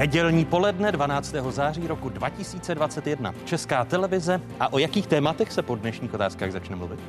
[0.00, 1.34] Nedělní poledne 12.
[1.50, 3.34] září roku 2021.
[3.44, 7.00] Česká televize a o jakých tématech se po dnešních otázkách začne mluvit?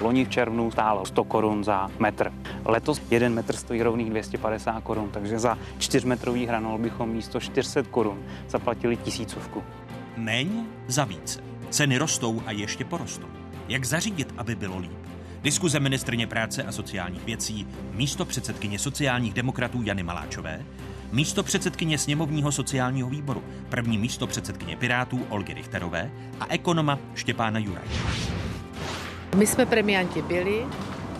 [0.00, 2.32] Loni v červnu stálo 100 korun za metr.
[2.64, 7.82] Letos jeden metr stojí rovných 250 korun, takže za 4 metrový hranol bychom místo 400
[7.82, 9.62] korun zaplatili tisícovku.
[10.16, 11.40] Méně za více.
[11.70, 13.28] Ceny rostou a ještě porostou.
[13.68, 14.98] Jak zařídit, aby bylo líp?
[15.42, 20.64] Diskuze ministrně práce a sociálních věcí, místo předsedkyně sociálních demokratů Jany Maláčové,
[21.14, 27.84] místo předsedkyně sněmovního sociálního výboru, první místo předsedkyně Pirátů Olgy Richterové a ekonoma Štěpána Juraj.
[29.36, 30.64] My jsme premianti byli,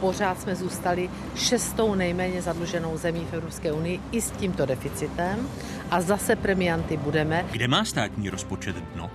[0.00, 5.48] pořád jsme zůstali šestou nejméně zadluženou zemí v Evropské unii i s tímto deficitem
[5.90, 7.46] a zase premianty budeme.
[7.50, 9.10] Kde má státní rozpočet dno?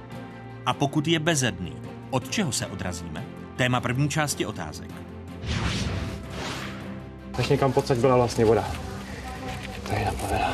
[0.65, 1.73] A pokud je bezedný,
[2.09, 3.25] od čeho se odrazíme?
[3.55, 4.91] Téma první části otázek.
[7.37, 8.88] Než někam pocať byla vlastně voda.
[9.89, 10.53] Tady napadá.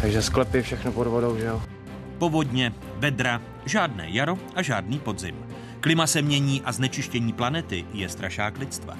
[0.00, 1.62] Takže sklepy, všechno pod vodou, že jo?
[2.18, 5.34] Povodně, vedra, žádné jaro a žádný podzim.
[5.80, 8.96] Klima se mění a znečištění planety je strašák lidstva.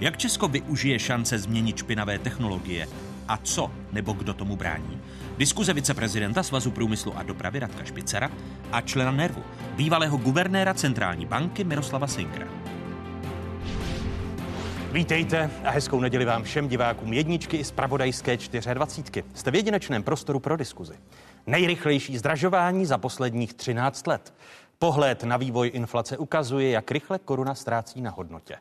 [0.00, 2.88] Jak Česko využije šance změnit špinavé technologie
[3.28, 5.00] a co nebo kdo tomu brání?
[5.38, 8.30] Diskuze viceprezidenta Svazu průmyslu a dopravy Radka Špicera
[8.72, 9.42] a člena Nervu,
[9.76, 12.63] bývalého guvernéra centrální banky Miroslava Sinkra.
[14.94, 18.36] Vítejte a hezkou neděli vám všem divákům jedničky i z Pravodajské
[18.74, 19.24] 24.
[19.34, 20.94] Jste v jedinečném prostoru pro diskuzi.
[21.46, 24.34] Nejrychlejší zdražování za posledních 13 let.
[24.78, 28.56] Pohled na vývoj inflace ukazuje, jak rychle koruna ztrácí na hodnotě.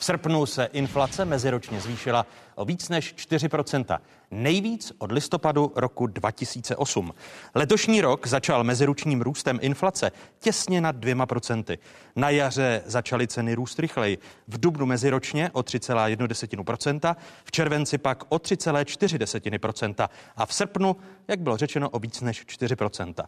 [0.00, 3.98] V srpnu se inflace meziročně zvýšila o víc než 4%
[4.30, 7.14] nejvíc od listopadu roku 2008.
[7.54, 11.78] Letošní rok začal meziročním růstem inflace těsně nad dvěma procenty.
[12.16, 14.18] Na jaře začaly ceny růst rychleji.
[14.48, 20.96] V dubnu meziročně o 3,1%, v červenci pak o 3,4% a v srpnu,
[21.28, 23.24] jak bylo řečeno, o víc než 4%.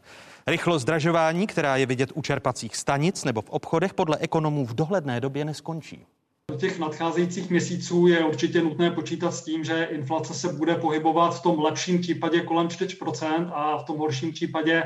[0.47, 5.21] Rychlost zdražování, která je vidět u čerpacích stanic nebo v obchodech, podle ekonomů v dohledné
[5.21, 6.07] době neskončí.
[6.51, 11.31] Do těch nadcházejících měsíců je určitě nutné počítat s tím, že inflace se bude pohybovat
[11.31, 14.83] v tom lepším případě kolem 4% a v tom horším případě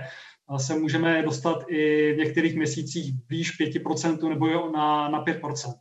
[0.57, 5.75] se můžeme dostat i v některých měsících blíž 5% nebo na, na 5%.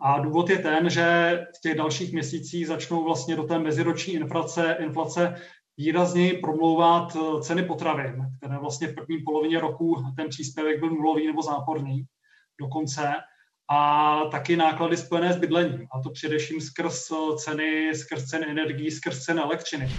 [0.00, 4.76] A důvod je ten, že v těch dalších měsících začnou vlastně do té meziroční inflace,
[4.80, 5.34] inflace
[5.76, 11.26] výrazněji promlouvat eh, ceny potravin, které vlastně v první polovině roku ten příspěvek byl nulový
[11.26, 12.04] nebo záporný
[12.60, 13.12] dokonce
[13.70, 19.24] a taky náklady spojené s bydlením, a to především skrz ceny, skrz ceny energií, skrz
[19.24, 19.96] ceny elektřiny.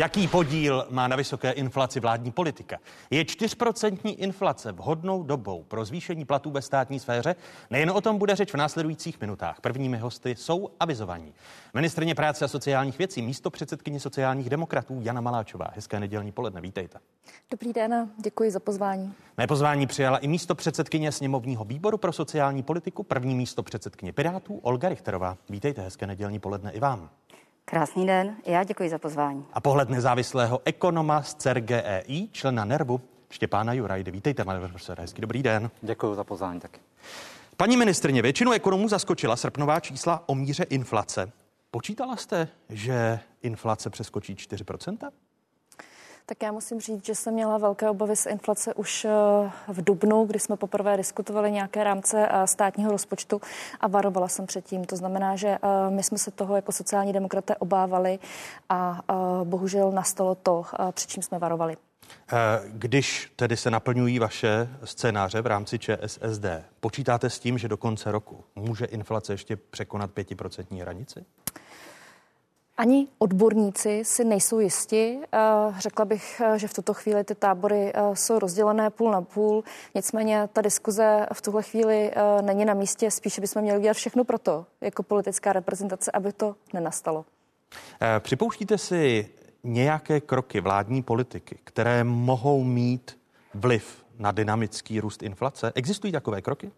[0.00, 2.78] Jaký podíl má na vysoké inflaci vládní politika?
[3.10, 7.36] Je 4% inflace vhodnou dobou pro zvýšení platů ve státní sféře?
[7.70, 9.60] Nejen o tom bude řeč v následujících minutách.
[9.60, 11.34] Prvními hosty jsou avizovaní.
[11.74, 15.70] Ministrně práce a sociálních věcí, místo předsedkyně sociálních demokratů Jana Maláčová.
[15.74, 16.98] Hezké nedělní poledne, vítejte.
[17.50, 19.14] Dobrý den, děkuji za pozvání.
[19.38, 24.58] Mé pozvání přijala i místo předsedkyně sněmovního výboru pro sociální politiku, první místo předsedkyně Pirátů
[24.58, 25.36] Olga Richterová.
[25.50, 27.10] Vítejte, hezké nedělní poledne i vám.
[27.64, 29.44] Krásný den, já děkuji za pozvání.
[29.52, 33.00] A pohled nezávislého ekonoma z CERGEI, člena NERVu,
[33.30, 34.10] Štěpána Jurajdy.
[34.10, 35.70] Vítejte, pane profesore, hezký dobrý den.
[35.82, 36.80] Děkuji za pozvání taky.
[37.56, 41.32] Paní ministrně, většinu ekonomů zaskočila srpnová čísla o míře inflace.
[41.70, 45.10] Počítala jste, že inflace přeskočí 4%?
[46.30, 49.10] Tak já musím říct, že jsem měla velké obavy z inflace už eh,
[49.68, 53.40] v Dubnu, kdy jsme poprvé diskutovali nějaké rámce eh, státního rozpočtu
[53.80, 54.84] a varovala jsem předtím.
[54.84, 55.58] To znamená, že eh,
[55.90, 58.18] my jsme se toho jako sociální demokraté obávali
[58.68, 59.00] a
[59.44, 61.76] bohužel nastalo to, před čím jsme varovali.
[62.68, 66.44] Když tedy se naplňují vaše scénáře v rámci ČSSD,
[66.80, 71.24] počítáte s tím, že do konce roku může inflace ještě překonat pětiprocentní hranici?
[72.80, 75.18] Ani odborníci si nejsou jisti.
[75.32, 75.38] Eh,
[75.78, 79.64] řekla bych, eh, že v tuto chvíli ty tábory eh, jsou rozdělené půl na půl.
[79.94, 83.10] Nicméně ta diskuze v tuhle chvíli není na místě.
[83.10, 87.24] Spíše bychom měli udělat všechno pro to, jako politická reprezentace, aby to nenastalo.
[88.18, 89.28] Připouštíte si
[89.64, 93.18] nějaké kroky vládní politiky, které mohou mít
[93.54, 95.72] vliv na dynamický růst inflace?
[95.74, 96.70] Existují takové kroky?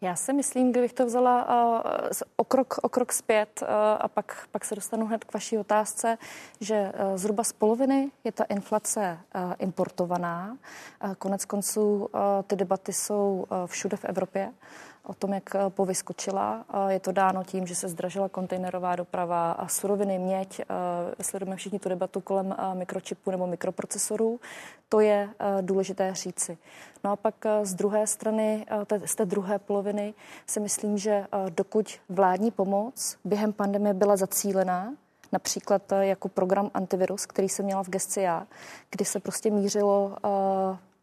[0.00, 3.68] Já si myslím, kdybych to vzala uh, o, krok, o krok zpět uh,
[4.00, 6.18] a pak, pak se dostanu hned k vaší otázce,
[6.60, 10.56] že uh, zhruba z poloviny je ta inflace uh, importovaná.
[11.04, 14.52] Uh, konec konců uh, ty debaty jsou uh, všude v Evropě
[15.08, 16.64] o tom, jak eh, povyskočila.
[16.88, 20.60] Je to dáno tím, že se zdražila kontejnerová doprava a suroviny měď.
[20.60, 20.64] Eh,
[21.22, 24.40] sledujeme všichni tu debatu kolem eh, mikročipů nebo mikroprocesorů.
[24.88, 25.28] To je
[25.60, 26.58] důležité říci.
[27.04, 28.66] No a pak z druhé strany,
[29.04, 30.14] z té druhé poloviny,
[30.46, 34.94] si myslím, že dokud vládní pomoc během pandemie byla zacílená,
[35.32, 38.46] například jako program antivirus, který jsem měla v gesci já,
[38.90, 40.16] kdy se prostě mířilo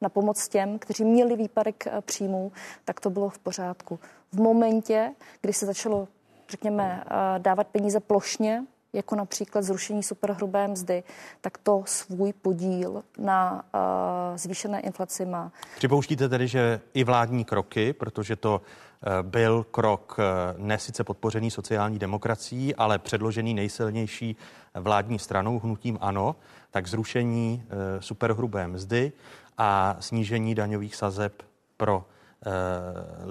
[0.06, 2.52] na pomoc těm, kteří měli výpadek příjmů,
[2.86, 4.00] tak to bylo v pořádku.
[4.32, 5.12] V momentě,
[5.42, 6.08] kdy se začalo,
[6.50, 7.04] řekněme,
[7.38, 8.64] dávat peníze plošně
[8.94, 11.04] jako například zrušení superhrubé mzdy,
[11.42, 15.52] tak to svůj podíl na uh, zvýšené inflaci má.
[15.78, 20.26] Připouštíte tedy, že i vládní kroky, protože to uh, byl krok uh,
[20.66, 24.36] ne sice podpořený sociální demokracií, ale předložený nejsilnější
[24.76, 26.36] vládní stranou hnutím ANO,
[26.72, 29.12] tak zrušení uh, superhrubé mzdy
[29.58, 31.44] a snížení daňových sazeb
[31.78, 32.54] pro uh,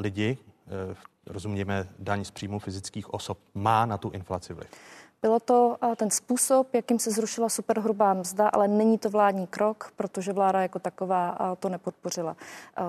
[0.01, 0.39] lidi,
[0.89, 0.95] uh,
[1.27, 4.69] rozumějme daň z příjmu fyzických osob, má na tu inflaci vliv.
[5.23, 10.33] Bylo to ten způsob, jakým se zrušila superhrubá mzda, ale není to vládní krok, protože
[10.33, 12.37] vláda jako taková to nepodpořila.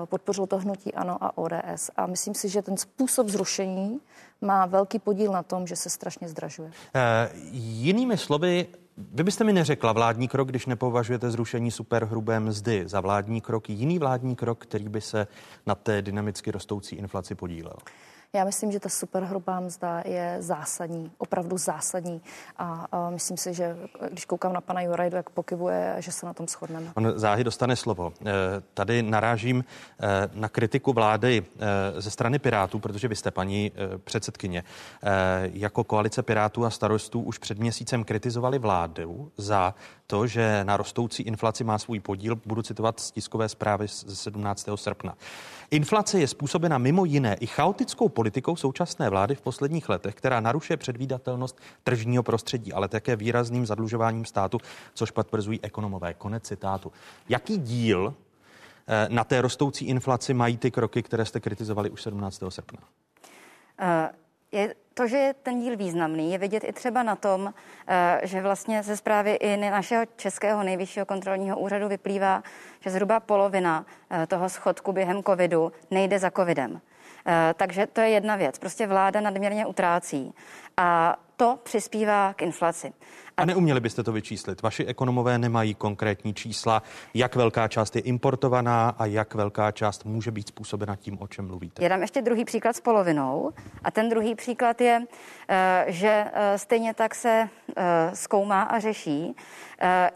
[0.04, 1.90] Podpořilo to hnutí ANO a ODS.
[1.96, 4.00] A myslím si, že ten způsob zrušení
[4.40, 6.70] má velký podíl na tom, že se strašně zdražuje.
[6.94, 8.66] E, jinými slovy,
[8.98, 13.98] vy byste mi neřekla vládní krok, když nepovažujete zrušení superhrubé mzdy za vládní krok, jiný
[13.98, 15.26] vládní krok, který by se
[15.66, 17.76] na té dynamicky rostoucí inflaci podílel.
[18.32, 22.22] Já myslím, že ta superhrubá mzda je zásadní, opravdu zásadní.
[22.56, 23.76] A, a myslím si, že
[24.10, 26.86] když koukám na pana Jurajdu, jak pokyvuje, že se na tom shodneme.
[26.94, 28.12] On záhy dostane slovo.
[28.20, 28.32] Eh,
[28.74, 31.44] tady narážím eh, na kritiku vlády
[31.96, 33.72] eh, ze strany Pirátů, protože vy jste, paní
[34.04, 34.64] předsedkyně,
[35.52, 39.74] jako koalice Pirátů a starostů už před měsícem kritizovali vládu za
[40.06, 42.36] to, že na rostoucí inflaci má svůj podíl.
[42.46, 44.68] Budu citovat z tiskové zprávy ze 17.
[44.74, 45.14] srpna.
[45.70, 50.76] Inflace je způsobena mimo jiné i chaotickou politikou současné vlády v posledních letech, která narušuje
[50.76, 54.58] předvídatelnost tržního prostředí, ale také výrazným zadlužováním státu,
[54.94, 56.14] což potvrzují ekonomové.
[56.14, 56.92] Konec citátu.
[57.28, 58.14] Jaký díl
[58.88, 62.42] eh, na té rostoucí inflaci mají ty kroky, které jste kritizovali už 17.
[62.48, 62.78] srpna?
[63.80, 63.86] Uh,
[64.52, 67.54] je to, že je ten díl významný, je vidět i třeba na tom,
[67.86, 72.42] eh, že vlastně ze zprávy i našeho českého nejvyššího kontrolního úřadu vyplývá,
[72.80, 73.86] že zhruba polovina
[74.28, 76.80] toho schodku během covidu nejde za covidem.
[77.26, 78.58] Eh, takže to je jedna věc.
[78.58, 80.34] Prostě vláda nadměrně utrácí
[80.76, 82.92] a to přispívá k inflaci.
[83.38, 84.62] A neuměli byste to vyčíslit?
[84.62, 86.82] Vaši ekonomové nemají konkrétní čísla,
[87.14, 91.46] jak velká část je importovaná a jak velká část může být způsobena tím, o čem
[91.46, 91.82] mluvíte.
[91.82, 93.52] Já dám ještě druhý příklad s polovinou.
[93.84, 95.02] A ten druhý příklad je,
[95.48, 97.48] eh, že eh, stejně tak se
[98.14, 99.36] zkoumá a řeší,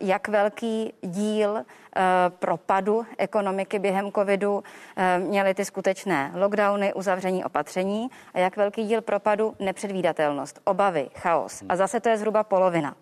[0.01, 1.65] jak velký díl
[1.97, 4.65] Eh, propadu ekonomiky během covidu
[4.97, 11.63] eh, měly ty skutečné lockdowny, uzavření opatření a jak velký díl propadu nepředvídatelnost, obavy, chaos.
[11.69, 12.97] A zase to je zhruba polovina.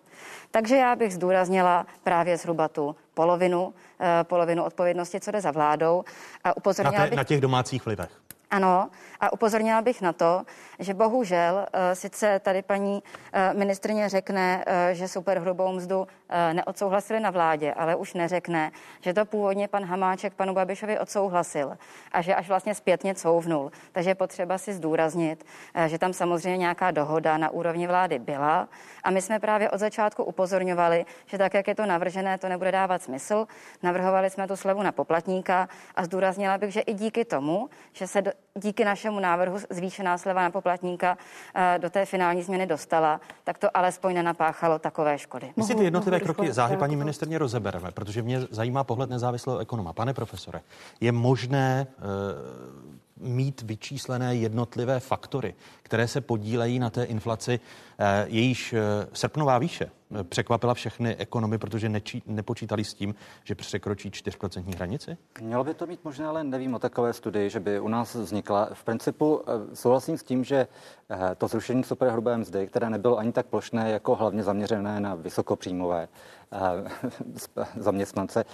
[0.51, 6.03] Takže já bych zdůraznila právě zhruba tu polovinu, eh, polovinu odpovědnosti, co jde za vládou.
[6.43, 7.17] A upozornila na, té, bych...
[7.17, 8.09] na těch domácích vlivech.
[8.51, 10.43] Ano, a upozornila bych na to,
[10.79, 13.03] že bohužel eh, sice tady paní
[13.33, 16.07] eh, ministrině řekne, eh, že superhrubou mzdu
[16.53, 21.77] neodsouhlasili na vládě, ale už neřekne, že to původně pan Hamáček panu Babišovi odsouhlasil
[22.11, 23.71] a že až vlastně zpětně couvnul.
[23.91, 25.45] Takže je potřeba si zdůraznit,
[25.87, 28.67] že tam samozřejmě nějaká dohoda na úrovni vlády byla
[29.03, 32.71] a my jsme právě od začátku upozorňovali, že tak, jak je to navržené, to nebude
[32.71, 33.47] dávat smysl.
[33.83, 38.21] Navrhovali jsme tu slevu na poplatníka a zdůraznila bych, že i díky tomu, že se
[38.21, 41.17] do, díky našemu návrhu zvýšená sleva na poplatníka
[41.55, 45.53] eh, do té finální změny dostala, tak to alespoň nenapáchalo takové škody.
[45.55, 49.93] My si ty jednotlivé kroky záhy paní ministrně rozebereme, protože mě zajímá pohled nezávislého ekonoma.
[49.93, 50.61] Pane profesore,
[51.01, 57.59] je možné uh, mít vyčíslené jednotlivé faktory, které se podílejí na té inflaci,
[58.27, 58.75] jejíž
[59.13, 59.91] srpnová výše
[60.23, 65.17] překvapila všechny ekonomy, protože nečí, nepočítali s tím, že překročí 4% hranici?
[65.41, 68.69] Mělo by to mít možná, ale nevím o takové studii, že by u nás vznikla.
[68.73, 70.67] V principu eh, souhlasím s tím, že
[71.09, 76.07] eh, to zrušení superhrubé mzdy, které nebylo ani tak plošné, jako hlavně zaměřené na vysokopříjmové
[76.51, 76.57] eh,
[77.77, 78.45] zaměstnance,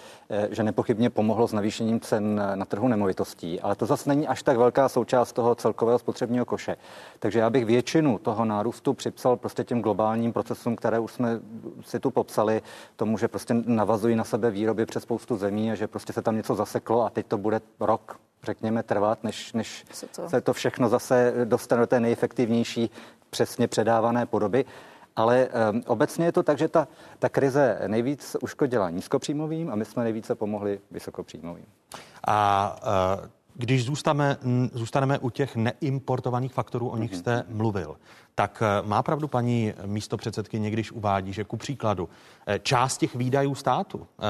[0.50, 4.58] že nepochybně pomohlo s navýšením cen na trhu nemovitostí, ale to zase není až tak
[4.58, 6.75] velká součást toho celkového spotřebního koše.
[7.20, 11.39] Takže já bych většinu toho nárůstu připsal prostě těm globálním procesům, které už jsme
[11.82, 12.62] si tu popsali
[12.96, 16.36] tomu, že prostě navazují na sebe výroby přes spoustu zemí a že prostě se tam
[16.36, 20.30] něco zaseklo a teď to bude rok, řekněme, trvat, než, než to?
[20.30, 22.89] se to všechno zase dostane do té nejefektivnější
[23.30, 24.65] přesně předávané podoby.
[25.15, 26.88] Ale um, obecně je to tak, že ta,
[27.20, 31.65] ta krize nejvíc uškodila nízkopříjmovým a my jsme nejvíce pomohli vysokopříjmovým.
[32.27, 32.75] A
[33.22, 34.38] uh Když zůstaneme,
[34.74, 37.20] zůstaneme u těch neimportovaných faktorů, o nich mhm.
[37.20, 37.96] jste mluvil,
[38.36, 42.10] tak eh, má pravdu paní místo předsedkyně, když uvádí, že ku příkladu
[42.64, 44.24] část těch výdajů státu, eh,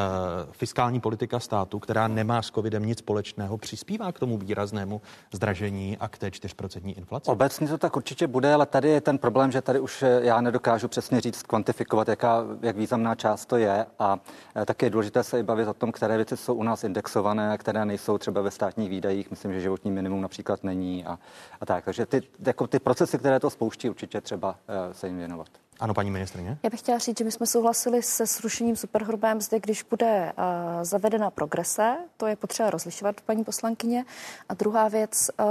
[0.51, 5.01] fiskální politika státu, která nemá s covidem nic společného, přispívá k tomu výraznému
[5.33, 7.31] zdražení a k té 4% inflaci?
[7.31, 10.87] Obecně to tak určitě bude, ale tady je ten problém, že tady už já nedokážu
[10.87, 14.19] přesně říct, kvantifikovat, jaká, jak významná část to je a
[14.65, 17.57] také je důležité se i bavit o tom, které věci jsou u nás indexované a
[17.57, 19.29] které nejsou třeba ve státních výdajích.
[19.29, 21.19] Myslím, že životní minimum například není a,
[21.61, 21.85] a tak.
[21.85, 25.47] Takže ty, jako ty procesy, které to spouští, určitě třeba eh, se jim věnovat.
[25.79, 26.57] Ano, paní ministrině.
[26.63, 30.43] Já bych chtěla říct, že my jsme souhlasili se zrušením superhrubé mzdy, když bude uh,
[30.83, 31.95] zavedena progrese.
[32.17, 34.05] To je potřeba rozlišovat, paní poslankyně.
[34.49, 35.45] A druhá věc, uh,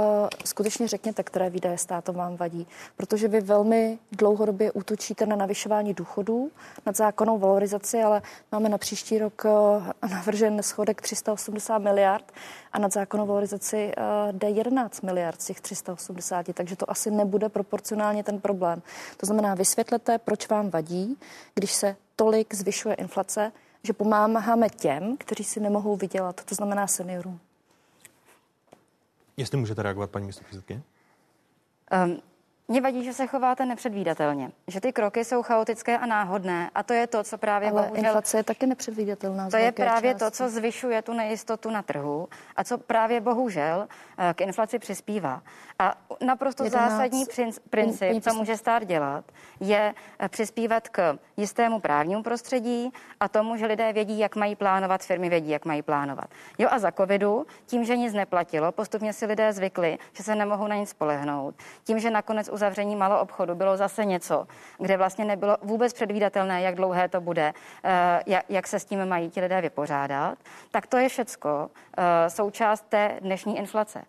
[0.45, 2.67] skutečně řekněte, které výdaje státu vám vadí.
[2.97, 6.51] Protože vy velmi dlouhodobě útočíte na navyšování důchodů,
[6.85, 12.31] nad zákonnou valorizaci, ale máme na příští rok uh, navržen schodek 380 miliard
[12.75, 17.49] a nad zákonnou valorizaci uh, jde 11 miliard z těch 380, takže to asi nebude
[17.49, 18.81] proporcionálně ten problém.
[19.17, 21.17] To znamená, vysvětlete, proč vám vadí,
[21.53, 23.51] když se tolik zvyšuje inflace,
[23.83, 27.39] že pomáháme těm, kteří si nemohou vydělat, to znamená seniorům.
[29.37, 30.81] Jestli můžete reagovat, paní místopředsedkyně?
[32.05, 32.21] Um,
[32.67, 36.93] mně vadí, že se chováte nepředvídatelně, že ty kroky jsou chaotické a náhodné a to
[36.93, 38.05] je to, co právě Ale bohužel...
[38.05, 39.49] inflace je taky nepředvídatelná.
[39.49, 40.25] To je právě části.
[40.25, 45.41] to, co zvyšuje tu nejistotu na trhu a co právě bohužel eh, k inflaci přispívá.
[45.79, 45.95] A
[46.25, 47.25] naprosto 11, zásadní
[47.69, 49.25] princip, co může stát dělat,
[49.59, 55.03] je eh, přispívat k jistému právnímu prostředí a tomu, že lidé vědí, jak mají plánovat,
[55.03, 56.25] firmy vědí, jak mají plánovat.
[56.57, 60.67] Jo a za covidu, tím, že nic neplatilo, postupně si lidé zvykli, že se nemohou
[60.67, 61.55] na nic spolehnout.
[61.83, 64.47] Tím, že nakonec uzavření malou obchodu bylo zase něco,
[64.79, 69.29] kde vlastně nebylo vůbec předvídatelné, jak dlouhé to bude, eh, jak se s tím mají
[69.29, 70.37] ti lidé vypořádat,
[70.71, 74.01] tak to je všecko eh, součást té dnešní inflace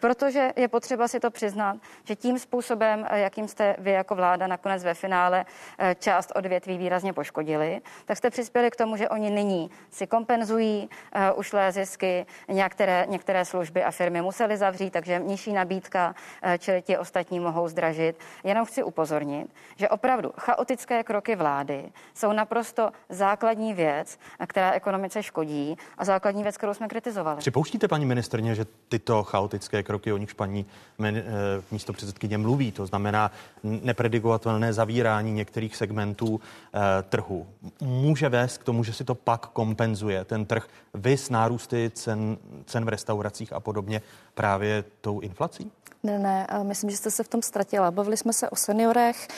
[0.00, 4.46] protože je potřeba si to přiznat, že tím způsobem, eh, jakým jste vy jako vláda
[4.46, 5.44] nakonec ve finále
[5.78, 10.88] eh, část odvětví výrazně poškodili, tak jste přispěli k tomu, že oni nyní si kompenzují
[11.14, 16.14] uh, ušlé zisky, některé, některé služby a firmy museli zavřít, takže nižší nabídka,
[16.58, 18.16] čili ti ostatní mohou zdražit.
[18.44, 25.76] Jenom chci upozornit, že opravdu chaotické kroky vlády jsou naprosto základní věc, která ekonomice škodí
[25.98, 27.38] a základní věc, kterou jsme kritizovali.
[27.38, 30.66] Připouštíte, paní ministrně, že tyto chaotické politické kroky, o nichž paní
[31.04, 31.22] eh,
[31.70, 32.72] místo předsedkyně mluví.
[32.72, 33.30] To znamená
[33.62, 37.46] nepredikovatelné zavírání některých segmentů eh, trhu.
[37.80, 42.36] Může vést k tomu, že si to pak kompenzuje ten trh vy s nárůsty cen,
[42.66, 44.02] cen v restauracích a podobně
[44.34, 45.70] právě tou inflací?
[46.02, 47.90] Ne, ne, myslím, že jste se v tom ztratila.
[47.90, 49.28] Bavili jsme se o seniorech.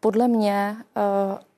[0.00, 0.76] Podle mě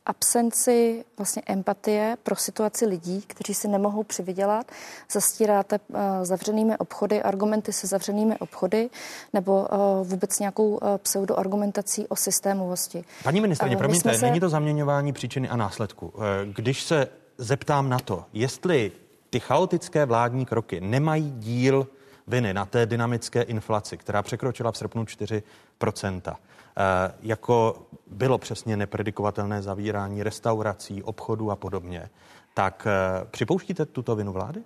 [0.08, 4.72] absenci vlastně empatie pro situaci lidí, kteří si nemohou přivydělat,
[5.12, 8.90] zastíráte uh, zavřenými obchody, argumenty se zavřenými obchody
[9.32, 13.04] nebo uh, vůbec nějakou uh, pseudoargumentací o systémovosti.
[13.22, 14.26] Paní ministrině, uh, promiňte, se...
[14.26, 16.12] není to zaměňování příčiny a následku.
[16.44, 18.92] Když se zeptám na to, jestli
[19.30, 21.86] ty chaotické vládní kroky nemají díl
[22.26, 25.42] viny na té dynamické inflaci, která překročila v srpnu 4
[25.82, 26.47] Eh,
[27.22, 32.10] jako bylo přesně nepredikovatelné zavírání restaurací, obchodů a podobně,
[32.54, 34.62] tak eh, připouštíte tuto vinu vlády?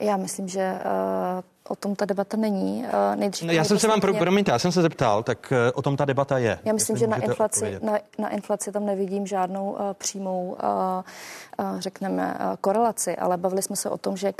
[0.00, 2.84] Já myslím, že uh, o tom ta debata není.
[2.84, 5.56] Uh, nejdřív no, já jsem se vám, pro, promiňte, já jsem se zeptal, tak uh,
[5.74, 6.58] o tom ta debata je.
[6.64, 11.80] Já myslím, že na inflaci, na, na inflaci tam nevidím žádnou uh, přímou, uh, uh,
[11.80, 14.32] řekneme, uh, korelaci, ale bavili jsme se o tom, že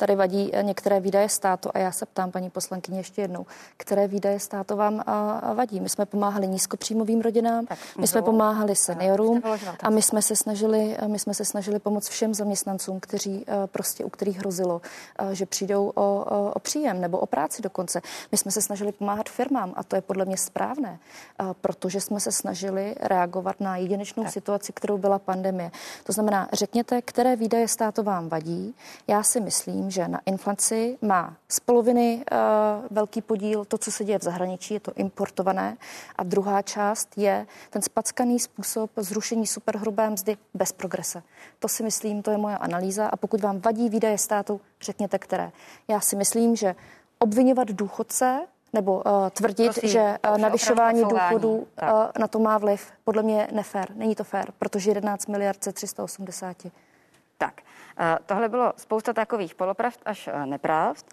[0.00, 4.08] tady vadí eh, některé výdaje státu a já se ptám paní poslankyně ještě jednou, které
[4.08, 5.02] výdaje státu vám
[5.54, 5.80] vadí?
[5.80, 9.42] My jsme pomáhali nízkopříjmovým rodinám, tak, my jsme pomáhali seniorům
[9.82, 14.04] a my jsme se snažili, my jsme se snažili pomoct všem zaměstnancům, kteří eh, prostě,
[14.04, 14.80] u kterých hrozilo,
[15.18, 18.00] eh, že přijdou o, o, o příjem nebo o práci dokonce.
[18.32, 20.98] My jsme se snažili pomáhat firmám a to je podle mě správné,
[21.60, 24.32] protože jsme se snažili reagovat na jedinečnou tak.
[24.32, 25.70] situaci, kterou byla pandemie.
[26.04, 28.74] To znamená, řekněte, které výdaje státu vám vadí.
[29.08, 32.38] Já si myslím, že na inflaci má z poloviny uh,
[32.90, 35.76] velký podíl to, co se děje v zahraničí, je to importované.
[36.16, 41.22] A druhá část je ten spackaný způsob zrušení superhrubé mzdy bez progrese.
[41.58, 43.06] To si myslím, to je moje analýza.
[43.06, 45.52] A pokud vám vadí výdaje státu, řekněte které.
[45.88, 46.74] Já si myslím, že
[47.18, 48.40] obvinovat důchodce
[48.72, 51.66] nebo uh, tvrdit, Prosím, že uh, navyšování důchodů uh,
[52.18, 53.88] na to má vliv, podle mě nefér.
[53.94, 56.56] Není to fér, protože 11 miliard ze 380.
[57.38, 57.62] Tak,
[58.26, 61.06] tohle bylo spousta takových polopravd až nepravd.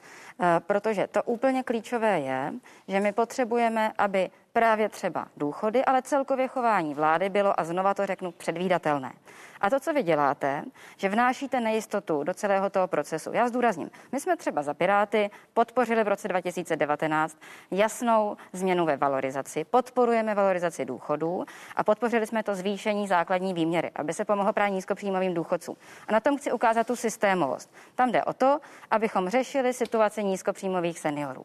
[0.59, 2.53] protože to úplně klíčové je,
[2.87, 8.05] že my potřebujeme, aby právě třeba důchody, ale celkově chování vlády bylo, a znova to
[8.05, 9.13] řeknu, předvídatelné.
[9.61, 10.63] A to, co vy děláte,
[10.97, 13.33] že vnášíte nejistotu do celého toho procesu.
[13.33, 17.37] Já zdůrazním, my jsme třeba za Piráty podpořili v roce 2019
[17.71, 21.45] jasnou změnu ve valorizaci, podporujeme valorizaci důchodů
[21.75, 25.75] a podpořili jsme to zvýšení základní výměry, aby se pomohlo právě nízkopříjmovým důchodcům.
[26.07, 27.73] A na tom chci ukázat tu systémovost.
[27.95, 28.59] Tam jde o to,
[28.91, 31.43] abychom řešili situaci nízkopříjmových seniorů.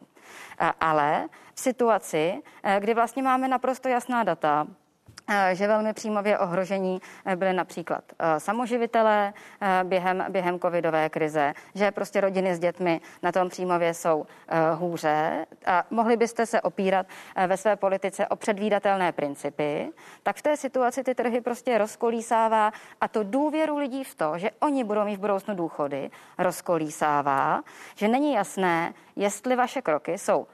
[0.79, 4.67] Ale v situaci, eh, kdy vlastně máme naprosto jasná data,
[5.29, 9.33] Eh, že velmi přímově ohrožení eh, byly například eh, samoživitelé
[9.83, 14.25] během, během covidové krize, že prostě rodiny s dětmi na tom přímově jsou
[14.75, 15.45] hůře.
[15.65, 17.05] A mohli byste se opírat
[17.47, 19.89] ve své politice o předvídatelné principy,
[20.23, 24.51] tak v té situaci ty trhy prostě rozkolísává a to důvěru lidí v to, že
[24.59, 27.63] oni budou mít v budoucnu důchody, rozkolísává,
[27.95, 30.47] že není jasné, jestli vaše kroky jsou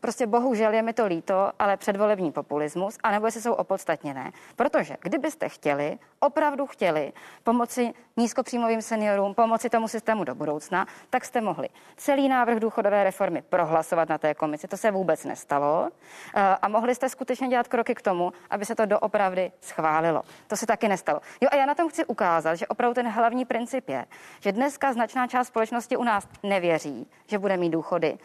[0.00, 4.32] prostě bohužel je mi to líto, ale předvolební populismus, anebo jestli jsou opodstatněné.
[4.56, 7.12] Protože kdybyste chtěli, opravdu chtěli
[7.44, 13.42] pomoci nízkopříjmovým seniorům, pomoci tomu systému do budoucna, tak jste mohli celý návrh důchodové reformy
[13.42, 14.68] prohlasovat na té komisi.
[14.68, 15.90] To se vůbec nestalo.
[16.34, 20.22] Eh, a mohli jste skutečně dělat kroky k tomu, aby se to doopravdy schválilo.
[20.46, 21.20] To se taky nestalo.
[21.40, 24.06] Jo, a já na tom chci ukázat, že opravdu ten hlavní princip je,
[24.40, 28.18] že dneska značná část společnosti u nás nevěří, že bude mít důchody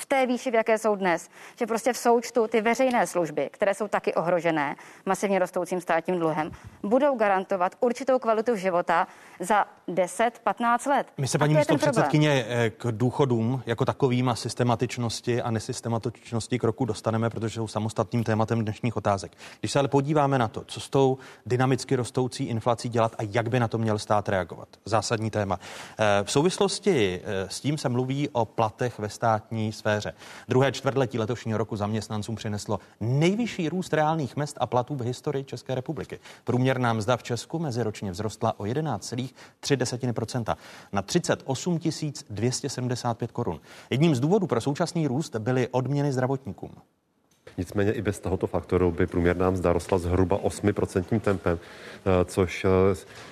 [0.00, 3.74] v té výši, v jaké jsou dnes, že prostě v součtu ty veřejné služby, které
[3.74, 4.76] jsou taky ohrožené
[5.06, 6.50] masivně rostoucím státním dluhem,
[6.82, 9.06] budou garantovat určitou kvalitu života
[9.40, 11.06] za 10-15 let.
[11.18, 16.84] My se paní místo předsedkyně eh, k důchodům jako takovým a systematičnosti a nesystematičnosti kroku
[16.84, 19.32] dostaneme, protože jsou samostatným tématem dnešních otázek.
[19.60, 23.48] Když se ale podíváme na to, co s tou dynamicky rostoucí inflací dělat a jak
[23.48, 24.68] by na to měl stát reagovat.
[24.84, 25.58] Zásadní téma.
[25.98, 30.12] Eh, v souvislosti eh, s tím se mluví o platech ve státní sféře sféře.
[30.48, 35.74] Druhé čtvrtletí letošního roku zaměstnancům přineslo nejvyšší růst reálných mest a platů v historii České
[35.74, 36.20] republiky.
[36.44, 40.56] Průměrná mzda v Česku meziročně vzrostla o 11,3%
[40.92, 41.78] na 38
[42.30, 43.60] 275 korun.
[43.90, 46.70] Jedním z důvodů pro současný růst byly odměny zdravotníkům.
[47.58, 52.68] Nicméně i bez tohoto faktoru by průměrná mzda rostla zhruba 8% tempem, eh, což eh,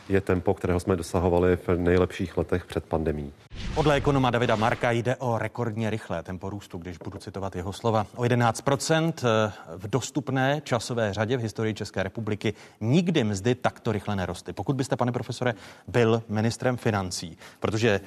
[0.09, 3.33] je tempo, kterého jsme dosahovali v nejlepších letech před pandemí.
[3.74, 8.07] Podle ekonoma Davida Marka jde o rekordně rychlé tempo růstu, když budu citovat jeho slova.
[8.16, 14.16] O 11% eh, v dostupné časové řadě v historii České republiky nikdy mzdy takto rychle
[14.16, 14.52] nerostly.
[14.52, 15.54] Pokud byste, pane profesore,
[15.88, 18.00] byl ministrem financí, protože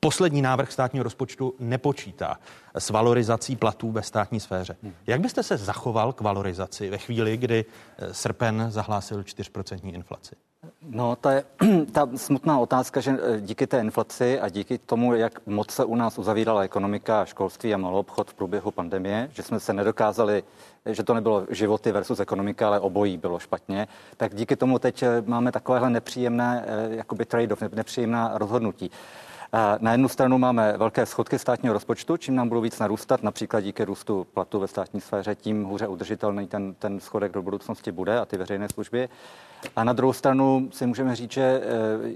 [0.00, 2.38] poslední návrh státního rozpočtu nepočítá
[2.78, 4.76] s valorizací platů ve státní sféře.
[5.06, 7.64] Jak byste se zachoval k valorizaci ve chvíli, kdy
[7.98, 10.34] eh, srpen zahlásil 4% inflaci?
[10.82, 11.44] No, to je
[11.92, 15.96] ta smutná otázka, že eh, díky té inflaci a díky tomu, jak moc se u
[15.96, 20.42] nás uzavírala ekonomika, školství a malou obchod v průběhu pandemie, že jsme se nedokázali,
[20.86, 25.22] že to nebylo životy versus ekonomika, ale obojí bylo špatně, tak díky tomu teď eh,
[25.26, 28.90] máme takovéhle nepříjemné jakoby trade-off, nepříjemná rozhodnutí.
[29.78, 33.84] Na jednu stranu máme velké schodky státního rozpočtu, čím nám budou víc narůstat, například díky
[33.84, 38.24] růstu platu ve státní sféře, tím hůře udržitelný ten, ten schodek do budoucnosti bude a
[38.24, 39.08] ty veřejné služby.
[39.76, 41.64] A na druhou stranu si můžeme říct, že eh,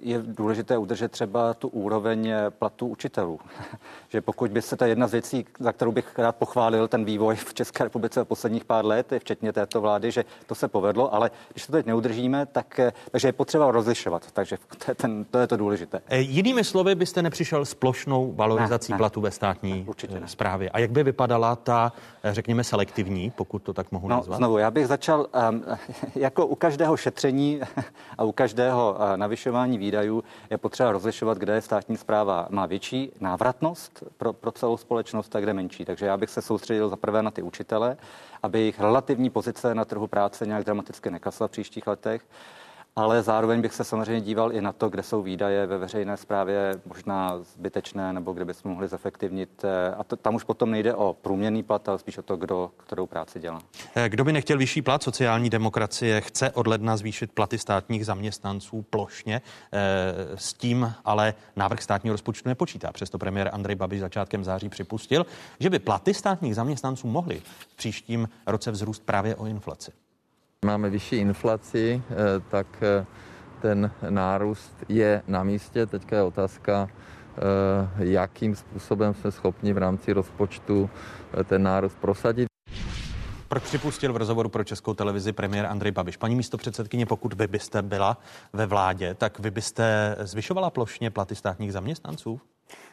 [0.02, 3.40] je důležité udržet třeba tu úroveň eh, platů učitelů.
[4.08, 7.36] že pokud by se ta jedna z věcí, za kterou bych rád pochválil ten vývoj
[7.36, 11.30] v České republice v posledních pár let, včetně této vlády, že to se povedlo, ale
[11.52, 14.32] když to teď neudržíme, tak eh, takže je potřeba rozlišovat.
[14.32, 16.00] Takže to je, ten, to, je to důležité.
[16.10, 20.70] Jinými slovy byste nepřišel s plošnou valorizací ne, ne, platu ve státní ne, správě.
[20.70, 21.92] A jak by vypadala ta,
[22.24, 24.36] řekněme, selektivní, pokud to tak mohu no, nazvat?
[24.36, 25.64] Znovu, já bych začal um,
[26.14, 27.60] jako u každého šetření šetření
[28.18, 34.02] a u každého navyšování výdajů je potřeba rozlišovat, kde je státní zpráva má větší návratnost
[34.16, 35.84] pro, pro celou společnost a kde menší.
[35.84, 37.96] Takže já bych se soustředil za prvé na ty učitele,
[38.42, 42.22] aby jejich relativní pozice na trhu práce nějak dramaticky nekasla v příštích letech
[42.96, 46.80] ale zároveň bych se samozřejmě díval i na to, kde jsou výdaje ve veřejné správě
[46.86, 49.64] možná zbytečné, nebo kde bychom mohli zefektivnit.
[49.64, 52.70] Eh, a to, tam už potom nejde o průměrný plat, ale spíš o to, kdo
[52.76, 53.60] kterou práci dělá.
[53.94, 55.02] Eh, kdo by nechtěl vyšší plat?
[55.02, 59.42] Sociální demokracie chce od ledna zvýšit platy státních zaměstnanců plošně.
[59.72, 59.80] Eh,
[60.34, 62.92] s tím ale návrh státního rozpočtu nepočítá.
[62.92, 65.26] Přesto premiér Andrej Babiš začátkem září připustil,
[65.60, 69.92] že by platy státních zaměstnanců mohly v příštím roce vzrůst právě o inflaci.
[70.66, 72.14] Máme vyšší inflaci, eh,
[72.50, 73.06] tak eh,
[73.62, 75.86] ten nárůst je na místě.
[75.86, 80.90] Teďka je otázka, eh, jakým způsobem jsme schopni v rámci rozpočtu
[81.44, 82.48] ten nárůst prosadit.
[83.48, 86.16] Proč připustil v rozhovoru pro českou televizi premiér Andrej Babiš?
[86.16, 88.18] Paní místo předsedkyně, pokud vy byste byla
[88.52, 92.40] ve vládě, tak vy byste zvyšovala plošně platy státních zaměstnanců?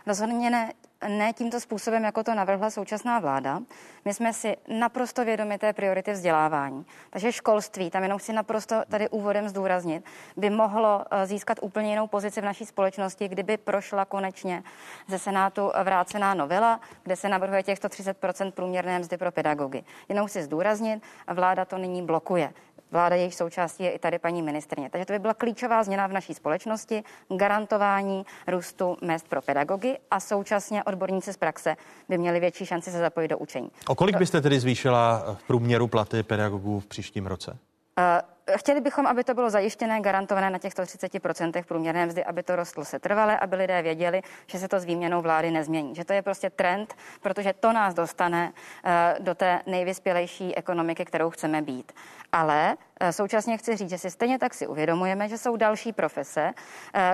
[0.05, 0.73] Rozhodně ne,
[1.07, 3.59] ne tímto způsobem, jako to navrhla současná vláda.
[4.05, 6.85] My jsme si naprosto vědomi té priority vzdělávání.
[7.09, 10.05] Takže školství, tam jenom chci naprosto tady úvodem zdůraznit,
[10.37, 14.63] by mohlo eh, získat úplně jinou pozici v naší společnosti, kdyby prošla konečně
[15.07, 19.83] ze Senátu vrácená novela, kde se navrhuje těch 130% průměrné mzdy pro pedagogy.
[20.09, 22.53] Jenom chci zdůraznit, vláda to nyní blokuje.
[22.91, 24.89] Vláda jejich součástí je i tady paní ministrně.
[24.89, 27.03] Takže to by byla klíčová změna v naší společnosti,
[27.37, 31.75] garantování růstu mest pro pedagogy a současně odborníci z praxe
[32.09, 33.71] by měli větší šanci se zapojit do učení.
[33.87, 37.57] O kolik byste tedy zvýšila v průměru platy pedagogů v příštím roce?
[37.99, 38.21] Eh,
[38.55, 42.85] chtěli bychom, aby to bylo zajištěné, garantované na těchto 30% průměrné mzdy, aby to rostlo
[42.85, 45.95] se trvale, aby lidé věděli, že se to s výměnou vlády nezmění.
[45.95, 48.53] Že to je prostě trend, protože to nás dostane
[48.85, 51.91] eh, do té nejvyspělejší ekonomiky, kterou chceme být.
[52.31, 56.53] Ale eh, současně chci říct, že si stejně tak si uvědomujeme, že jsou další profese,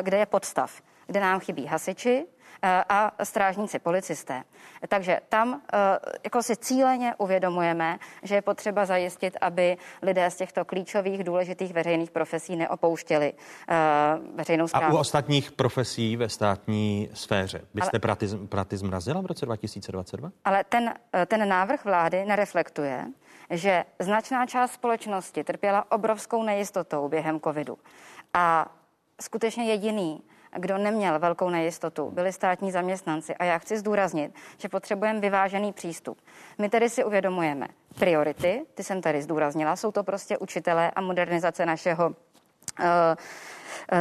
[0.01, 2.32] kde je podstav, kde nám chybí hasiči, Eh,
[2.89, 4.43] a strážníci, policisté.
[4.87, 5.77] Takže tam eh,
[6.23, 12.11] jako si cíleně uvědomujeme, že je potřeba zajistit, aby lidé z těchto klíčových, důležitých veřejných
[12.11, 13.33] profesí neopouštěli
[13.69, 13.75] eh,
[14.35, 14.85] veřejnou zprávu.
[14.85, 17.99] A u ostatních profesí ve státní sféře byste Ale...
[17.99, 20.31] praty, praty zmrazila v roce 2022?
[20.45, 20.93] Ale ten,
[21.27, 23.05] ten návrh vlády nereflektuje,
[23.49, 27.77] že značná část společnosti trpěla obrovskou nejistotou během covidu.
[28.33, 28.71] A
[29.21, 30.21] skutečně jediný,
[30.57, 33.35] kdo neměl velkou nejistotu, byli státní zaměstnanci.
[33.35, 36.17] A já chci zdůraznit, že potřebujeme vyvážený přístup.
[36.57, 37.67] My tedy si uvědomujeme
[37.99, 42.85] priority, ty jsem tady zdůraznila, jsou to prostě učitelé a modernizace našeho uh,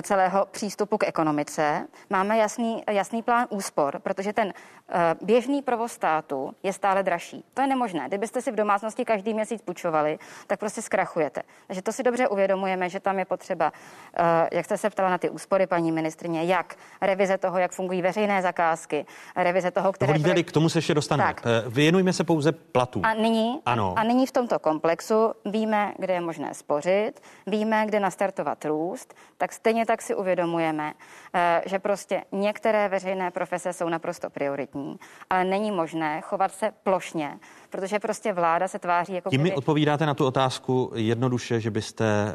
[0.02, 1.87] celého přístupu k ekonomice.
[2.11, 4.52] Máme jasný, jasný plán úspor, protože ten
[4.88, 7.44] eh, běžný provoz státu je stále dražší.
[7.54, 8.08] To je nemožné.
[8.08, 11.42] Kdybyste si v domácnosti každý měsíc půjčovali, tak prostě zkrachujete.
[11.66, 13.72] Takže to si dobře uvědomujeme, že tam je potřeba,
[14.16, 18.02] eh, jak jste se ptala na ty úspory, paní ministrině, jak revize toho, jak fungují
[18.02, 19.06] veřejné zakázky,
[19.37, 20.12] revize toho, které...
[20.12, 21.35] Dovolíte, k tomu se ještě dostaneme.
[21.35, 21.46] Tak.
[21.68, 23.00] Věnujme se pouze platu.
[23.04, 23.94] A nyní, ano.
[23.96, 29.52] a nyní v tomto komplexu víme, kde je možné spořit, víme, kde nastartovat růst, tak
[29.62, 30.92] stejně tak si uvědomujeme,
[31.35, 34.96] eh, že prostě některé veřejné profese jsou naprosto prioritní,
[35.31, 37.38] ale není možné chovat se plošně,
[37.70, 39.31] protože prostě vláda se tváří jako...
[39.31, 42.35] Tím mi odpovídáte na tu otázku jednoduše, že byste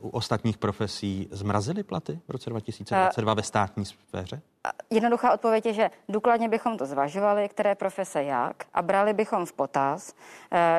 [0.00, 4.40] uh, u ostatních profesí zmrazili platy v roce 2022 uh, ve státní sféře?
[4.90, 9.52] Jednoduchá odpověď je, že důkladně bychom to zvažovali, které profese jak a brali bychom v
[9.52, 10.14] potaz,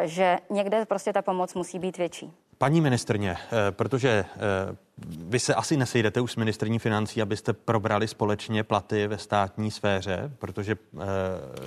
[0.04, 2.34] že někde prostě ta pomoc musí být větší.
[2.58, 8.08] Paní ministrně, eh, protože eh, vy se asi nesejdete už s ministrní financí, abyste probrali
[8.08, 11.06] společně platy ve státní sféře, protože eh,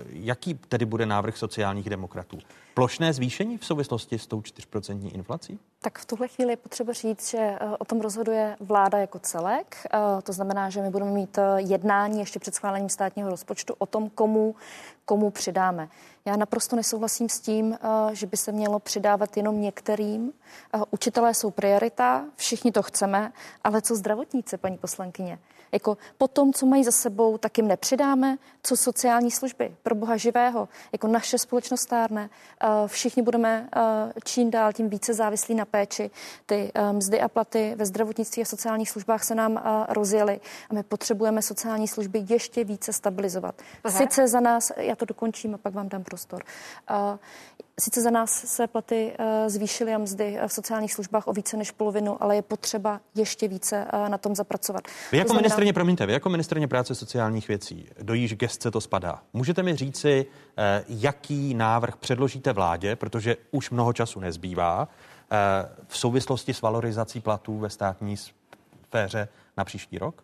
[0.08, 2.38] jaký tedy bude návrh sociálních demokratů?
[2.74, 5.58] Plošné zvýšení v souvislosti s tou 4% inflací?
[5.82, 9.76] Tak v tuhle chvíli je potřeba říct, že o tom rozhoduje vláda jako celek.
[10.22, 14.54] To znamená, že my budeme mít jednání ještě před schválením státního rozpočtu o tom, komu,
[15.04, 15.88] komu přidáme.
[16.24, 17.78] Já naprosto nesouhlasím s tím,
[18.12, 20.32] že by se mělo přidávat jenom některým.
[20.90, 23.19] Učitelé jsou priorita, všichni to chceme,
[23.64, 25.38] ale co zdravotníci, paní poslankyně?
[25.72, 30.16] Jako po tom, co mají za sebou, tak jim nepřidáme, co sociální služby pro boha
[30.16, 30.68] živého.
[30.92, 32.30] Jako naše společnost stárne,
[32.86, 33.68] všichni budeme
[34.24, 36.10] čím dál tím více závislí na péči.
[36.46, 41.42] Ty mzdy a platy ve zdravotnictví a sociálních službách se nám rozjely a my potřebujeme
[41.42, 43.54] sociální služby ještě více stabilizovat.
[43.84, 43.98] Aha.
[43.98, 46.42] Sice za nás, já to dokončím a pak vám dám prostor.
[47.80, 51.70] Sice za nás se platy eh, zvýšily a mzdy v sociálních službách o více než
[51.70, 54.82] polovinu, ale je potřeba ještě více eh, na tom zapracovat.
[55.12, 55.42] Vy jako znamená...
[55.42, 59.22] ministrně, promiňte, vy jako ministrně práce sociálních věcí, do jíž gestce to spadá.
[59.32, 64.88] Můžete mi říci, eh, jaký návrh předložíte vládě, protože už mnoho času nezbývá,
[65.88, 70.22] v souvislosti s valorizací platů ve státní sféře na příští rok?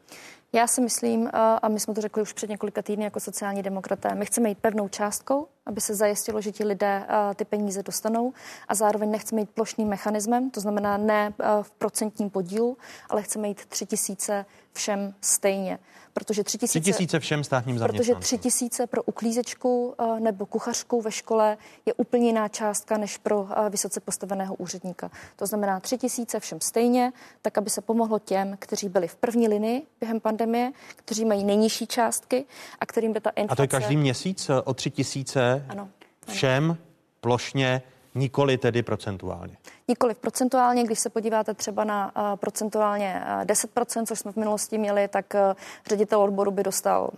[0.52, 1.30] Já si myslím,
[1.62, 4.59] a my jsme to řekli už před několika týdny jako sociální demokraté, my chceme jít
[4.59, 7.06] pevnou částkou, aby se zajistilo, že ti lidé
[7.37, 8.32] ty peníze dostanou
[8.68, 12.78] a zároveň nechceme jít plošným mechanismem, to znamená ne v procentním podílu,
[13.11, 15.78] ale chceme jít tři tisíce všem stejně
[16.16, 21.02] protože tři tisíce, tři tisíce všem státním Protože tři tisíce pro uklízečku eh, nebo kuchařku
[21.02, 25.11] ve škole je úplně jiná částka než pro eh, vysoce postaveného úředníka.
[25.37, 29.48] To znamená tři tisíce všem stejně, tak aby se pomohlo těm, kteří byli v první
[29.48, 32.44] linii během pandemie, kteří mají nejnižší částky
[32.81, 33.52] a kterým by ta inflace...
[33.52, 35.88] A to je každý měsíc eh, o tři tisíce ano,
[36.29, 36.76] všem
[37.20, 37.83] plošně
[38.16, 39.57] Nikoli tedy procentuálně.
[39.88, 44.79] Nikoli procentuálně, když se podíváte třeba na uh, procentuálně uh, 10%, což jsme v minulosti
[44.79, 45.40] měli, tak uh,
[45.88, 47.11] ředitel odboru by dostal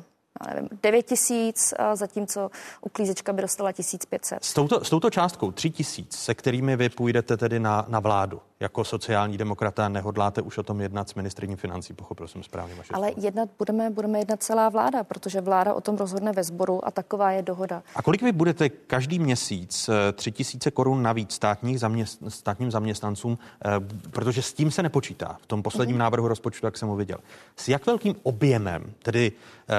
[0.46, 4.44] nevím, 9 tisíc, zatímco uklízečka by dostala 1500.
[4.44, 8.40] S touto, s touto částkou 3 tisíc, se kterými vy půjdete tedy na, na vládu,
[8.60, 12.94] jako sociální demokrata nehodláte už o tom jednat s ministrní financí, pochopil jsem správně vaše
[12.94, 13.26] Ale slovo.
[13.26, 17.30] jednat budeme, budeme jednat celá vláda, protože vláda o tom rozhodne ve sboru a taková
[17.30, 17.82] je dohoda.
[17.96, 23.38] A kolik vy budete každý měsíc eh, tři tisíce korun navíc státních zaměst, státním zaměstnancům,
[23.64, 23.70] eh,
[24.10, 26.00] protože s tím se nepočítá v tom posledním mm-hmm.
[26.00, 27.18] návrhu rozpočtu, jak jsem ho viděl.
[27.56, 29.74] S jak velkým objemem tedy eh,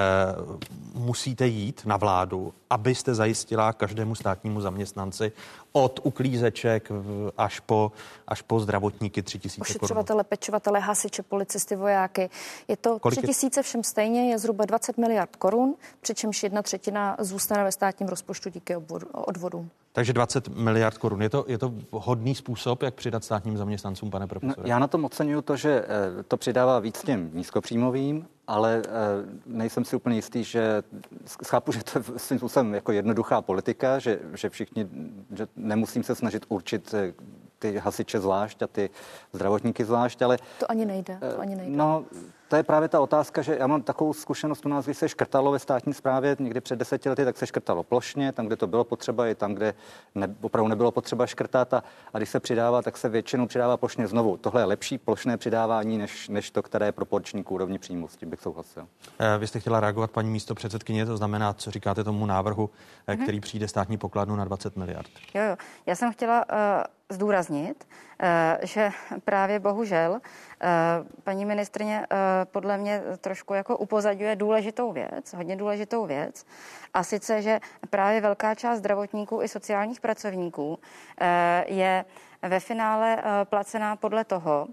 [0.94, 5.32] musíte jít na vládu, abyste zajistila každému státnímu zaměstnanci
[5.72, 6.88] od uklízeček
[7.38, 7.92] až po,
[8.28, 9.76] až po zdravotníky tři tisíce korun?
[9.76, 12.30] Ošetřovatele, pečovatele, hasiče, policisty, vojáky.
[12.68, 16.62] Je to Kolik tři je- tisíce všem stejně, je zhruba 20 miliard korun, přičemž jedna
[16.62, 18.76] třetina zůstane ve státním rozpočtu díky
[19.12, 19.70] odvodům.
[19.92, 21.22] Takže 20 miliard korun.
[21.22, 24.68] Je to, je to hodný způsob, jak přidat státním zaměstnáncům, pane No, profesore?
[24.68, 25.84] já na tom oceňuju to, že
[26.20, 28.90] eh, to přidává víc těm nízkopříjmovým, ale eh,
[29.46, 30.82] nejsem si úplně jistý, že
[31.46, 34.88] chápu, že to je svým způsobem jako jednoduchá politika, že, že všichni,
[35.32, 37.12] že nemusím se snažit určit eh,
[37.58, 38.90] ty hasiče zvlášť a ty
[39.32, 41.76] zdravotníky zvlášť, ale To ani nejde, to ani nejde.
[41.76, 42.04] No,
[42.50, 45.52] to je právě ta otázka, že já mám takovou zkušenost u nás, když se škrtalo
[45.52, 48.84] ve státní správě někdy před deseti lety, tak se škrtalo plošně, tam, kde to bylo
[48.84, 49.74] potřeba, i tam, kde
[50.14, 51.82] ne, opravdu nebylo potřeba škrtat a,
[52.14, 54.36] a když se přidává, tak se většinou přidává plošně znovu.
[54.36, 58.16] Tohle je lepší plošné přidávání, než, než to, které je proporční k úrovni příjmu, s
[58.16, 58.88] tím bych souhlasil.
[59.18, 62.70] Eh, Vy jste chtěla reagovat, paní místo předsedkyně, to znamená, co říkáte tomu návrhu,
[63.08, 63.22] mm-hmm.
[63.22, 65.10] který přijde státní pokladnu na 20 miliard.
[65.34, 65.56] Jo, jo.
[65.86, 66.56] Já jsem chtěla uh,
[67.10, 67.88] zdůraznit,
[68.22, 68.28] uh,
[68.62, 68.90] že
[69.24, 70.20] právě bohužel uh,
[71.24, 76.46] paní ministrně uh, podle mě trošku jako upozadňuje důležitou věc, hodně důležitou věc,
[76.94, 80.78] a sice, že právě velká část zdravotníků i sociálních pracovníků
[81.66, 82.04] je
[82.42, 84.68] ve finále placená podle toho,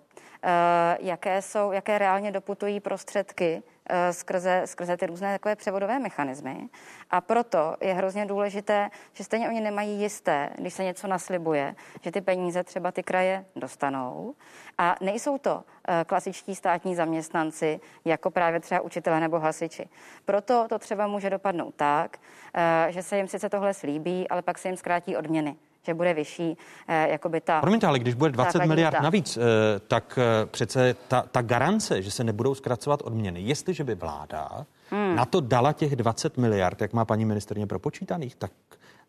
[0.99, 3.76] jaké jsou, jaké reálně doputují prostředky eh,
[4.11, 6.69] skrze, skrze ty různé takové převodové mechanismy.
[7.11, 12.11] A proto je hrozně důležité, že stejně oni nemají jisté, když se něco naslibuje, že
[12.11, 14.35] ty peníze třeba ty kraje dostanou.
[14.77, 19.89] A nejsou to eh, klasičtí státní zaměstnanci, jako právě třeba učitelé nebo hasiči.
[20.25, 22.17] Proto to třeba může dopadnout tak,
[22.53, 25.55] eh, že se jim sice tohle slíbí, ale pak se jim zkrátí odměny
[25.87, 27.61] že bude vyšší, eh, jakoby ta...
[27.61, 29.41] Promiňte, ale když bude 20 základní miliard navíc, eh,
[29.87, 35.15] tak eh, přece ta, ta garance, že se nebudou zkracovat odměny, jestliže by vláda hmm.
[35.15, 38.51] na to dala těch 20 miliard, jak má paní ministrně propočítaných, tak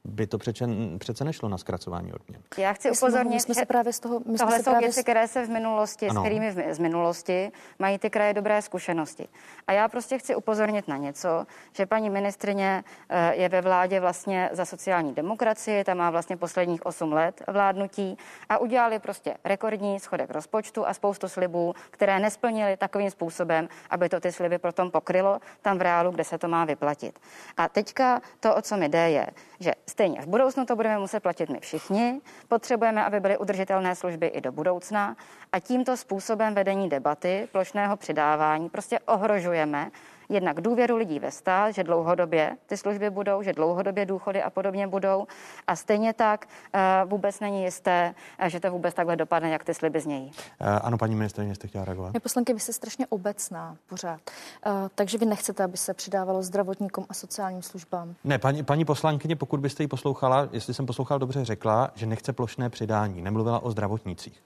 [0.05, 0.65] by to přece,
[0.99, 2.43] přece nešlo na zkracování odměn.
[2.59, 4.63] Já chci jsme- upozornit, my jsme se že právě z toho- my jsme tohle se
[4.63, 6.21] jsou právě věci, z- které se v minulosti, Ano.
[6.21, 9.29] s kterými v, z minulosti mají ty kraje dobré zkušenosti.
[9.67, 14.51] A já prostě chci upozornit na něco, že paní ministrině eh, je ve vládě vlastně
[14.53, 20.31] za sociální demokracii, ta má vlastně posledních 8 let vládnutí a udělali prostě rekordní schodek
[20.31, 25.79] rozpočtu a spoustu slibů, které nesplnili takovým způsobem, aby to ty sliby potom pokrylo tam
[25.79, 27.19] v reálu, kde se to má vyplatit.
[27.57, 29.27] A teďka to, o co mi jde, je,
[29.61, 32.21] že stejně v budoucnu to budeme muset platit my všichni.
[32.49, 35.17] Potřebujeme, aby byly udržitelné služby i do budoucna.
[35.53, 39.91] A tímto způsobem vedení debaty, plošného přidávání, prostě ohrožujeme
[40.29, 44.87] jednak důvěru lidí ve stát, že dlouhodobě ty služby budou, že dlouhodobě důchody a podobně
[44.87, 45.27] budou.
[45.67, 49.75] A stejně tak eh, vůbec není jisté, eh, že to vůbec takhle dopadne, jak ty
[49.75, 50.33] sliby znějí.
[50.61, 52.13] Eh, Ano, paní ministrině, jste chtěla reagovat?
[52.13, 54.21] Paní poslanky, vy jste strašně obecná pořád.
[54.67, 58.15] Uh, takže vy nechcete, aby se přidávalo zdravotníkům a sociálním službám.
[58.25, 62.33] Ne, paní, paní poslankyně, pokud byste ji poslouchala, jestli jsem poslouchal dobře, řekla, že nechce
[62.33, 64.43] plošné přidání, nemluvila o zdravotnících.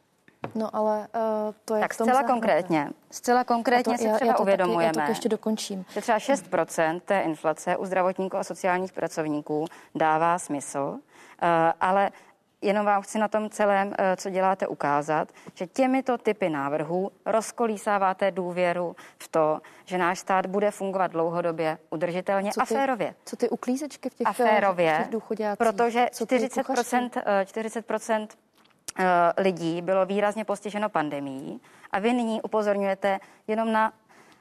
[0.55, 2.33] No ale uh, to je Tak zcela zahrnuté.
[2.33, 5.29] konkrétně, zcela konkrétně A to- si já- třeba já to taky- uvědomujeme, já to ještě
[5.29, 5.85] dokončím.
[5.91, 10.99] že třeba 6% té inflace u zdravotníků a sociálních pracovníků dává smysl,
[11.43, 12.11] eh, ale
[12.65, 18.31] jenom vám chci na tom celém, eh, co děláte, ukázat, že těmito typy návrhů rozkolísáváte
[18.31, 23.15] důvěru v to, že náš stát bude fungovat dlouhodobě, udržitelně Co a ty- férově.
[23.25, 25.59] Co ty uklízečky v těch, A férově, v těch důchodácích?
[25.59, 28.37] protože Co ty 40%, eh, 40% eh,
[29.39, 33.93] lidí bylo výrazně postiženo pandemí a vy nyní upozorňujete jenom na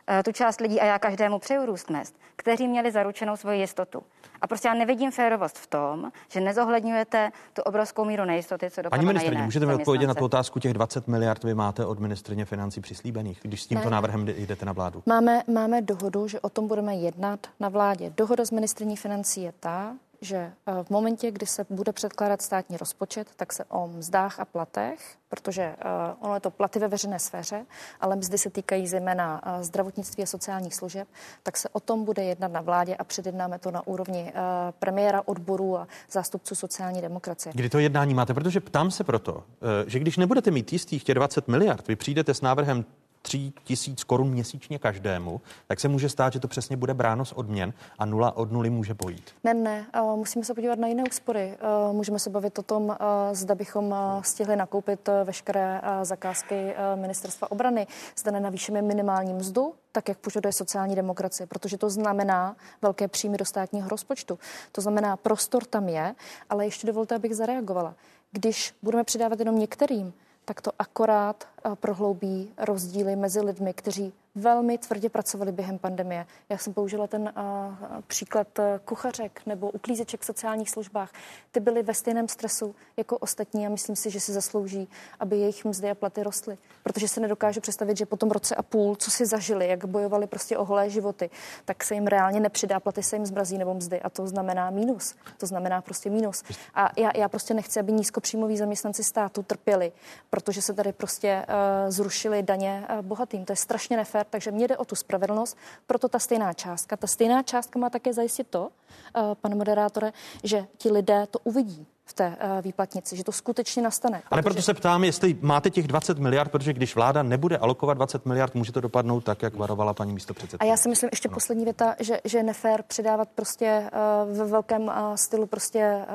[0.08, 4.04] eh, tu část lidí, a já každému přeju růst mest, kteří měli zaručenou svoji jistotu.
[4.42, 8.98] A prostě já nevidím férovost v tom, že nezohledňujete tu obrovskou míru nejistoty, co dopadlo
[8.98, 11.86] Paní na ministrině, jiné můžete mi odpovědět na tu otázku těch 20 miliard vy máte
[11.86, 13.92] od ministrině financí přislíbených, když s tímto Ne.
[13.92, 15.04] návrhem jde- jdete na vládu?
[15.06, 18.14] Máme, máme dohodu, že o tom budeme jednat na vládě.
[18.18, 22.78] Dohoda s ministrní financí je ta, že eh, v momentě, kdy se bude předkládat státní
[22.78, 25.76] rozpočet, tak se o mzdách a platech, protože eh,
[26.20, 27.66] ono je to platy ve veřejné sféře,
[28.02, 31.08] ale mzdy se týkají zejména eh, zdravotnictví a sociálních služeb,
[31.44, 34.34] tak se o tom bude jednat na vládě a předjednáme to na úrovni
[34.80, 37.54] premiéra odboru a zástupců sociální demokracie.
[37.56, 38.34] Kdy to jednání máte?
[38.34, 39.44] Protože ptám se proto,
[39.88, 42.86] že když nebudete mít jistých těch 20 miliard, vy přijdete s návrhem
[43.22, 47.32] 3 tisíc korun měsíčně každému, tak se může stát, že to přesně bude bráno z
[47.32, 49.32] odměn a nula od nuly může pojít.
[49.44, 51.58] Ne, ne, musíme se podívat na jiné úspory.
[51.92, 52.98] Můžeme se bavit o tom,
[53.32, 60.54] zda bychom stihli nakoupit veškeré zakázky ministerstva obrany, zda nenavýšíme minimální mzdu, tak jak požaduje
[60.54, 64.40] sociální demokracie, protože to znamená velké příjmy do státního rozpočtu.
[64.72, 66.16] To znamená, prostor tam je,
[66.50, 67.96] ale ještě dovolte, abych zareagovala.
[68.32, 70.14] Když budeme přidávat jenom některým,
[70.46, 76.26] tak to akorát prohloubí rozdíly mezi lidmi, kteří velmi tvrdě pracovali během pandemie.
[76.50, 78.48] Já jsem použila ten uh, příklad
[78.86, 81.12] kuchařek nebo uklízeček v sociálních službách.
[81.52, 84.90] Ty byly ve stejném stresu jako ostatní a myslím si, že si zaslouží,
[85.20, 86.58] aby jejich mzdy a platy rostly.
[86.84, 90.28] Protože se nedokážu představit, že po tom roce a půl, co si zažili, jak bojovali
[90.28, 91.30] prostě o holé životy,
[91.66, 95.16] tak se jim reálně nepřidá, platy se jim zmrazí nebo mzdy a to znamená mínus.
[95.38, 96.44] To znamená prostě mínus.
[96.74, 99.92] A já, já prostě nechci, aby nízkopříjmoví zaměstnanci státu trpěli,
[100.30, 103.46] protože se tady prostě uh, zrušili daně uh, bohatým.
[103.46, 105.58] To je strašně nefér, takže mě jde o tu spravedlnost,
[105.88, 106.98] proto ta stejná částka.
[106.98, 111.88] Ta stejná částka má také zajistit to, uh, pane moderátore, že ti lidé to uvidí
[112.12, 114.18] v té uh, výplatnici, že to skutečně nastane.
[114.18, 114.28] Protože...
[114.32, 118.26] Ale proto se ptám, jestli máte těch 20 miliard, protože když vláda nebude alokovat 20
[118.26, 121.34] miliard, může to dopadnout tak, jak varovala paní místo A já si myslím, ještě no.
[121.34, 123.90] poslední věta, že, že je nefér přidávat prostě
[124.30, 126.06] uh, ve velkém uh, stylu prostě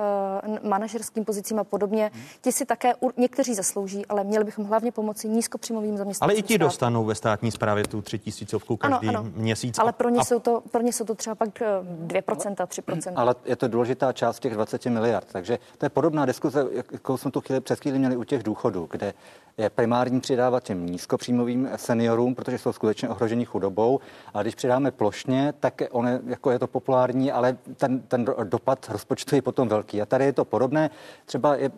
[0.44, 2.10] uh, manažerským pozicím a podobně.
[2.14, 2.22] Hmm.
[2.40, 6.30] Ti si také u, někteří zaslouží, ale měli bychom hlavně pomoci nízkopříjmovým zaměstnancům.
[6.30, 6.64] Ale i ti státu.
[6.64, 9.30] dostanou ve státní správě tu tři tisícovku každý ano, ano.
[9.34, 9.78] měsíc.
[9.78, 10.24] Ale pro ně, a...
[10.24, 11.48] jsou to, pro ně jsou to třeba pak
[12.06, 13.12] 2%, 3%.
[13.16, 17.30] Ale je to důležitá část těch 20 miliard, takže to je podobná diskuze, jakou jsme
[17.30, 19.14] tu chvíli, před chvíli měli u těch důchodů, kde
[19.58, 24.00] je primární přidávat těm nízkopříjmovým seniorům, protože jsou skutečně ohroženi chudobou.
[24.34, 28.88] A když přidáme plošně, tak on je, jako je to populární, ale ten, ten dopad
[28.88, 30.02] rozpočtu je potom velký.
[30.02, 30.90] A tady je to podobné.
[31.26, 31.70] Třeba je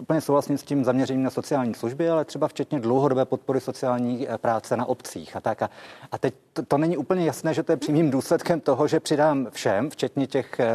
[0.00, 4.38] úplně souhlasím s tím zaměřením na sociální služby, ale třeba včetně dlouhodobé podpory sociální eh,
[4.38, 5.62] práce na obcích a tak.
[5.62, 5.70] A,
[6.12, 9.46] a teď to, to není úplně jasné, že to je přímým důsledkem toho, že přidám
[9.50, 10.68] všem, včetně těch, eh,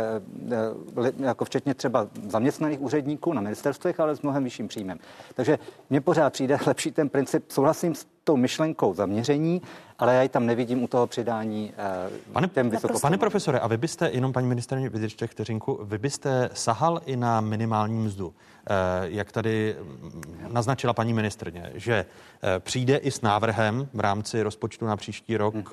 [1.05, 2.07] eh, jako včetně třeba
[2.65, 4.99] zaměstnaných úředníků na ministerstvech, ale s mnohem vyšším příjmem.
[5.33, 9.61] Takže mě pořád přijde lepší ten princip, souhlasím s tou myšlenkou zaměření,
[9.99, 11.73] ale já ji tam nevidím u toho přidání
[12.07, 16.49] uh, pane, těm Pane profesore, a vy byste, jenom paní ministrině, vydržte vteřinku, vy byste
[16.53, 18.33] sahal i na minimální mzdu.
[18.69, 19.75] Eh, jak tady
[20.47, 22.05] naznačila paní ministrně, že
[22.43, 25.63] eh, přijde i s návrhem v rámci rozpočtu na příští rok hmm,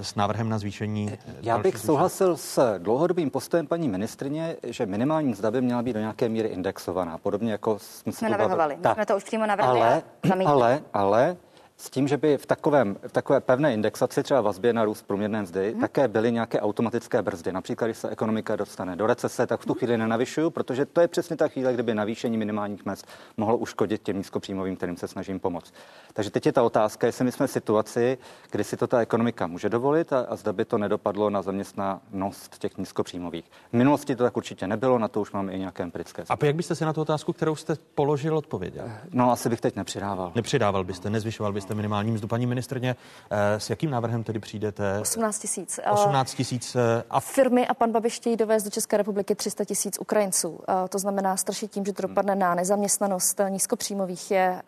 [0.00, 1.18] s návrhem na zvýšení.
[1.42, 6.00] Já bych souhlasil s dlouhodobým postojem paní ministrně, že minimální mzda by měla být do
[6.00, 8.76] nějaké míry indexovaná, podobně jako jsme, jsme navrhovali.
[8.76, 9.80] My jsme to už přímo navrhli.
[9.80, 10.02] Ale,
[10.44, 11.36] ale, ale
[11.82, 15.42] s tím, že by v, takovém, v takové pevné indexaci, třeba vazbě na růst průměrné
[15.42, 15.80] mzdy, hmm.
[15.80, 17.52] také byly nějaké automatické brzdy.
[17.52, 21.08] Například, když se ekonomika dostane do recese, tak v tu chvíli nenavyšuju, protože to je
[21.08, 25.74] přesně ta chvíle, kdyby navýšení minimálních mest mohlo uškodit těm nízkopříjmovým, kterým se snažím pomoct.
[26.12, 28.18] Takže teď je ta otázka, jestli my jsme v situaci,
[28.50, 32.58] kdy si to ta ekonomika může dovolit a, a zda by to nedopadlo na zaměstnanost
[32.58, 33.44] těch nízkopříjmových.
[33.70, 36.24] V minulosti to tak určitě nebylo, na to už máme i nějaké empirické.
[36.28, 38.90] A jak byste si na tu otázku, kterou jste položil, odpověděl?
[39.12, 40.32] No, asi bych teď nepřidával.
[40.34, 42.28] Nepřidával byste, nezvyšoval byste minimální mzdu.
[42.28, 42.96] Paní ministrně,
[43.30, 45.00] eh, s jakým návrhem tedy přijdete?
[45.00, 45.80] 18 tisíc.
[45.92, 46.76] 18 tisíc.
[46.76, 50.60] Eh, a firmy a pan Babiš chtějí dovést do České republiky 300 tisíc Ukrajinců.
[50.68, 54.62] Eh, to znamená strašit tím, že to dopadne na nezaměstnanost nízkopříjmových je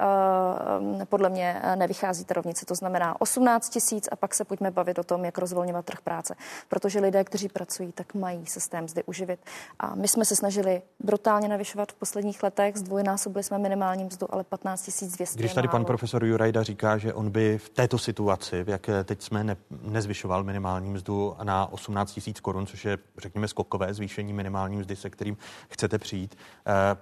[1.09, 2.67] podle mě nevychází ta rovnice.
[2.67, 6.35] To znamená 18 tisíc a pak se pojďme bavit o tom, jak rozvolňovat trh práce.
[6.69, 9.41] Protože lidé, kteří pracují, tak mají systém zde uživit.
[9.79, 14.45] A my jsme se snažili brutálně navyšovat v posledních letech, zdvojnásobili jsme minimální mzdu, ale
[14.45, 15.39] 15 200.
[15.39, 19.23] Když tady pan profesor Jurajda říká, že on by v této situaci, v jaké teď
[19.23, 24.77] jsme ne, nezvyšoval minimální mzdu na 18 tisíc korun, což je, řekněme, skokové zvýšení minimální
[24.77, 25.37] mzdy, se kterým
[25.69, 26.37] chcete přijít.
[26.67, 26.97] Eh,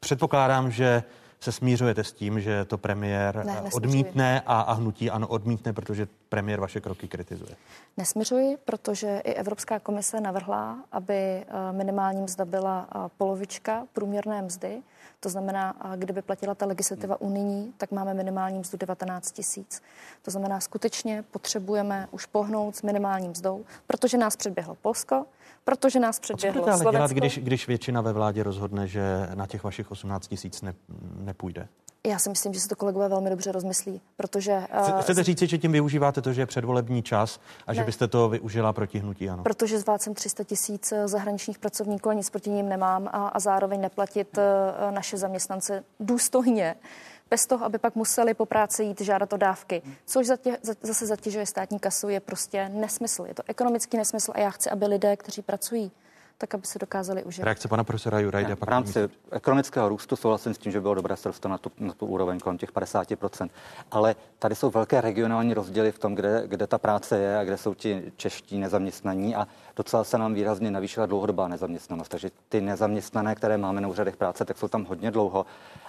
[0.00, 1.02] předpokládám, že
[1.40, 6.08] se smířujete s tím, že to premiér ne, odmítne a, a hnutí ano odmítne, protože
[6.28, 7.56] premiér vaše kroky kritizuje?
[7.96, 14.82] Nesměřuji, protože i Evropská komise navrhla, aby eh, minimální mzda byla eh, polovička průměrné mzdy.
[15.20, 19.82] To znamená, kdyby platila ta legislativa unijní, tak máme minimální mzdu 19 tisíc.
[20.22, 25.26] To znamená, skutečně potřebujeme už pohnout s minimálním mzdou, protože nás předběhlo Polsko,
[25.64, 29.64] protože nás předběhlo Co ale dělat, když, když většina ve vládě rozhodne, že na těch
[29.64, 30.74] vašich 18 tisíc ne,
[31.18, 31.68] nepůjde?
[32.06, 34.66] Já si myslím, že se to kolegové velmi dobře rozmyslí, protože...
[34.92, 37.74] Uh, Chcete říct, že tím využíváte to, že je předvolební čas a ne.
[37.74, 39.42] že byste to využila proti hnutí, ano?
[39.42, 43.80] Protože zvládcem 300 tisíc eh, zahraničních pracovníků a nic proti ním nemám a, a zároveň
[43.80, 46.76] neplatit uh, naše zaměstnance důstojně
[47.30, 51.46] bez toho, aby pak museli po práci jít žádat o dávky, což zatě, zase zatěžuje
[51.46, 53.24] státní kasu, je prostě nesmysl.
[53.26, 55.90] Je to ekonomický nesmysl a já chci, aby lidé, kteří pracují,
[56.40, 57.44] tak aby se dokázali uživit.
[57.44, 58.56] Reakce pana profesora Jurajda.
[58.56, 61.94] V rámci ekonomického růstu souhlasím s tím, že bylo dobré se dostat na tu, na
[61.94, 63.48] tu úroveň kolem těch 50%.
[63.90, 67.56] Ale tady jsou velké regionální rozdíly v tom, kde, kde ta práce je a kde
[67.56, 72.08] jsou ti čeští nezaměstnaní a docela se nám výrazně navýšila dlouhodobá nezaměstnanost.
[72.08, 75.46] Takže ty nezaměstnané, které máme na úřadech práce, tak jsou tam hodně dlouho.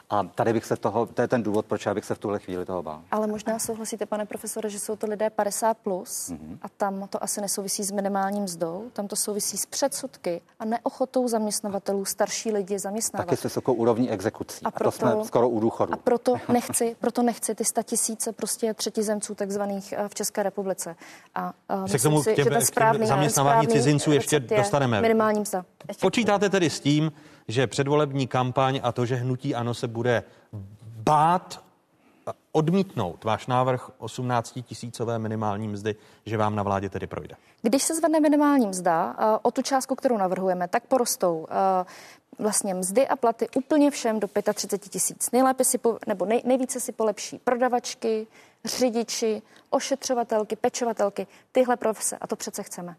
[0.10, 2.40] A tady bych se toho, to je ten důvod, proč já bych se v tuhle
[2.40, 3.02] chvíli toho bál.
[3.12, 6.58] Ale možná souhlasíte, pane profesore, že jsou to lidé 50 plus mm-hmm.
[6.62, 11.28] a tam to asi nesouvisí s minimálním mzdou, tam to souvisí s předsudky a neochotou
[11.28, 13.26] zaměstnavatelů starší lidi zaměstnávat.
[13.26, 14.66] Taky s vysokou úrovní exekucí.
[14.66, 15.94] A, proto, a to jsme skoro u důchodu.
[15.94, 20.96] A proto nechci, proto nechci ty sta tisíce prostě třetizemců takzvaných eh, v České republice.
[21.36, 25.02] A, a se k tomu si, těm, že ten správný, zaměstnávání cizinců ještě dostaneme.
[25.02, 25.66] Minimální mzda.
[26.02, 27.12] Počítáte tedy s tím,
[27.48, 30.24] že předvolební kampaň a to, že hnutí ano se bude
[30.84, 31.71] bát
[32.52, 35.96] odmítnout váš návrh 18 tisícové minimální mzdy,
[36.26, 37.36] že vám na vládě tedy projde?
[37.62, 41.86] Když se zvedne minimální mzda eh, o tu částku, kterou navrhujeme, tak porostou eh,
[42.40, 45.32] vlastně mzdy a platy úplně všem do 35 tisíc.
[45.32, 48.28] Nejlépe si, po, nebo nej, nejvíce si polepší prodavačky,
[48.66, 52.96] řidiči, ošetřovatelky, pečovatelky, tyhle profese a to přece chceme.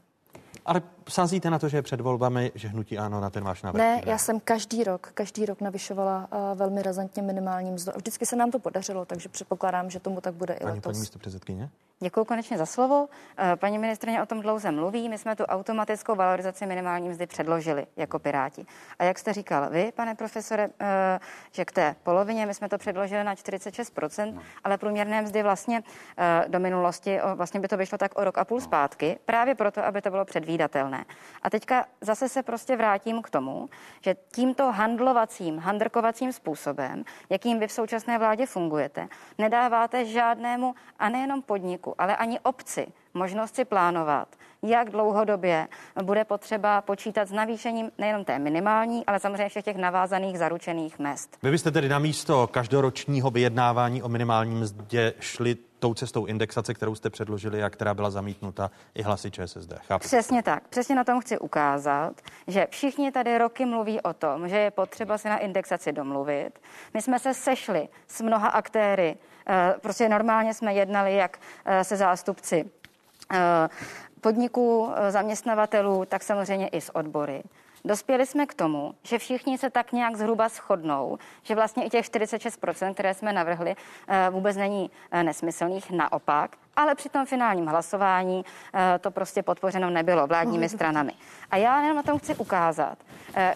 [0.66, 3.78] Ale sázíte na to, že je před volbami, že hnutí ano na ten váš návrh?
[3.78, 7.92] Ne, já jsem každý rok, každý rok navyšovala uh, velmi razantně minimální mzdu.
[7.96, 10.92] Vždycky se nám to podařilo, takže předpokládám, že tomu tak bude i Ani letos.
[10.92, 11.70] Paní místo předsedkyně?
[12.02, 13.08] Děkuji konečně za slovo.
[13.38, 15.08] Eh, paní ministrině o tom dlouze mluví.
[15.08, 18.66] My jsme tu automatickou valorizaci minimální mzdy předložili jako Piráti.
[18.98, 21.20] A jak jste říkal vy, pane profesore, eh,
[21.52, 24.42] že k té polovině my jsme to předložili na 46%, no.
[24.64, 25.82] ale průměrné mzdy vlastně
[26.18, 28.64] eh, do minulosti, vlastně by to vyšlo tak o rok a půl no.
[28.64, 30.91] zpátky, právě proto, aby to bylo předvídatelné.
[31.42, 33.68] A teďka zase se prostě vrátím k tomu,
[34.00, 41.42] že tímto handlovacím, handrkovacím způsobem, jakým vy v současné vládě fungujete, nedáváte žádnému a nejenom
[41.42, 44.28] podniku, ale ani obci možnost si plánovat,
[44.62, 45.68] jak dlouhodobě
[46.02, 51.38] bude potřeba počítat s navýšením nejenom té minimální, ale samozřejmě všech těch navázaných zaručených mest.
[51.42, 56.94] Vy byste tedy na místo každoročního vyjednávání o minimálním mzdě šli tou cestou indexace, kterou
[56.94, 59.72] jste předložili a která byla zamítnuta i hlasy ČSSD.
[59.86, 60.04] Chápu.
[60.04, 60.68] Přesně tak.
[60.68, 62.12] Přesně na tom chci ukázat,
[62.46, 66.50] že všichni tady roky mluví o tom, že je potřeba si na indexaci domluvit.
[66.94, 69.16] My jsme se sešli s mnoha aktéry.
[69.46, 72.70] Eh, prostě normálně jsme jednali jak eh, se zástupci
[73.32, 73.68] eh,
[74.20, 77.42] podniků, zaměstnavatelů, tak samozřejmě i s odbory.
[77.84, 82.06] Dospěli jsme k tomu, že všichni se tak nějak zhruba shodnou, že vlastně i těch
[82.06, 83.74] 46%, které jsme navrhli,
[84.08, 88.44] eh, vůbec není eh, nesmyslných, naopak, ale při tom finálním hlasování
[88.74, 91.12] eh, to prostě podpořeno nebylo vládními stranami.
[91.50, 92.98] A já jenom na tom chci ukázat,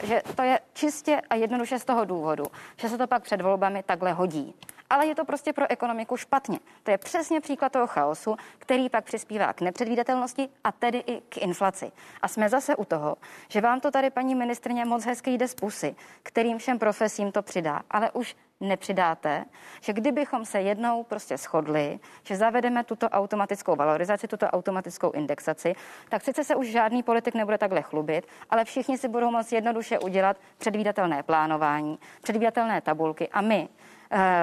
[0.03, 2.45] že to je čistě a jednoduše z toho důvodu,
[2.77, 4.55] že se to pak před volbami takhle hodí
[4.91, 6.59] ale je to prostě pro ekonomiku špatně.
[6.83, 11.37] To je přesně příklad toho chaosu, který pak přispívá k nepředvídatelnosti a tedy i k
[11.37, 11.93] inflaci.
[12.23, 13.17] A jsme zase u toho,
[13.49, 17.43] že vám to tady paní ministrně moc hezky jde z pusy, kterým všem profesím to
[17.43, 19.45] přidá, ale už nepřidáte,
[19.81, 25.75] že kdybychom se jednou prostě shodli, že zavedeme tuto automatickou valorizaci, tuto automatickou indexaci,
[26.09, 29.99] tak sice se už žádný politik nebude takhle chlubit, ale všichni si budou moct jednoduše
[29.99, 33.69] udělat předvídatelné plánování, předvídatelné tabulky a my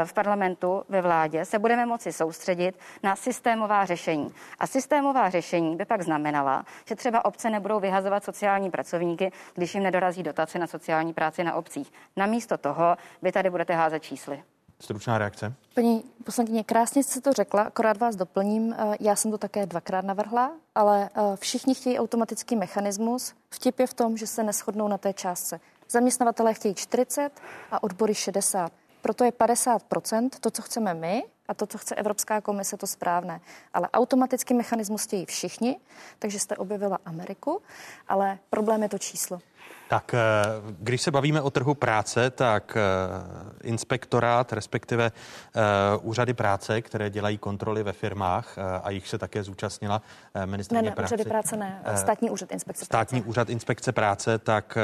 [0.06, 4.34] v parlamentu, ve vládě, se budeme moci soustředit na systémová řešení.
[4.60, 9.84] A systémová řešení by pak znamenala, že třeba obce nebudou vyhazovat sociální pracovníky, když jim
[9.84, 11.94] nedorazí dotace na sociální práci na obcích.
[12.18, 14.44] Namísto toho vy tady budete házet čísly.
[14.80, 15.54] Stručná reakce.
[15.76, 18.76] Paní poslankyně, krásně jste to řekla, akorát vás doplním.
[18.78, 23.34] Eh, já jsem to také dvakrát navrhla, ale eh, všichni chtějí automatický mechanismus.
[23.50, 25.60] Vtip je v tom, že se neschodnou na té částce.
[25.90, 27.30] Zaměstnavatelé chtějí 40
[27.72, 28.72] a odbory 60.
[29.04, 33.42] Proto je 50% to, co chceme my a to, co chce Evropská komise, to správné.
[33.74, 35.80] Ale automatický mechanismus chtějí všichni,
[36.20, 37.62] takže jste objevila Ameriku,
[38.08, 39.40] ale problém je to číslo.
[39.90, 40.20] Tak eh,
[40.80, 45.62] když se bavíme o trhu práce, tak eh, inspektorát, respektive eh,
[46.02, 50.02] úřady práce, které dělají kontroly ve firmách a jich se také zúčastnila
[50.46, 51.16] ministrině ne, ne, práce.
[51.16, 53.30] úřady práce ne, státní úřad inspekce Státní práce.
[53.30, 54.78] úřad inspekce práce, tak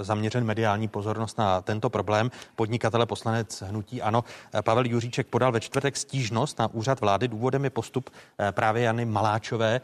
[0.00, 2.30] zaměřen mediální pozornost na tento problém.
[2.56, 4.24] Podnikatele poslanec Hnutí Ano
[4.64, 7.28] Pavel Juříček podal ve čtvrtek stížnost na úřad vlády.
[7.28, 8.10] Důvodem je postup
[8.50, 9.80] právě Jany Maláčové,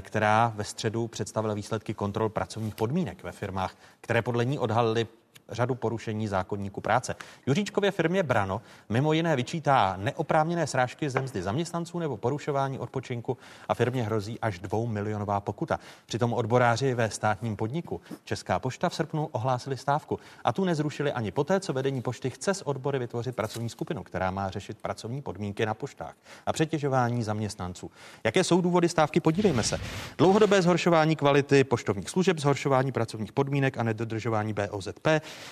[0.00, 5.06] která ve středu představila výsledky kontrol pracovních podmínek ve firmách, které podle ní odhalily
[5.48, 7.14] řadu porušení zákonníku práce.
[7.46, 13.38] Juříčkově firmě Brano mimo jiné vyčítá neoprávněné srážky ze mzdy zaměstnanců nebo porušování odpočinku
[13.68, 15.80] a firmě hrozí až dvou milionová pokuta.
[16.06, 21.30] Přitom odboráři ve státním podniku Česká pošta v srpnu ohlásili stávku a tu nezrušili ani
[21.30, 25.66] poté, co vedení pošty chce s odbory vytvořit pracovní skupinu, která má řešit pracovní podmínky
[25.66, 26.14] na poštách
[26.46, 27.90] a přetěžování zaměstnanců.
[28.24, 29.20] Jaké jsou důvody stávky?
[29.20, 29.80] Podívejme se.
[30.18, 35.08] Dlouhodobé zhoršování kvality poštovních služeb, zhoršování pracovních podmínek a nedodržování BOZP,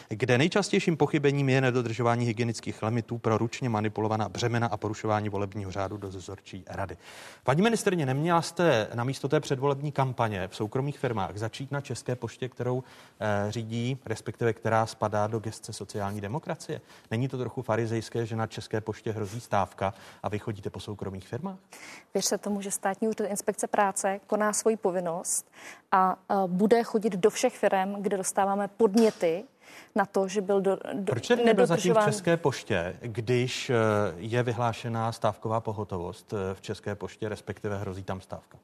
[0.08, 5.96] kde nejčastějším pochybením je nedodržování hygienických limitů pro ručně manipulovaná břemena a porušování volebního řádu
[5.96, 6.96] do dozorčí rady.
[7.44, 12.16] Paní ministrně, neměla jste na místo té předvolební kampaně v soukromých firmách začít na České
[12.16, 12.82] poště, kterou
[13.20, 16.80] eh, řídí, respektive která spadá do gestce sociální demokracie?
[17.10, 21.28] Není to trochu farizejské, že na České poště hrozí stávka a vy chodíte po soukromých
[21.28, 21.58] firmách?
[22.14, 25.50] Věřte tomu, že státní úřad inspekce práce koná svoji povinnost
[25.92, 26.16] a
[26.46, 29.44] bude chodit do všech firm, kde dostáváme podněty
[29.94, 33.74] na to, že byl do, do Proč nebyl zatím v České poště, když eh,
[34.16, 38.58] je vyhlášená stávková pohotovost eh, v České poště, respektive hrozí tam stávka?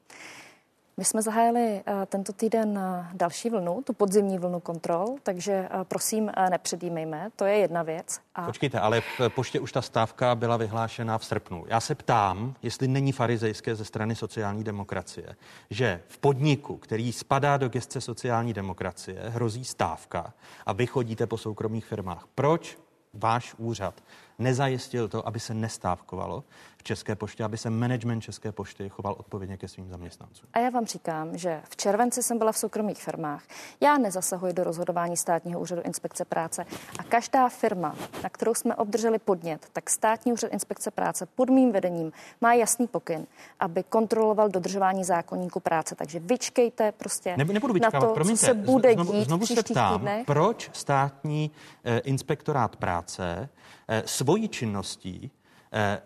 [0.98, 5.84] My jsme zahájili eh, tento týden eh, další vlnu, tu podzimní vlnu kontrol, takže eh,
[5.84, 8.20] prosím nepředjímejme, to je jedna věc.
[8.34, 8.46] A...
[8.46, 11.64] Počkejte, ale v poště už ta stávka byla vyhlášena v srpnu.
[11.68, 15.36] Já se ptám, jestli není farizejské ze strany sociální demokracie,
[15.70, 20.32] že v podniku, který spadá do gestce sociální demokracie, hrozí stávka
[20.66, 22.26] a vy chodíte po soukromých firmách.
[22.34, 22.78] Proč
[23.14, 24.02] váš úřad
[24.38, 26.44] nezajistil to, aby se nestávkovalo
[26.86, 30.48] České poště, aby se management České pošty choval odpovědně ke svým zaměstnancům.
[30.52, 33.42] A já vám říkám, že v červenci jsem byla v soukromých firmách.
[33.80, 36.64] Já nezasahuji do rozhodování státního úřadu inspekce práce
[36.98, 41.72] a každá firma, na kterou jsme obdrželi podnět, tak státní úřad inspekce práce pod mým
[41.72, 43.26] vedením má jasný pokyn,
[43.60, 45.94] aby kontroloval dodržování zákonníku práce.
[45.94, 49.46] Takže vyčkejte prostě ne, nebudu vyčkávat, na to, promiňte, co se bude znovu, dít znovu
[49.46, 50.26] se ptám, týdnech.
[50.26, 51.50] proč státní
[51.84, 53.48] eh, inspektorát práce
[53.88, 55.30] eh, svojí činností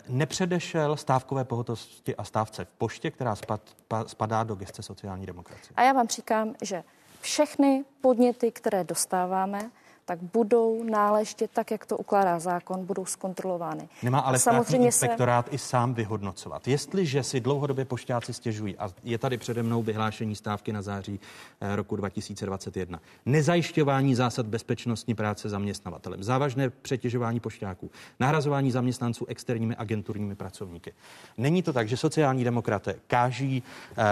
[0.07, 5.69] nepředešel stávkové pohotovosti a stávce v poště, která spad, pa, spadá do gestce sociální demokracie.
[5.75, 6.83] A já vám říkám, že
[7.21, 9.71] všechny podněty, které dostáváme,
[10.11, 13.89] tak budou náležitě, tak jak to ukládá zákon, budou zkontrolovány.
[14.03, 15.51] Nemá ale samozřejmě inspektorát se...
[15.51, 16.67] i sám vyhodnocovat.
[16.67, 21.19] Jestliže si dlouhodobě pošťáci stěžují, a je tady přede mnou vyhlášení stávky na září
[21.61, 30.35] eh, roku 2021, nezajišťování zásad bezpečnostní práce zaměstnavatelem, závažné přetěžování pošťáků, nahrazování zaměstnanců externími agenturními
[30.35, 30.93] pracovníky.
[31.37, 34.03] Není to tak, že sociální demokraté káží eh,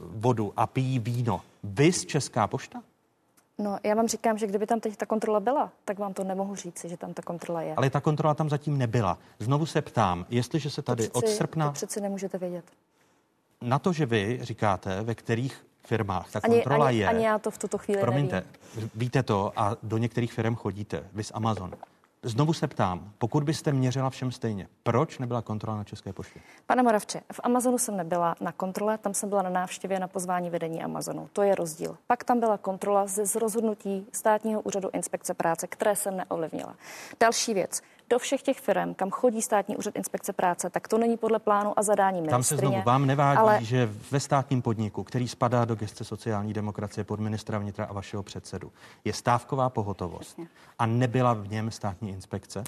[0.00, 1.40] vodu a pijí víno.
[1.64, 2.82] Vy z Česká pošta?
[3.58, 6.54] No, já vám říkám, že kdyby tam teď ta kontrola byla, tak vám to nemohu
[6.54, 7.74] říct, že tam ta kontrola je.
[7.74, 9.18] Ale ta kontrola tam zatím nebyla.
[9.38, 11.66] Znovu se ptám, jestliže se tady to přeci, od srpna...
[11.66, 12.64] To přeci nemůžete vědět.
[13.60, 17.08] Na to, že vy říkáte, ve kterých firmách ta ani, kontrola ani, je...
[17.08, 18.44] Ani já to v tuto chvíli Promiňte,
[18.74, 18.90] nevím.
[18.94, 21.74] víte to a do některých firm chodíte, vy z Amazon.
[22.22, 26.40] Znovu se ptám, pokud byste měřila všem stejně, proč nebyla kontrola na České poště?
[26.66, 30.50] Pane Moravče, v Amazonu jsem nebyla na kontrole, tam jsem byla na návštěvě na pozvání
[30.50, 31.28] vedení Amazonu.
[31.32, 31.96] To je rozdíl.
[32.06, 36.74] Pak tam byla kontrola ze rozhodnutí státního úřadu inspekce práce, které jsem neovlivnila.
[37.20, 41.16] Další věc do všech těch firm, kam chodí státní úřad inspekce práce, tak to není
[41.16, 42.30] podle plánu a zadání ministrině.
[42.30, 43.64] Tam se znovu vám nevádí, ale...
[43.64, 48.22] že ve státním podniku, který spadá do gestce sociální demokracie pod ministra vnitra a vašeho
[48.22, 48.72] předsedu,
[49.04, 50.40] je stávková pohotovost
[50.78, 52.64] a nebyla v něm státní inspekce?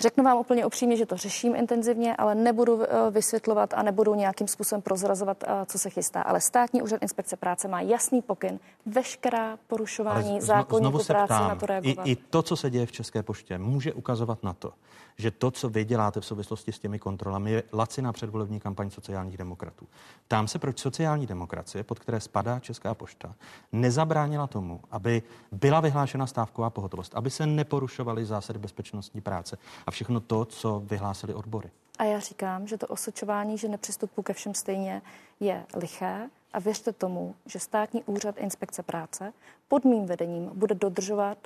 [0.00, 4.48] Řeknu vám úplně upřímně, že to řeším intenzivně, ale nebudu eh, vysvětlovat a nebudu nějakým
[4.48, 6.22] způsobem prozrazovat, eh, co se chystá.
[6.22, 12.06] Ale státní úřad inspekce práce má jasný pokyn, veškerá porušování zákonníku práce na to reagovat.
[12.06, 14.72] I, I to, co se děje v České poště, může ukazovat na to,
[15.16, 19.36] že to, co vy děláte v souvislosti s těmi kontrolami, je laciná předvolební kampaň sociálních
[19.36, 19.86] demokratů.
[20.28, 23.34] Tam se, proč sociální demokracie, pod které spadá Česká pošta,
[23.72, 30.20] nezabránila tomu, aby byla vyhlášena stávková pohotovost, aby se neporušovaly zásady bezpečnostní práce a všechno
[30.20, 31.70] to, co vyhlásili odbory.
[31.98, 35.02] A já říkám, že to osočování, že nepřistupu ke všem stejně,
[35.40, 36.28] je liché.
[36.52, 39.32] A věřte tomu, že státní úřad inspekce práce
[39.68, 41.38] pod mým vedením bude dodržovat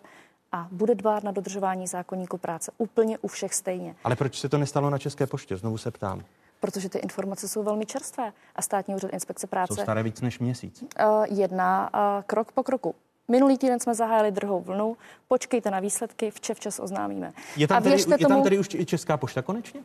[0.52, 3.94] a bude dbát na dodržování zákonníku práce úplně u všech stejně.
[4.04, 5.56] Ale proč se to nestalo na České poště?
[5.56, 6.24] Znovu se ptám.
[6.60, 9.74] Protože ty informace jsou velmi čerstvé a státní úřad inspekce práce.
[9.74, 10.82] Jsou staré víc než měsíc.
[10.82, 12.94] Uh, jedná uh, krok po kroku.
[13.28, 14.96] Minulý týden jsme zahájili druhou vlnu.
[15.28, 17.32] Počkejte na výsledky, vče včas oznámíme.
[17.56, 19.80] Je tam, a tady, je tomu, tam tady už i Česká pošta konečně?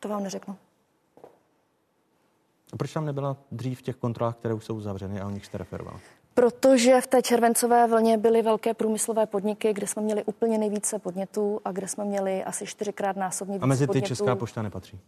[0.00, 0.56] To vám neřeknu.
[2.72, 5.46] A proč tam nebyla dřív v těch kontrolách, které už jsou zavřeny a o nich
[5.46, 6.00] jste referoval?
[6.34, 11.60] Protože v té červencové vlně byly velké průmyslové podniky, kde jsme měli úplně nejvíce podnětů
[11.64, 14.06] a kde jsme měli asi čtyřikrát násobně víc A mezi ty podnětů.
[14.06, 15.00] Česká pošta nepatří?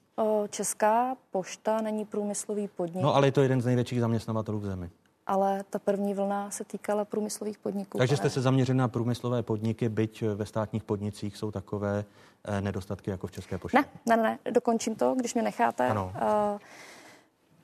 [0.51, 3.03] Česká pošta není průmyslový podnik.
[3.03, 4.91] No ale je to jeden z největších zaměstnavatelů v zemi.
[5.27, 7.99] ale ta první vlna se týkala průmyslových podniků.
[7.99, 12.05] Takže jste se zaměřili na průmyslové podniky, byť ve státních podnicích jsou takové
[12.45, 13.79] eh, nedostatky jako v České poště?
[13.79, 15.89] Ne, ne, ne, dokončím to, když mě necháte.
[15.89, 16.13] Ano.
[16.15, 16.59] Uh,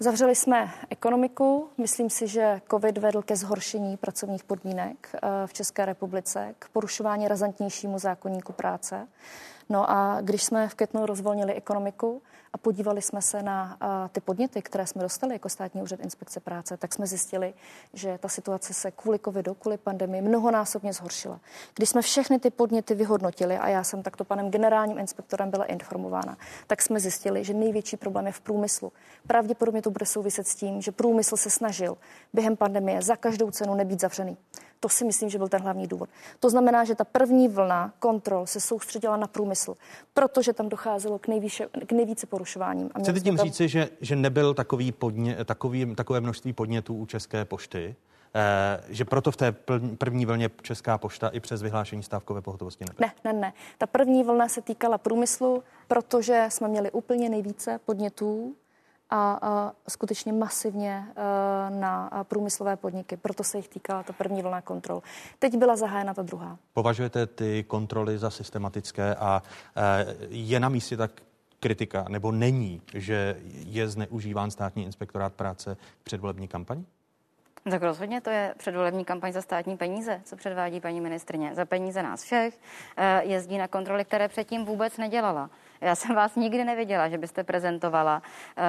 [0.03, 1.69] Zavřeli jsme ekonomiku.
[1.79, 7.29] Myslím si, že COVID vedl ke zhoršení pracovních podmínek eh, v České republice, k porušování
[7.29, 9.09] razantnějšímu zákonníku práce.
[9.69, 12.23] No a když jsme v květnu rozvolnili ekonomiku,
[12.53, 13.79] a podívali jsme se na
[14.13, 17.55] ty podněty, které jsme dostali jako státní úřad inspekce práce, tak jsme zjistili,
[17.95, 21.41] že ta situace se kvůli covidu, kvůli pandemii mnohonásobně zhoršila.
[21.75, 26.37] Když jsme všechny ty podněty vyhodnotili, a já jsem takto panem generálním inspektorem byla informována,
[26.67, 28.93] tak jsme zjistili, že největší problém je v průmyslu.
[29.27, 31.99] Pravděpodobně to bude souviset s tím, že průmysl se snažil
[32.33, 34.37] během pandemie za každou cenu nebýt zavřený.
[34.83, 36.09] To si myslím, že byl ten hlavní důvod.
[36.41, 39.74] To znamená, že ta první vlna kontrol se soustředila na průmysl,
[40.14, 42.91] protože tam docházelo k, nejvýše, k nejvíce porušováním.
[42.95, 43.47] A Chcete tím tam...
[43.47, 47.97] říci, že, že nebyl takový podně, takový, takové množství podnětů u České pošty?
[48.35, 49.53] Eh, že proto v té
[49.99, 53.12] první vlně Česká pošta i přes vyhlášení stávkové pohotovosti nebyla?
[53.24, 53.53] Ne, ne, ne.
[53.78, 58.55] Ta první vlna se týkala průmyslu, protože jsme měli úplně nejvíce podnětů
[59.13, 63.17] a, a skutečně masivně e, na průmyslové podniky.
[63.17, 65.03] Proto se jich týkala ta první vlna kontrol.
[65.39, 66.59] Teď byla zahájena ta druhá.
[66.75, 69.43] Považujete ty kontroly za systematické a
[69.77, 71.11] e, je na místě tak
[71.61, 76.85] kritika, nebo není, že je zneužíván státní inspektorát práce v předvolební kampani?
[77.71, 81.55] Tak rozhodně to je předvolební kampaň za státní peníze, co předvádí paní ministrně.
[81.55, 82.59] Za peníze nás všech
[82.97, 85.51] e, jezdí na kontroly, které předtím vůbec nedělala.
[85.83, 88.62] Já jsem vás nikdy neviděla, že byste prezentovala uh,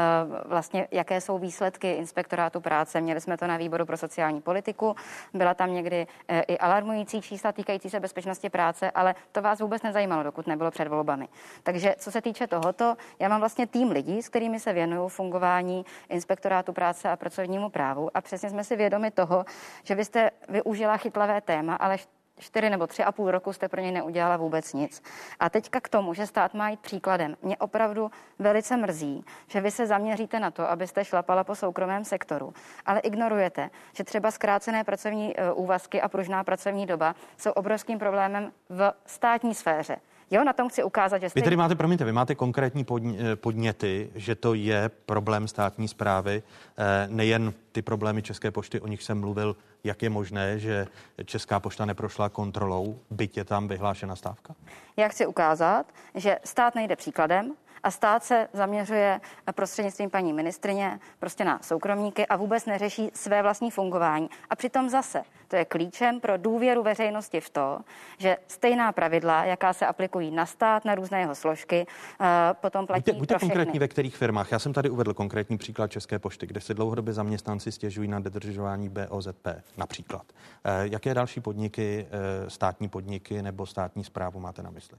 [0.45, 3.01] vlastně, jaké jsou výsledky inspektorátu práce.
[3.01, 4.95] Měli jsme to na výboru pro sociální politiku,
[5.33, 9.81] byla tam někdy uh, i alarmující čísla týkající se bezpečnosti práce, ale to vás vůbec
[9.81, 11.27] nezajímalo, dokud nebylo před volbami.
[11.63, 15.85] Takže co se týče tohoto, já mám vlastně tým lidí, s kterými se věnuju fungování
[16.09, 19.45] inspektorátu práce a pracovnímu právu a přesně jsme si vědomi toho,
[19.83, 21.97] že byste využila chytlavé téma, ale
[22.39, 25.03] čtyři nebo tři a půl roku jste pro něj neudělala vůbec nic.
[25.39, 29.71] A teďka k tomu, že stát má jít příkladem, mě opravdu velice mrzí, že vy
[29.71, 32.53] se zaměříte na to, abyste šlapala po soukromém sektoru,
[32.85, 38.51] ale ignorujete, že třeba zkrácené pracovní e, úvazky a pružná pracovní doba jsou obrovským problémem
[38.69, 39.97] v státní sféře.
[40.33, 41.27] Jo, na tom chci ukázat, že...
[41.35, 46.43] Vy tady máte, promiňte, vy máte konkrétní eh, podněty, že to je problém státní zprávy,
[46.77, 50.87] eh, nejen ty problémy České pošty, o nich jsem mluvil, jak je možné, že
[51.25, 54.55] Česká pošta neprošla kontrolou, byť je tam vyhlášena stávka?
[54.97, 57.53] Já chci ukázat, že stát nejde příkladem,
[57.83, 59.21] a stát se zaměřuje
[59.55, 64.29] prostřednictvím paní ministrině prostě na soukromníky a vůbec neřeší své vlastní fungování.
[64.49, 65.23] A přitom zase
[65.53, 67.79] to je klíčem pro důvěru veřejnosti v to,
[68.17, 71.85] že stejná pravidla, jaká se aplikují na stát, na různé jeho složky,
[72.21, 74.51] eh, potom platí buďte, buďte pro konkrétní, ve kterých firmách.
[74.51, 78.89] Já jsem tady uvedl konkrétní příklad České pošty, kde se dlouhodobě zaměstnanci stěžují na dodržování
[78.89, 80.23] BOZP například.
[80.63, 84.97] Eh, jaké další podniky, eh, státní podniky nebo státní zprávu máte na mysli?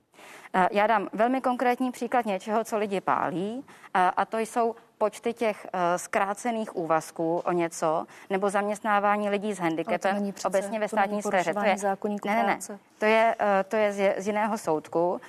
[0.72, 3.64] Já dám velmi konkrétní příklad něčeho, co lidi pálí,
[3.94, 10.32] a to jsou počty těch uh, zkrácených úvazků o něco, nebo zaměstnávání lidí s handicapem
[10.44, 11.54] obecně ve státní sféře.
[11.54, 11.76] To je,
[12.24, 12.58] ne, ne, ne,
[12.98, 15.12] to je, uh, to je z, z jiného soudku.
[15.12, 15.20] Uh,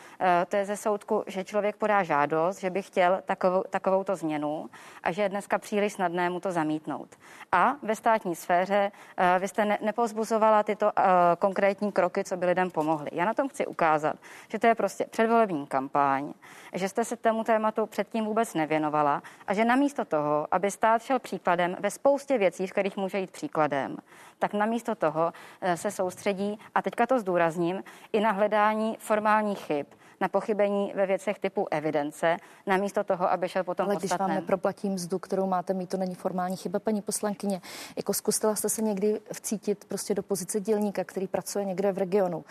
[0.48, 4.70] to je ze soudku, že člověk podá žádost, že by chtěl takovou, takovouto změnu
[5.04, 7.16] a že je dneska příliš snadné mu to zamítnout.
[7.52, 10.92] A ve státní sféře uh, vy jste ne, nepozbuzovala tyto uh,
[11.40, 13.10] konkrétní kroky, co by lidem pomohly.
[13.14, 14.16] Já na tom chci ukázat,
[14.48, 16.34] že to je prostě předvolební kampaň,
[16.74, 21.20] že jste se tomu tématu předtím vůbec nevěnovala a že namísto toho, aby stát šel
[21.20, 23.98] příkladem ve spoustě věcí, v kterých může jít příkladem,
[24.40, 27.84] tak namísto toho eh, se soustředí, a teďka to zdůrazním,
[28.14, 29.86] i na hledání formálních chyb,
[30.22, 32.38] na pochybení ve věcech typu evidence,
[32.68, 34.30] namísto toho, aby šel potom Ale když podstatném.
[34.30, 37.62] vám neproplatím mzdu, kterou máte mít, to není formální chyba, paní poslankyně.
[37.98, 42.46] Jako zkusila jste se někdy vcítit prostě do pozice dělníka, který pracuje někde v regionu,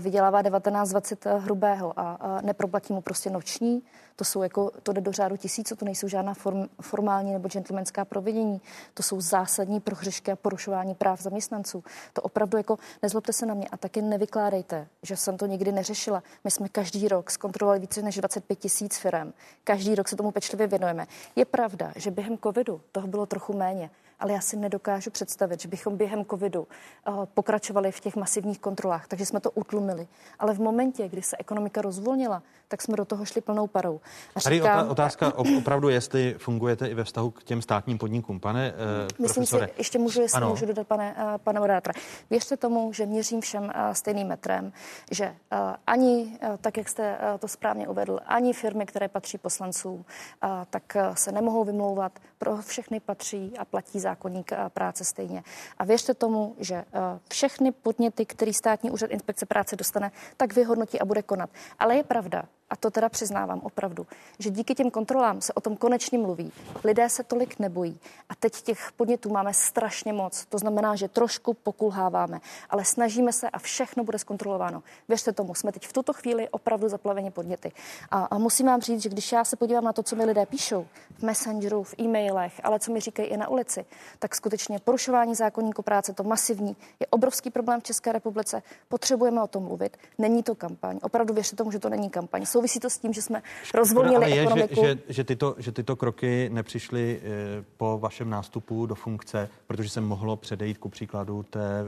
[0.00, 3.82] vydělává 19-20 hrubého a neproplatí mu prostě noční,
[4.16, 8.04] to jsou jako, to jde do řádu tisíců, to nejsou žádná form, formální nebo gentlemanská
[8.04, 8.60] provedení,
[8.94, 11.84] to jsou zásadní prohřešky a porušování práv zaměstnanců.
[12.12, 16.22] To opravdu jako, nezlobte se na mě a taky nevykládejte, že jsem to nikdy neřešila.
[16.44, 19.32] My jsme každý rok zkontrolovali více než 25 tisíc firm.
[19.64, 21.06] Každý rok se tomu pečlivě věnujeme.
[21.36, 23.90] Je pravda, že během covidu toho bylo trochu méně,
[24.20, 26.68] ale já si nedokážu představit, že bychom během covidu
[27.08, 30.08] uh, pokračovali v těch masivních kontrolách, takže jsme to utlumili.
[30.38, 34.00] Ale v momentě, kdy se ekonomika rozvolnila, tak jsme do toho šli plnou parou.
[34.34, 38.40] A Tady říkám, otázka opravdu, jestli fungujete i ve vztahu k těm státním podnikům.
[38.40, 38.78] Pane uh,
[39.18, 39.66] Myslím profesore.
[39.66, 40.48] si, ještě můžu, jestli ano.
[40.48, 41.94] můžu dodat, pane, uh, pane moderátora.
[42.30, 44.72] Věřte tomu, že měřím všem uh, stejným metrem,
[45.10, 49.38] že uh, ani, uh, tak jak jste uh, to správně uvedl, ani firmy, které patří
[49.38, 52.12] poslancům, uh, tak uh, se nemohou vymlouvat.
[52.38, 55.42] Pro všechny patří a platí zákonník práce stejně.
[55.78, 56.84] A věřte tomu, že
[57.28, 61.50] všechny podněty, který státní úřad inspekce práce dostane, tak vyhodnotí a bude konat.
[61.78, 64.06] Ale je pravda, a to teda přiznávám opravdu,
[64.38, 66.52] že díky těm kontrolám se o tom konečně mluví.
[66.84, 68.00] Lidé se tolik nebojí.
[68.28, 70.44] A teď těch podnětů máme strašně moc.
[70.44, 72.40] To znamená, že trošku pokulháváme,
[72.70, 74.82] ale snažíme se a všechno bude zkontrolováno.
[75.08, 77.72] Věřte tomu, jsme teď v tuto chvíli opravdu zaplaveni podněty.
[78.10, 80.46] A, a musím vám říct, že když já se podívám na to, co mi lidé
[80.46, 80.86] píšou
[81.18, 83.84] v Messengeru, v e-mailech, ale co mi říkají i na ulici,
[84.18, 88.62] tak skutečně porušování zákonníku práce, to masivní, je obrovský problém v České republice.
[88.88, 89.96] Potřebujeme o tom mluvit.
[90.18, 90.98] Není to kampaň.
[91.02, 92.46] Opravdu věřte tomu, že to není kampaň.
[92.46, 93.42] Jsou souvisí to s tím, že jsme
[93.74, 94.74] rozvolnili ale je, ekonomiku.
[94.74, 99.88] Že, že, že, tyto, že tyto kroky nepřišly e, po vašem nástupu do funkce, protože
[99.88, 101.84] se mohlo předejít ku příkladu té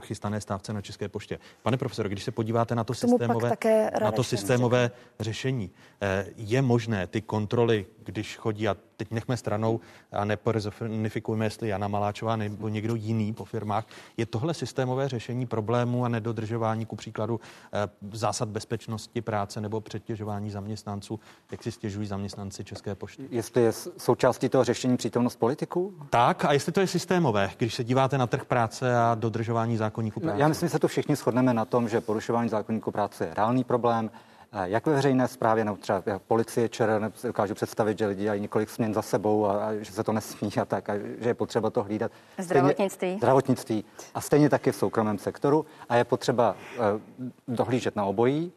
[0.00, 1.38] chystané stávce na České poště.
[1.62, 3.52] Pane profesor, když se podíváte na to systémové,
[4.02, 5.70] na to systémové řešení,
[6.00, 9.80] e, je možné ty kontroly, když chodí a teď nechme stranou
[10.12, 13.86] a nepersonifikujme, jestli Jana Maláčová nebo někdo jiný po firmách.
[14.16, 17.40] Je tohle systémové řešení problému a nedodržování ku příkladu
[17.72, 23.28] eh, zásad bezpečnosti práce nebo přetěžování zaměstnanců, jak si stěžují zaměstnanci České pošty?
[23.30, 25.94] Jestli je součástí toho řešení přítomnost politiků?
[26.10, 30.20] Tak a jestli to je systémové, když se díváte na trh práce a dodržování zákonníku
[30.20, 30.40] práce.
[30.40, 33.64] Já myslím, že se to všichni shodneme na tom, že porušování zákonníku práce je reálný
[33.64, 34.10] problém
[34.64, 38.94] jak ve veřejné správě, nebo třeba policie ČR, dokážu představit, že lidi dělají několik směn
[38.94, 41.82] za sebou a, a že se to nesmí a tak, a že je potřeba to
[41.82, 42.12] hlídat.
[42.38, 42.96] Zdravotnictví.
[42.96, 43.84] Stejně, zdravotnictví.
[44.14, 45.66] A stejně taky v soukromém sektoru.
[45.88, 46.84] A je potřeba uh,
[47.48, 48.52] dohlížet na obojí.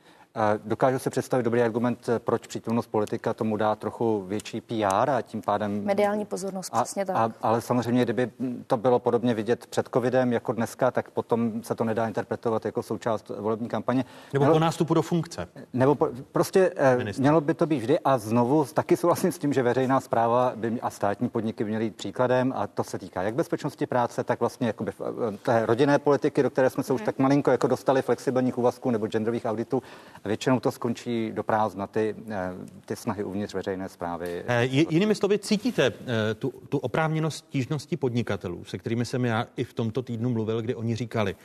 [0.66, 5.42] Dokážu si představit dobrý argument, proč přítomnost politika tomu dá trochu větší PR a tím
[5.42, 5.86] pádem...
[5.86, 7.16] Mediální pozornost, a, přesně tak.
[7.16, 8.32] A, ale samozřejmě, kdyby
[8.68, 12.84] to bylo podobně vidět před covidem jako dneska, tak potom se to nedá interpretovat jako
[12.84, 14.06] součást volební kampaně.
[14.34, 15.48] Nebo mělo, po nástupu do funkce.
[15.74, 17.22] Nebo po, prostě eh, Minister.
[17.22, 20.82] mělo by to být vždy a znovu taky souhlasím s tím, že veřejná zpráva by
[20.82, 24.40] a státní podniky by měly jít příkladem a to se týká jak bezpečnosti práce, tak
[24.40, 26.96] vlastně jakoby eh, té rodinné politiky, do které jsme se hmm.
[26.96, 27.06] už mhm.
[27.06, 29.84] tak malinko jako dostali flexibilních úvazků nebo genderových auditů
[30.26, 32.52] Většinou to skončí do prázdna ty, eh,
[32.86, 34.44] ty snahy uvnitř veřejné zprávy.
[34.48, 35.94] E, jinými slovy, cítíte e,
[36.34, 40.76] tu, tu oprávněnost stížnosti podnikatelů, se kterými jsem já i v tomto týdnu mluvil, kdy
[40.76, 41.36] oni říkali,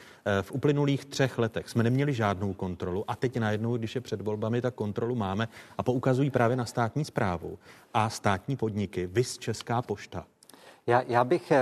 [0.42, 4.60] v uplynulých třech letech jsme neměli žádnou kontrolu a teď najednou, když je před volbami,
[4.60, 7.58] tak kontrolu máme a poukazují právě na státní zprávu
[7.94, 10.26] a státní podniky, vys Česká pošta.
[10.86, 11.52] Já, já bych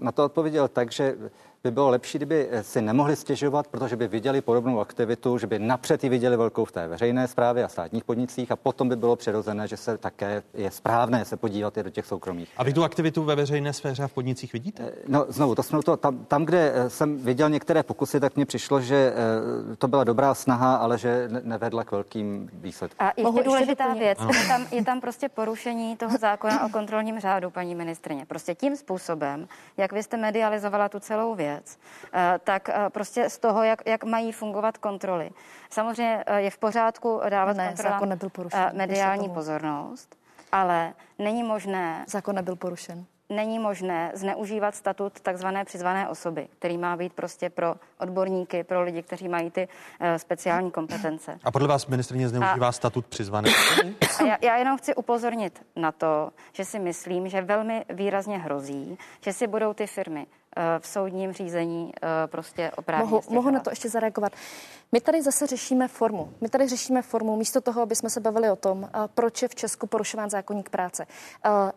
[0.00, 1.16] na to odpověděl tak, že
[1.64, 5.58] by bylo lepší, kdyby eh, si nemohli stěžovat, protože by viděli podobnou aktivitu, že by
[5.58, 9.16] napřed ji viděli velkou v té veřejné správě a státních podnicích a potom by bylo
[9.16, 12.48] přirozené, že se také je správné se podívat i do těch soukromých.
[12.56, 14.82] A vy tu aktivitu ve veřejné sféře a v podnicích vidíte?
[14.82, 18.36] Eh, no znovu, to jsme to, tam, tam, kde eh, jsem viděl některé pokusy, tak
[18.36, 19.14] mně přišlo, že
[19.78, 23.06] to byla dobrá snaha, ale že nevedla k velkým výsledkům.
[23.06, 27.50] A ještě důležitá věc, je tam, je tam prostě porušení toho zákona o kontrolním řádu,
[27.50, 28.26] paní ministrině.
[28.26, 31.78] Prostě tím způsobem, jak vy jste medializovala tu celou věc, věc,
[32.12, 35.30] eh, tak eh, prostě z toho, jak, jak mají fungovat kontroly.
[35.70, 40.16] Samozřejmě eh, je v pořádku dávat ne, kontrolám nebyl porušen, mediální pozornost,
[40.52, 42.04] ale není možné...
[42.08, 47.74] Zákon nebyl porušen není možné zneužívat statut takzvané přizvané osoby, který má být prostě pro
[47.98, 49.68] odborníky, pro lidi, kteří mají ty
[50.00, 51.38] uh, speciální kompetence.
[51.44, 53.96] A podle vás ministrině zneužívá a, statut přizvané osoby?
[54.28, 59.32] já, já jenom chci upozornit na to, že si myslím, že velmi výrazně hrozí, že
[59.32, 60.26] si budou ty firmy
[60.78, 64.32] v soudním řízení eh, prostě oprávněně mohu, mohu na to ještě zareagovat.
[64.92, 66.32] My tady zase řešíme formu.
[66.40, 69.48] My tady řešíme formu místo toho, aby jsme se bavili o tom, eh, proč je
[69.48, 71.06] v Česku porušován zákonník práce.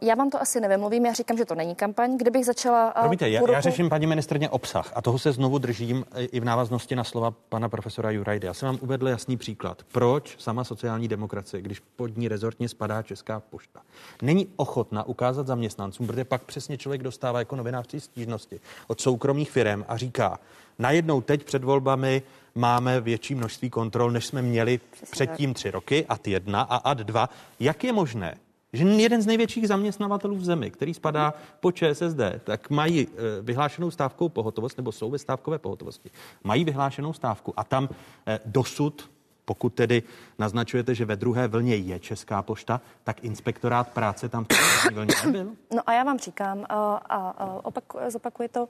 [0.02, 2.18] Já vám to asi nevymluvím, já říkám, že to není kampaň.
[2.18, 2.92] Kdybych začala.
[2.92, 3.52] Promiňte, já, roku...
[3.52, 7.32] já řeším paní ministrně obsah a toho se znovu držím i v návaznosti na slova
[7.50, 8.48] pana profesora Jurajdy.
[8.48, 9.84] Já jsem vám uvedl jasný příklad.
[9.92, 13.82] Proč sama sociální demokracie, když pod ní rezortně spadá Česká pošta,
[14.22, 19.86] není ochotna ukázat zaměstnancům, protože pak přesně člověk dostává jako novinářství stížnosti od soukromých firm
[19.88, 20.39] a říká,
[20.80, 22.22] najednou teď před volbami
[22.55, 26.97] máme větší množství kontrol, než jsme měli Přesně předtím tři roky, ad jedna a ad
[26.97, 27.30] dva.
[27.59, 28.38] Jak je možné,
[28.74, 33.91] že jeden z největších zaměstnavatelů v zemi, který spadá po ČSSD, tak mají eh, vyhlášenou
[33.91, 36.09] stávkou pohotovost, nebo jsou ve stávkové pohotovosti,
[36.43, 37.89] mají vyhlášenou stávku a tam
[38.28, 39.09] eh, dosud
[39.48, 40.04] pokud tedy
[40.39, 45.52] naznačujete, že ve druhé vlně je Česká pošta, tak inspektorát práce tam v vlně nebyl?
[45.76, 48.70] No a já vám říkám a, a, a opak, zopakuji to.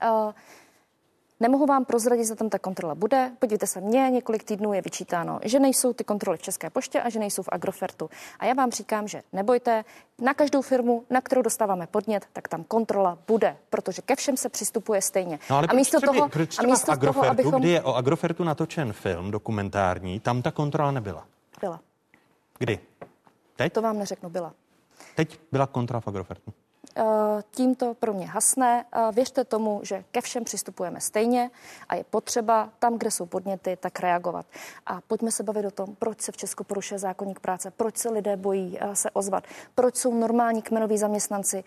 [0.00, 0.34] A,
[1.42, 3.30] Nemohu vám prozradit, že tam ta kontrola bude.
[3.38, 7.10] Podívejte se, mě několik týdnů je vyčítáno, že nejsou ty kontroly v České poště a
[7.10, 8.10] že nejsou v Agrofertu.
[8.38, 9.84] A já vám říkám, že nebojte,
[10.18, 14.48] na každou firmu, na kterou dostáváme podnět, tak tam kontrola bude, protože ke všem se
[14.48, 15.38] přistupuje stejně.
[15.50, 17.60] No ale a místo třeba, toho, proč a místo Agrofertu, toho, abychom...
[17.60, 21.26] kdy je o Agrofertu natočen film dokumentární, tam ta kontrola nebyla?
[21.60, 21.80] Byla.
[22.58, 22.78] Kdy?
[23.56, 23.72] Teď?
[23.72, 24.52] To vám neřeknu, byla.
[25.16, 26.52] Teď byla kontrola v Agrofertu.
[26.96, 27.02] Eh,
[27.50, 28.84] tímto pro mě hasné.
[28.92, 31.50] Eh, věřte tomu, že ke všem přistupujeme stejně
[31.88, 34.46] a je potřeba tam, kde jsou podněty, tak reagovat.
[34.86, 38.10] A pojďme se bavit o tom, proč se v Česku porušuje zákonník práce, proč se
[38.10, 41.64] lidé bojí se ozvat, proč jsou normální kmenoví zaměstnanci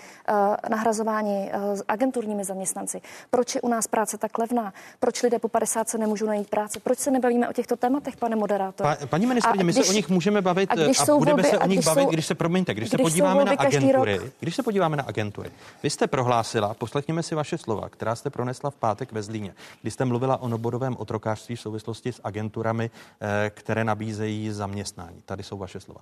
[0.70, 1.52] nahrazováni
[1.88, 6.26] agenturními zaměstnanci, proč je u nás práce tak levná, proč lidé po 50 se nemůžou
[6.26, 8.88] najít práce, proč se nebavíme o těchto tématech, pane moderátor.
[8.88, 11.60] Pa, paní ministrině, my se o nich můžeme bavit a, když a budeme volby, se
[11.60, 14.34] o nich bavit, jsou, když se, promiňte, když, když se podíváme na agentury, rok.
[14.40, 15.52] když se podíváme na agentury.
[15.84, 19.92] Vy jste prohlásila, poslechněme si vaše slova, která jste pronesla v pátek ve Zlíně, kdy
[19.92, 22.90] jste mluvila o nobodovém otrokářství v souvislosti s agenturami,
[23.22, 25.22] eh, které nabízejí zaměstnání.
[25.26, 26.02] Tady jsou vaše slova.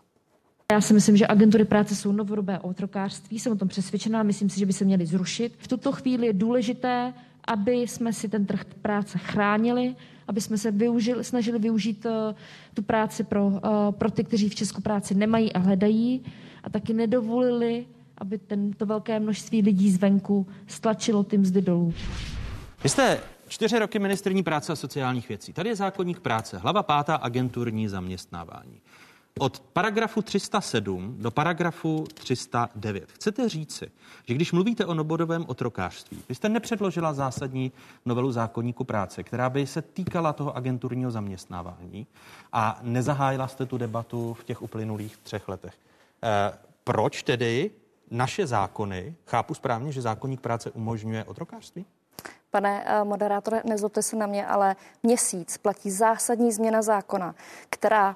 [0.72, 4.60] Já si myslím, že agentury práce jsou novodobé otrokářství, jsem o tom přesvědčená, myslím si,
[4.60, 5.54] že by se měly zrušit.
[5.58, 7.14] V tuto chvíli je důležité,
[7.48, 9.96] aby jsme si ten trh práce chránili,
[10.28, 12.12] aby jsme se využili, snažili využít uh,
[12.74, 13.60] tu práci pro, uh,
[13.92, 16.26] pro ty, kteří v Česku práci nemají a hledají
[16.64, 17.86] a taky nedovolili,
[18.24, 21.94] aby tento velké množství lidí zvenku stlačilo ty mzdy dolů.
[22.84, 25.54] Vy jste čtyři roky ministrní práce a sociálních věcí.
[25.54, 28.82] Tady je zákonník práce, hlava pátá agenturní zaměstnávání.
[29.40, 33.12] Od paragrafu 307 do paragrafu 309.
[33.12, 33.92] Chcete říci,
[34.28, 37.72] že když mluvíte o nobodovém otrokářství, vy jste nepředložila zásadní
[38.06, 42.08] novelu zákonníku práce, která by se týkala toho agenturního zaměstnávání
[42.54, 45.74] a nezahájila jste tu debatu v těch uplynulých třech letech.
[46.24, 46.54] E,
[46.84, 47.72] proč tedy
[48.14, 51.86] naše zákony, chápu správně, že zákonník práce umožňuje otrokářství?
[52.52, 57.36] Pane eh, moderátore, nezlobte se na mě, ale měsíc platí zásadní změna zákona,
[57.70, 58.16] která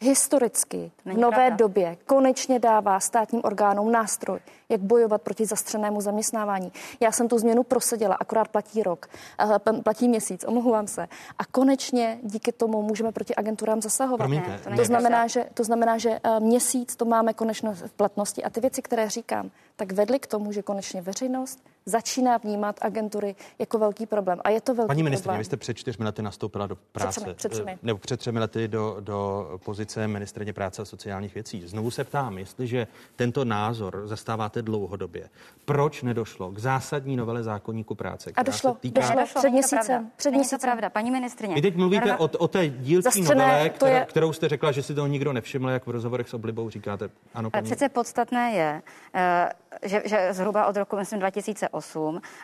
[0.00, 1.56] historicky v nové pravda.
[1.56, 6.72] době konečně dává státním orgánům nástroj, jak bojovat proti zastřenému zaměstnávání.
[7.00, 9.06] Já jsem tu změnu prosadila, akorát platí rok,
[9.40, 11.08] eh, platí měsíc, omlouvám se.
[11.38, 14.16] A konečně díky tomu můžeme proti agenturám zasahovat.
[14.16, 18.44] Promiňte, to, to, znamená, že, to znamená, že eh, měsíc to máme konečně v platnosti
[18.44, 21.58] a ty věci, které říkám, tak vedly k tomu, že konečně veřejnost
[21.88, 24.40] začíná vnímat agentury jako velký problém.
[24.44, 25.38] A je to velký Paní ministrině, problém.
[25.38, 27.20] vy jste před čtyřmi lety nastoupila do práce.
[27.20, 27.78] Před třemi, před třemi.
[27.82, 31.62] Nebo před třemi lety do, do pozice ministrině práce a sociálních věcí.
[31.66, 32.86] Znovu se ptám, jestliže
[33.16, 35.28] tento názor zastáváte dlouhodobě,
[35.64, 38.32] proč nedošlo k zásadní novele zákonníku práce?
[38.36, 39.00] A došlo, se týká...
[39.00, 40.10] došlo, došlo před měsícem.
[40.16, 40.60] Před měsícem.
[40.60, 41.54] pravda, paní ministrině.
[41.54, 44.04] Vy teď mluvíte o, o té dílčí novele, která, je...
[44.04, 47.10] kterou jste řekla, že si toho nikdo nevšiml, jak v rozhovorech s oblibou říkáte.
[47.34, 47.64] Ano, paní...
[47.64, 48.82] Přece podstatné je,
[49.14, 49.48] eh,
[49.82, 51.77] že, že zhruba od roku myslím 2008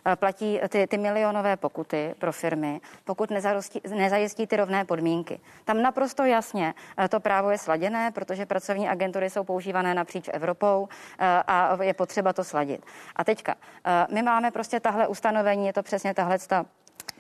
[0.05, 5.41] eh, platí ty, ty milionové pokuty pro firmy, pokud nezajistí, nezajistí ty rovné podmínky.
[5.65, 10.89] Tam naprosto jasně eh, to právo je sladěné, protože pracovní agentury jsou používané napříč Evropou
[11.19, 12.87] eh, a je potřeba to sladit.
[13.17, 13.55] A teďka,
[14.13, 16.67] my máme prostě tahle ustanovení, je to přesně tahle ta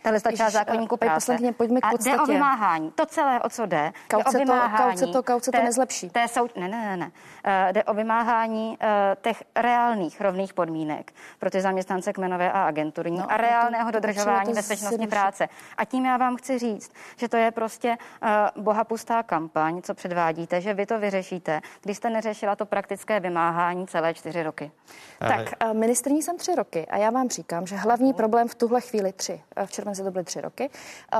[0.04, 1.38] tahle ta část zákonníku práce.
[1.56, 2.10] pojďme k podstatě.
[2.10, 2.90] A jde o vymáhání.
[2.90, 4.96] To celé, o co jde, kauce jde o vymáhání.
[4.96, 6.10] To, kauce to, kauce to nezlepší.
[6.10, 7.06] Té sou, ne, ne, ne, ne.
[7.06, 8.86] Uh, jde o vymáhání uh,
[9.22, 14.48] těch reálných rovných podmínek pro ty zaměstnance kmenové a agenturní no, a reálného to, dodržování
[14.48, 15.48] to bezpečnosti práce.
[15.76, 20.60] A tím já vám chci říct, že to je prostě uh, bohapustá kampaň, co předvádíte,
[20.60, 24.70] že vy to vyřešíte, když jste neřešila to praktické vymáhání celé čtyři roky.
[25.18, 28.80] Tak, uh, ministrní jsem tři roky a já vám říkám, že hlavní problém v tuhle
[28.80, 30.70] chvíli tři, v červenci to byly tři roky.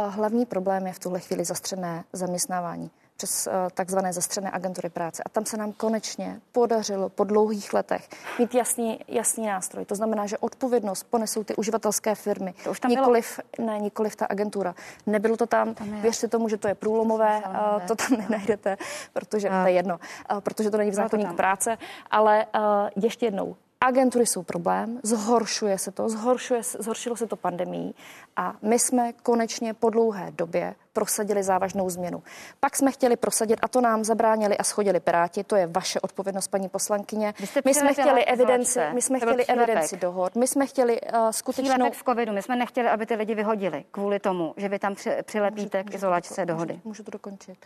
[0.09, 5.22] Hlavní problém je v tuhle chvíli zastřené zaměstnávání přes eh, takzvané zastřené agentury práce.
[5.27, 8.09] A tam se nám konečně podařilo po dlouhých letech
[8.39, 9.85] mít jasný, jasný nástroj.
[9.85, 12.55] To znamená, že odpovědnost ponesou ty uživatelské firmy.
[12.64, 13.70] To už tam nikoliv, bylo.
[13.70, 14.75] ne, nikoliv ta agentura.
[15.07, 18.77] Nebylo to tam, tam věřte tomu, že to je průlomové, uh, to tam nenajdete,
[19.12, 19.62] protože a.
[19.62, 20.01] to je jedno,
[20.33, 21.79] uh, protože to není v zákonníku práce,
[22.11, 22.47] ale
[22.97, 27.95] ještě jednou, Agentury jsou problém, zhoršuje se to, zhoršuje, zhoršilo se to pandemí
[28.37, 32.22] a my jsme konečně po dlouhé době prosadili závažnou změnu.
[32.61, 36.49] Pak jsme chtěli prosadit, a to nám zabránili a schodili Piráti, to je vaše odpovědnost,
[36.49, 37.34] paní poslankyně.
[37.64, 41.90] My jsme chtěli evidenci, my jsme chtěli evidenci dohod, my jsme chtěli uh, skutečnou...
[41.90, 45.11] v covidu, my jsme nechtěli, aby ty lidi vyhodili kvůli tomu, že vy tam při,
[45.22, 46.74] přilepíte můžu, k izolačce můžu, dohody.
[46.74, 47.59] Můžu, můžu to dokončit.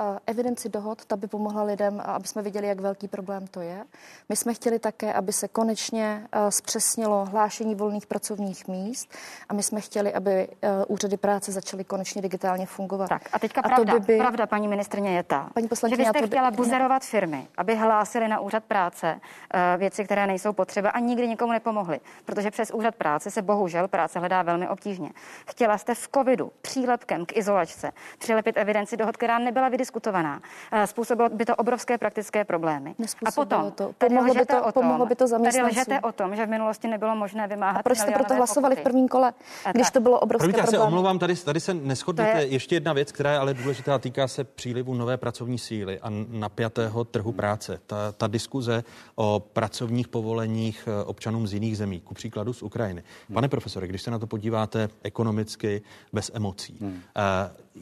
[0.00, 3.84] Uh, evidenci dohod, ta by pomohla lidem, aby jsme viděli, jak velký problém to je.
[4.28, 9.08] My jsme chtěli také, aby se konečně uh, zpřesnilo hlášení volných pracovních míst
[9.48, 13.08] a my jsme chtěli, aby uh, úřady práce začaly konečně digitálně fungovat.
[13.08, 14.18] Tak a teďka a pravda, to by by...
[14.18, 16.26] pravda, paní ministrně, je ta, paní že vy jste to...
[16.26, 21.28] chtěla buzerovat firmy, aby hlásili na úřad práce uh, věci, které nejsou potřeba a nikdy
[21.28, 25.10] nikomu nepomohly, protože přes úřad práce se bohužel práce hledá velmi obtížně.
[25.46, 30.40] Chtěla jste v covidu přílepkem k izolačce přilepit evidenci dohod, která nebyla vydiskutovaná.
[30.72, 32.94] Uh, způsobilo by to obrovské praktické problémy.
[33.26, 33.92] A potom to.
[33.98, 35.74] Pomohlo, by to, o tom, pomohlo by to zaměstnancům.
[35.74, 37.80] Tady lžete o tom, že v minulosti nebylo možné vymáhat.
[37.80, 38.80] A proč jste proto hlasovali pokuty?
[38.80, 39.32] v prvním kole,
[39.72, 43.12] když to bylo obrovské Promiňte, já se omlouvám, tady, tady se neschodnete ještě jedna věc,
[43.12, 47.80] která je ale důležitá, týká se přílivu nové pracovní síly a napjatého trhu práce.
[47.86, 48.84] Ta, ta diskuze
[49.14, 53.02] o pracovních povoleních eh, občanům z jiných zemí, ku příkladu z Ukrajiny.
[53.32, 55.82] Pane profesore, když se na to podíváte ekonomicky,
[56.12, 57.00] bez emocí, hmm.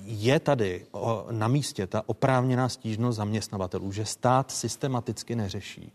[0.05, 0.87] je tady
[1.31, 5.93] na místě ta oprávněná stížnost zaměstnavatelů, že stát systematicky neřeší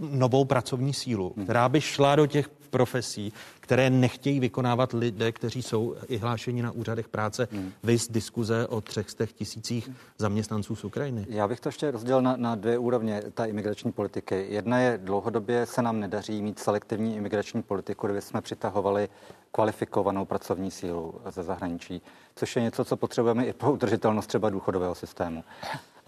[0.00, 1.44] novou pracovní sílu, hmm.
[1.44, 6.70] která by šla do těch profesí, které nechtějí vykonávat lidé, kteří jsou i hlášeni na
[6.70, 7.48] úřadech práce.
[7.52, 7.72] Hmm.
[7.82, 11.26] Vys diskuze o třech z těch tisících zaměstnanců z Ukrajiny.
[11.28, 14.46] Já bych to ještě rozdělil na, na dvě úrovně, ta imigrační politiky.
[14.48, 19.08] Jedna je dlouhodobě se nám nedaří mít selektivní imigrační politiku, kde jsme přitahovali
[19.52, 22.02] kvalifikovanou pracovní sílu ze zahraničí,
[22.36, 25.44] což je něco, co potřebujeme i pro udržitelnost třeba důchodového systému.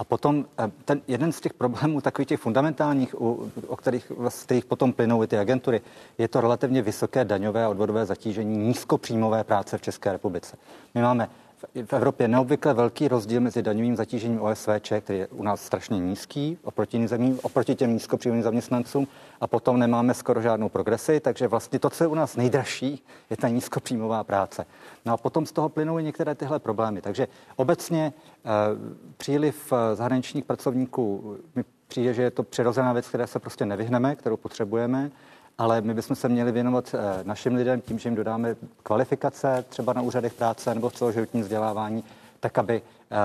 [0.02, 3.20] A potom eh, ten jeden z těch problémů, takových těch fundamentálních,
[3.68, 5.80] o kterých, z kterých potom plynou i ty agentury,
[6.18, 10.56] je to relativně vysoké daňové a odvodové zatížení nízkopříjmové práce v České republice.
[10.94, 11.28] My máme
[11.84, 16.58] v Evropě neobvykle velký rozdíl mezi daňovým zatížením OSVČ, který je u nás strašně nízký
[16.62, 19.06] oproti, zemím, oproti těm nízkopříjmovým zaměstnancům
[19.40, 23.36] a potom nemáme skoro žádnou progresi, takže vlastně to, co je u nás nejdražší, je
[23.36, 24.66] ta nízkopříjmová práce.
[25.04, 27.02] No a potom z toho plynou i některé tyhle problémy.
[27.02, 28.12] Takže obecně
[28.44, 28.48] eh,
[29.16, 34.16] příliv eh, zahraničních pracovníků mi přijde, že je to přirozená věc, které se prostě nevyhneme,
[34.16, 35.10] kterou potřebujeme
[35.58, 39.92] ale my bychom se měli věnovat eh, našim lidem tím, že jim dodáme kvalifikace třeba
[39.92, 42.04] na úřadech práce nebo v celoživotním vzdělávání,
[42.40, 43.16] tak aby eh,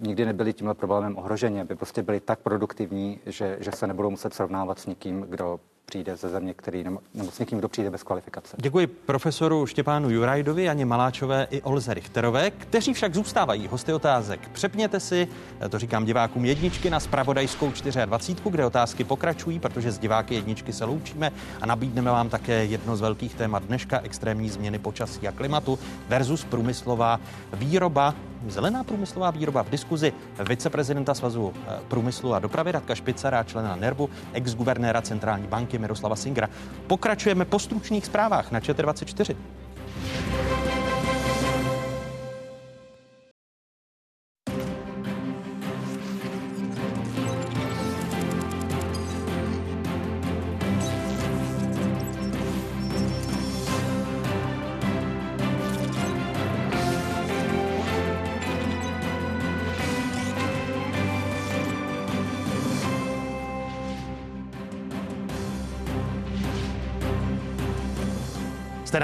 [0.00, 4.34] nikdy nebyli tímhle problémem ohroženi, aby prostě byli tak produktivní, že, že se nebudou muset
[4.34, 8.02] srovnávat s někým, kdo přijde ze země, který nebo, nebo s někým, kdo přijde bez
[8.02, 8.56] kvalifikace.
[8.60, 14.48] Děkuji profesoru Štěpánu Jurajdovi, Janě Maláčové i Olze Richterové, kteří však zůstávají hosty otázek.
[14.52, 15.28] Přepněte si,
[15.70, 17.72] to říkám divákům jedničky na spravodajskou
[18.04, 22.96] 24, kde otázky pokračují, protože z diváky jedničky se loučíme a nabídneme vám také jedno
[22.96, 25.78] z velkých témat dneška, extrémní změny počasí a klimatu
[26.08, 27.20] versus průmyslová
[27.52, 28.14] výroba
[28.50, 30.12] zelená průmyslová výroba v diskuzi
[30.48, 36.48] viceprezidenta Svazu eh, průmyslu a dopravy Radka Špicara, člena NERVu, ex-guvernéra Centrální banky Miroslava Singra.
[36.86, 39.36] Pokračujeme po stručných zprávách na ČT24.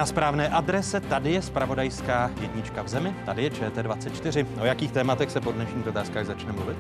[0.01, 4.47] Na správné adrese, tady je spravodajská jednička v zemi, tady je ČT24.
[4.61, 6.77] O jakých tématech se po dnešních otázkách začne mluvit?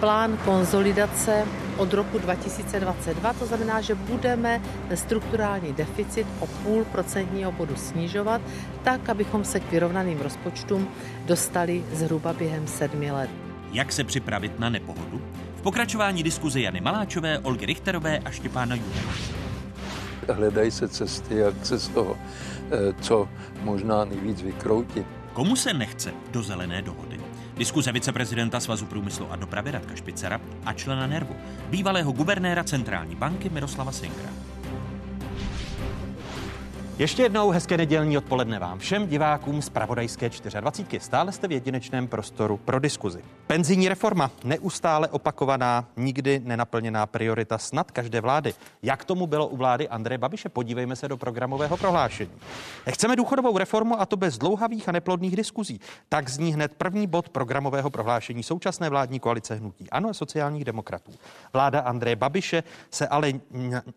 [0.00, 1.44] Plán konzolidace
[1.76, 4.60] od roku 2022, to znamená, že budeme
[4.94, 8.40] strukturální deficit o půl procentního bodu snižovat,
[8.84, 10.88] tak, abychom se k vyrovnaným rozpočtům
[11.26, 13.30] dostali zhruba během sedmi let.
[13.72, 15.22] Jak se připravit na nepohodu?
[15.56, 18.76] V pokračování diskuze Jany Maláčové, Olgy Richterové a Štěpána
[20.32, 22.16] Hledají se cesty, jak se z toho
[22.70, 23.28] eh, co
[23.62, 25.06] možná nejvíc vykroutit.
[25.32, 27.20] Komu se nechce do zelené dohody?
[27.56, 31.36] Diskuze viceprezidenta Svazu průmyslu a dopravy Radka Špicera a člena NERVu,
[31.70, 34.28] bývalého guvernéra Centrální banky Miroslava Sinkra.
[36.98, 40.30] Ještě jednou hezké nedělní odpoledne vám všem divákům z Pravodajské
[40.60, 41.04] 24.
[41.04, 43.22] Stále jste v jedinečném prostoru pro diskuzi.
[43.46, 48.54] Penzijní reforma, neustále opakovaná, nikdy nenaplněná priorita snad každé vlády.
[48.82, 50.48] Jak tomu bylo u vlády Andreje Babiše?
[50.48, 52.30] Podívejme se do programového prohlášení.
[52.90, 55.80] Chceme důchodovou reformu a to bez dlouhavých a neplodných diskuzí.
[56.08, 61.12] Tak zní hned první bod programového prohlášení současné vládní koalice hnutí ANO a sociálních demokratů.
[61.52, 63.32] Vláda Andreje Babiše se ale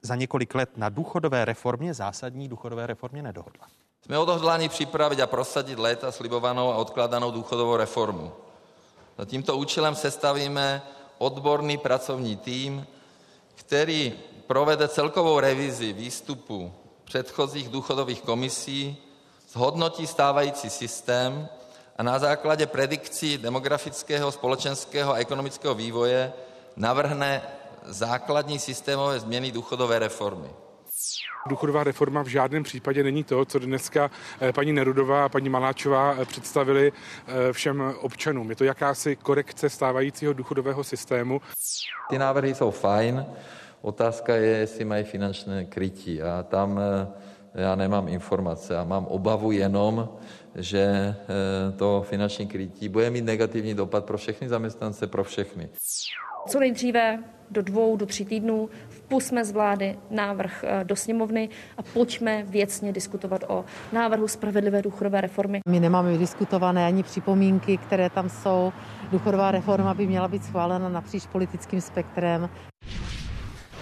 [0.02, 3.68] za několik let na důchodové reformě, zásadní důchodové reformě nedohodla.
[4.06, 8.32] Jsme odhodláni připravit a prosadit léta slibovanou a odkladanou důchodovou reformu.
[9.18, 10.82] Za tímto účelem sestavíme
[11.18, 12.88] odborný pracovní tým,
[13.56, 14.14] který
[14.48, 16.74] provede celkovou revizi výstupu
[17.04, 18.98] předchozích důchodových komisí,
[19.50, 21.50] zhodnotí stávající systém
[21.98, 26.34] a na základě predikcí demografického, společenského a ekonomického vývoje
[26.76, 27.42] navrhne
[27.86, 30.50] základní systémové změny důchodové reformy.
[31.48, 36.16] Důchodová reforma v žádném případě není to, co dneska eh, paní Nerudová a paní Maláčová
[36.20, 36.92] eh, představili
[37.28, 38.50] eh, všem občanům.
[38.50, 41.42] Je to jakási korekce stávajícího důchodového systému.
[42.10, 43.26] Ty návrhy jsou fajn.
[43.82, 46.22] Otázka je, jestli mají finančné krytí.
[46.22, 46.80] A tam
[47.54, 50.10] já nemám informace a mám obavu jenom,
[50.56, 51.16] že
[51.78, 55.70] to finanční krytí bude mít negativní dopad pro všechny zaměstnance, pro všechny.
[56.48, 61.82] Co nejdříve do dvou, do tří týdnů vpusme z vlády návrh eh, do sněmovny a
[61.82, 65.60] pojďme věcně diskutovat o návrhu spravedlivé důchodové reformy.
[65.70, 68.74] My nemáme vydiskutované ani připomínky, které tam jsou.
[69.12, 72.50] Důchodová reforma by měla být schválena napříč politickým spektrem.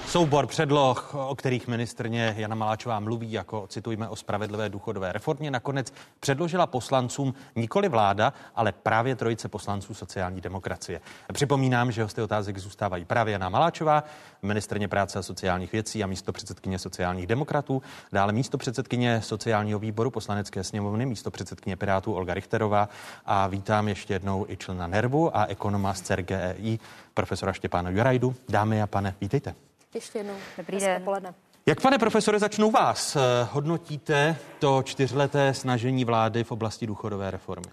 [0.07, 5.93] Soubor předloh, o kterých ministrně Jana Maláčová mluví, jako citujme o spravedlivé důchodové reformě, nakonec
[6.19, 11.01] předložila poslancům nikoli vláda, ale právě trojice poslanců sociální demokracie.
[11.33, 14.03] Připomínám, že hosty otázek zůstávají právě Jana Maláčová,
[14.41, 17.81] ministrně práce a sociálních věcí a místo předsedkyně sociálních demokratů,
[18.11, 22.89] dále místo předsedkyně sociálního výboru poslanecké sněmovny, místo předsedkyně Pirátů Olga Richterová
[23.25, 26.79] a vítám ještě jednou i člena Nervu a ekonoma z CERGEI,
[27.13, 28.35] profesora Štěpána Jurajdu.
[28.49, 29.66] Dámy a pane, vítejte.
[29.93, 30.33] Ještě jednou.
[30.57, 31.03] Dobrý den.
[31.03, 31.33] Poledne.
[31.65, 33.15] Jak, pane profesore, začnu vás.
[33.15, 33.19] Eh,
[33.51, 37.71] Hodnotíte to čtyřleté snažení vlády v oblasti důchodové reformy?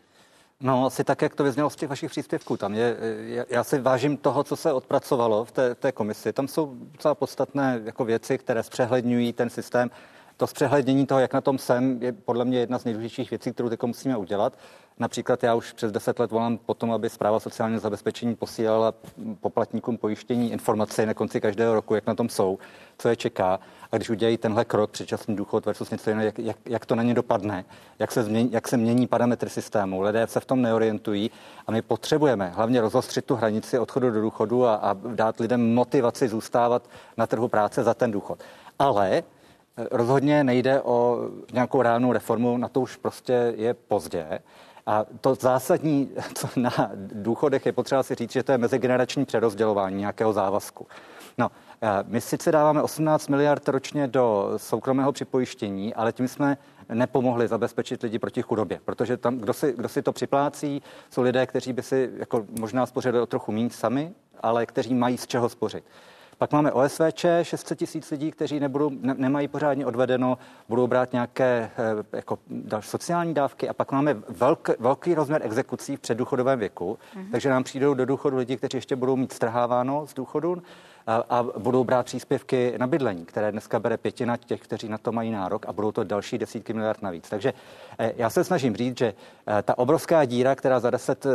[0.61, 2.57] No, asi tak, jak to vyznělo z těch vašich příspěvků.
[2.57, 2.97] Tam je,
[3.27, 6.33] já, já si vážím toho, co se odpracovalo v té, té komisi.
[6.33, 9.91] Tam jsou docela podstatné jako věci, které zpřehledňují ten systém.
[10.37, 13.69] To zpřehlednění toho, jak na tom jsem, je podle mě jedna z nejdůležitějších věcí, kterou
[13.69, 14.59] teď musíme udělat.
[14.99, 18.95] Například já už přes 10 let volám potom, aby zpráva sociálního zabezpečení posílala
[19.41, 22.59] poplatníkům pojištění informace na konci každého roku, jak na tom jsou,
[22.99, 23.61] co je čeká.
[23.93, 27.03] A když udělají tenhle krok, předčasný důchod versus něco jiného, jak, jak, jak to na
[27.03, 27.65] ně dopadne,
[27.99, 30.03] jak se, změní, jak se mění parametry systému.
[30.03, 31.31] Lidé se v tom neorientují
[31.67, 36.29] a my potřebujeme hlavně rozostřit tu hranici odchodu do důchodu a, a dát lidem motivaci
[36.29, 38.39] zůstávat na trhu práce za ten důchod.
[38.79, 39.23] Ale
[39.91, 44.39] rozhodně nejde o nějakou reálnou reformu, na to už prostě je pozdě.
[44.87, 49.97] A to zásadní, co na důchodech je potřeba si říct, že to je mezigenerační přerozdělování
[49.97, 50.87] nějakého závazku.
[51.39, 51.51] No,
[52.07, 56.59] my sice dáváme 18 miliard ročně do soukromého připojištění, ale tím jsme
[56.89, 61.47] nepomohli zabezpečit lidi proti chudobě, protože tam, kdo si, kdo si to připlácí, jsou lidé,
[61.47, 65.49] kteří by si jako možná spořili o trochu méně sami, ale kteří mají z čeho
[65.49, 65.85] spořit.
[66.39, 71.71] Pak máme OSVČ, 600 tisíc lidí, kteří nebudou, ne, nemají pořádně odvedeno, budou brát nějaké
[72.13, 76.99] eh, jako další sociální dávky a pak máme velk, velký rozměr exekucí v předdůchodovém věku,
[77.17, 77.31] mm-hmm.
[77.33, 80.63] takže nám přijdou do důchodu lidi, kteří ještě budou mít strháváno z důchodu
[81.07, 85.13] a, a budou brát příspěvky na bydlení, které dneska bere pětina těch, kteří na to
[85.13, 87.29] mají nárok a budou to další desítky miliard navíc.
[87.29, 87.53] Takže
[87.99, 89.15] eh, já se snažím říct, že
[89.47, 91.27] eh, ta obrovská díra, která za deset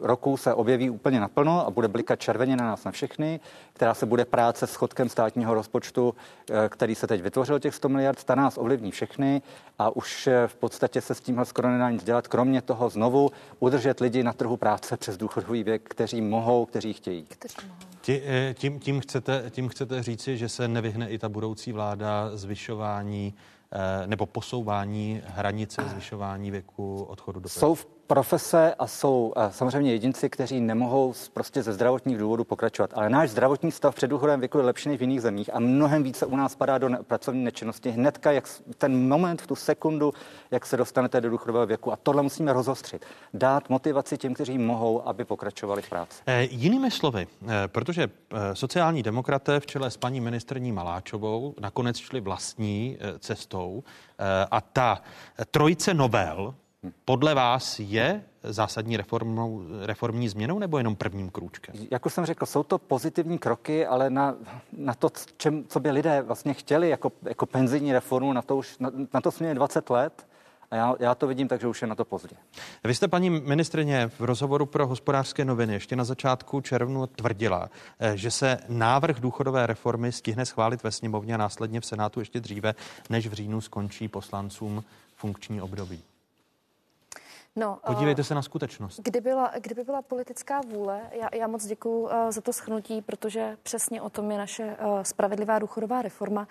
[0.00, 3.40] roků se objeví úplně naplno a bude blikat červeně na nás na všechny,
[3.82, 6.14] která se bude práce s schodkem státního rozpočtu,
[6.50, 9.42] eh, který se teď vytvořil těch 100 miliard, ta nás ovlivní všechny
[9.78, 13.30] a už eh, v podstatě se s tímhle skoro nedá nic dělat, kromě toho znovu
[13.60, 17.22] udržet lidi na trhu práce přes důchodový věk, kteří mohou, kteří chtějí.
[17.22, 17.80] Kteří mohou.
[18.08, 23.34] Eh, tím, tím, chcete, tím chcete říci, že se nevyhne i ta budoucí vláda zvyšování
[24.06, 30.30] nebo posouvání hranice zvyšování věku odchodu do Jsou v profese a jsou a samozřejmě jedinci,
[30.30, 32.90] kteří nemohou prostě ze zdravotních důvodů pokračovat.
[32.94, 36.02] Ale náš zdravotní stav v předdůchodovém věku je lepší než v jiných zemích a mnohem
[36.02, 37.90] více u nás padá do ne- pracovní nečinnosti.
[37.90, 38.48] Hnedka, jak
[38.78, 40.12] ten moment, v tu sekundu,
[40.50, 41.92] jak se dostanete do důchodového věku.
[41.92, 43.04] A tohle musíme rozostřit.
[43.34, 46.22] Dát motivaci těm, kteří mohou, aby pokračovali v práci.
[46.26, 51.96] E, jinými slovy, e, protože e, sociální demokraté v čele s paní ministrní Maláčovou nakonec
[51.96, 53.82] šli vlastní e, cestou
[54.18, 55.02] e, a ta
[55.50, 56.54] trojice novel,
[57.04, 61.74] podle vás je zásadní reformou, reformní změnou nebo jenom prvním krůčkem?
[61.90, 64.34] Jako jsem řekl, jsou to pozitivní kroky, ale na,
[64.72, 68.78] na to, čem, co by lidé vlastně chtěli jako, jako penzijní reformu, na to, už,
[68.78, 70.26] na, na to jsme 20 let.
[70.70, 72.36] A já, já to vidím tak, že už je na to pozdě.
[72.84, 77.70] Vy jste, paní ministrině, v rozhovoru pro hospodářské noviny ještě na začátku červnu tvrdila,
[78.00, 82.40] eh, že se návrh důchodové reformy stihne schválit ve sněmovně a následně v Senátu ještě
[82.40, 82.74] dříve,
[83.10, 84.84] než v říjnu skončí poslancům
[85.16, 86.02] funkční období.
[87.56, 89.00] No, Podívejte se na skutečnost.
[89.04, 93.56] Kdy byla, kdyby byla politická vůle, já, já moc děkuji uh, za to schnutí, protože
[93.62, 96.48] přesně o tom je naše uh, spravedlivá důchodová reforma.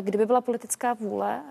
[0.00, 1.42] Kdyby byla politická vůle,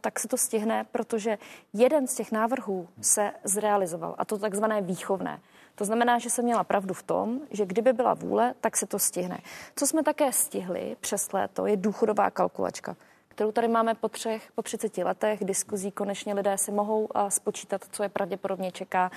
[0.00, 1.38] tak se to stihne, protože
[1.72, 5.40] jeden z těch návrhů se zrealizoval, a to takzvané výchovné.
[5.74, 8.98] To znamená, že jsem měla pravdu v tom, že kdyby byla vůle, tak se to
[8.98, 9.38] stihne.
[9.76, 12.96] Co jsme také stihli přes léto, je důchodová kalkulačka
[13.40, 15.90] kterou tady máme po třech, po 30 letech diskuzí.
[15.90, 19.10] Konečně lidé si mohou spočítat, co je pravděpodobně čeká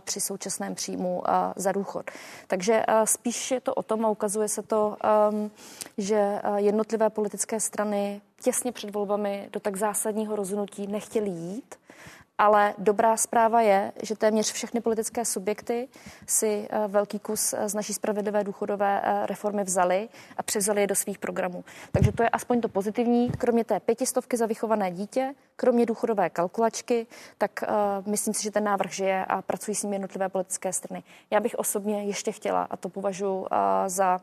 [0.00, 1.22] při současném příjmu
[1.56, 2.10] za důchod.
[2.46, 4.96] Takže spíš je to o tom a ukazuje se to,
[5.30, 5.50] um,
[5.98, 11.74] že jednotlivé politické strany těsně před volbami do tak zásadního rozhodnutí nechtěli jít
[12.42, 15.88] Ale dobrá zpráva je, že téměř všechny politické subjekty
[16.26, 21.18] si eh, velký kus z naší spravedlivé důchodové reformy vzali a převzali je do svých
[21.18, 21.64] programů.
[21.92, 23.30] Takže to je aspoň to pozitivní.
[23.30, 27.06] Kromě té pětistovky za vychované dítě, kromě důchodové kalkulačky,
[27.38, 31.02] tak uh, myslím si, že ten návrh žije a pracují s ním jednotlivé politické strany.
[31.30, 33.46] Já bych osobně ještě chtěla, a to považuji uh,
[33.86, 34.20] za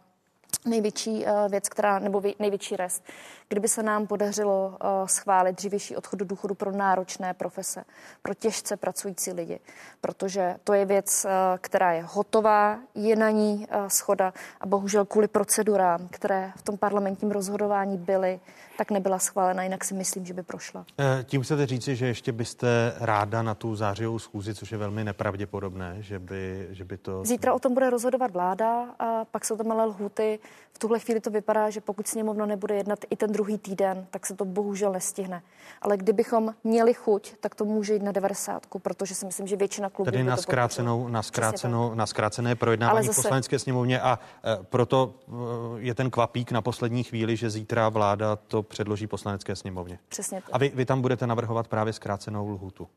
[0.65, 3.03] největší věc, která, nebo největší rest,
[3.49, 7.83] kdyby se nám podařilo uh, schválit dřívější odchod do důchodu pro náročné profese,
[8.21, 9.59] pro těžce pracující lidi,
[10.01, 15.05] protože to je věc, uh, která je hotová, je na ní uh, schoda a bohužel
[15.05, 18.39] kvůli procedurám, které v tom parlamentním rozhodování byly,
[18.77, 20.85] tak nebyla schválena, jinak si myslím, že by prošla.
[21.23, 22.67] Tím chcete říci, že ještě byste
[22.99, 27.25] ráda na tu zářijovou schůzi, což je velmi nepravděpodobné, že by, že by to...
[27.25, 30.39] Zítra o tom bude rozhodovat vláda a pak jsou tam malé lhuty.
[30.73, 34.25] V tuhle chvíli to vypadá, že pokud sněmovna nebude jednat i ten druhý týden, tak
[34.25, 35.41] se to bohužel nestihne.
[35.81, 39.89] Ale kdybychom měli chuť, tak to může jít na 90, protože si myslím, že většina
[39.89, 40.11] klubů.
[40.11, 43.21] Tedy na, zkrácenou, na, zkrácenou, na zkrácené projednávání zase...
[43.21, 45.31] poslanecké sněmovně a e, proto e,
[45.77, 49.99] je ten kvapík na poslední chvíli, že zítra vláda to předloží poslanecké sněmovně.
[50.09, 50.49] Přesně tak.
[50.51, 52.87] A vy, vy tam budete navrhovat právě zkrácenou lhutu.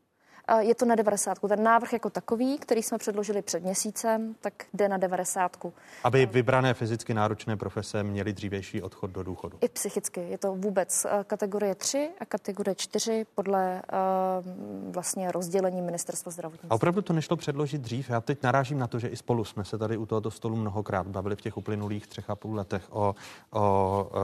[0.59, 1.39] Je to na 90.
[1.47, 5.57] Ten návrh jako takový, který jsme předložili před měsícem, tak jde na 90.
[6.03, 9.57] Aby vybrané fyzicky náročné profese měly dřívější odchod do důchodu.
[9.61, 10.21] I psychicky.
[10.21, 16.69] Je to vůbec eh, kategorie 3 a kategorie 4 podle uh, vlastně rozdělení ministerstva zdravotnictví.
[16.69, 18.09] A opravdu to nešlo předložit dřív.
[18.09, 21.07] Já teď narážím na to, že i spolu jsme se tady u tohoto stolu mnohokrát
[21.07, 23.15] bavili v těch uplynulých třech a půl letech o,
[23.51, 24.19] o uh,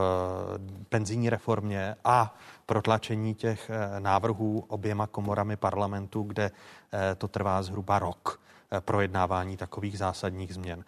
[0.88, 2.36] penzijní reformě a
[2.70, 8.40] protlačení těch eh, návrhů oběma komorami parlamentu, kde eh, to trvá zhruba rok
[8.70, 10.84] eh, projednávání takových zásadních změn.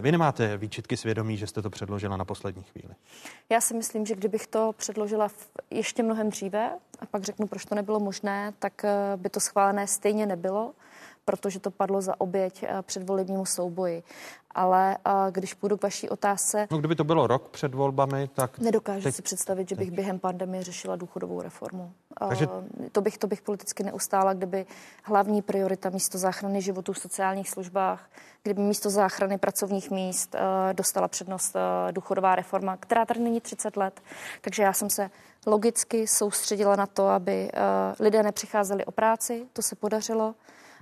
[0.00, 2.94] Vy nemáte výčitky svědomí, že jste to předložila na poslední chvíli?
[3.50, 5.28] Já si myslím, že kdybych to předložila
[5.70, 6.70] ještě mnohem dříve
[7.00, 8.82] a pak řeknu, proč to nebylo možné, tak
[9.16, 10.72] by to schválené stejně nebylo
[11.24, 14.02] protože to padlo za oběť předvolebnímu souboji
[14.54, 14.96] ale
[15.30, 16.66] když půjdu k vaší otázce...
[16.70, 18.58] No, kdyby to bylo rok před volbami, tak...
[18.58, 19.14] Nedokážu teď...
[19.14, 19.96] si představit, že bych teď.
[19.96, 21.92] během pandemie řešila důchodovou reformu.
[22.28, 22.48] Takže...
[22.92, 24.66] To, bych, to bych politicky neustála, kdyby
[25.02, 28.10] hlavní priorita místo záchrany životů v sociálních službách,
[28.42, 30.36] kdyby místo záchrany pracovních míst
[30.72, 31.56] dostala přednost
[31.90, 34.00] důchodová reforma, která tady není 30 let.
[34.40, 35.10] Takže já jsem se
[35.46, 37.50] logicky soustředila na to, aby
[38.00, 40.34] lidé nepřicházeli o práci, to se podařilo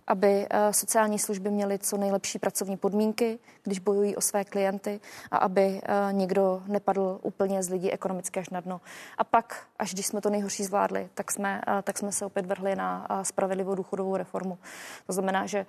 [0.07, 5.01] aby eh, sociální služby měly co nejlepší pracovní podmínky, když bojují o své klienty
[5.31, 8.81] a aby eh, někdo nepadl úplně z lidí ekonomicky až na dno.
[9.19, 12.47] A pak, až když jsme to nejhorší zvládli, tak jsme, eh, tak jsme se opět
[12.47, 14.59] vrhli na spravedlivou důchodovou reformu.
[15.07, 15.67] To znamená, že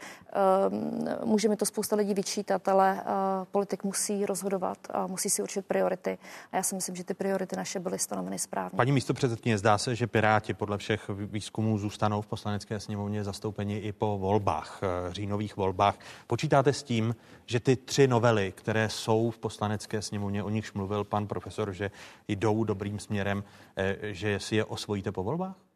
[1.23, 3.03] může mi to spousta lidí vyčítat, ale
[3.51, 6.18] politik musí rozhodovat a musí si určit priority.
[6.51, 8.77] A já si myslím, že ty priority naše byly stanoveny správně.
[8.77, 13.77] Paní místo předsedkyně, zdá se, že Piráti podle všech výzkumů zůstanou v poslanecké sněmovně zastoupeni
[13.77, 15.99] i po volbách, eh, říjnových volbách.
[16.27, 21.03] Počítáte s tím, že ty tři novely, které jsou v poslanecké sněmovně, o nichž mluvil
[21.03, 21.91] pan profesor, že
[22.27, 23.43] jdou dobrým směrem,
[23.75, 25.72] eh, že si je osvojíte po volbách?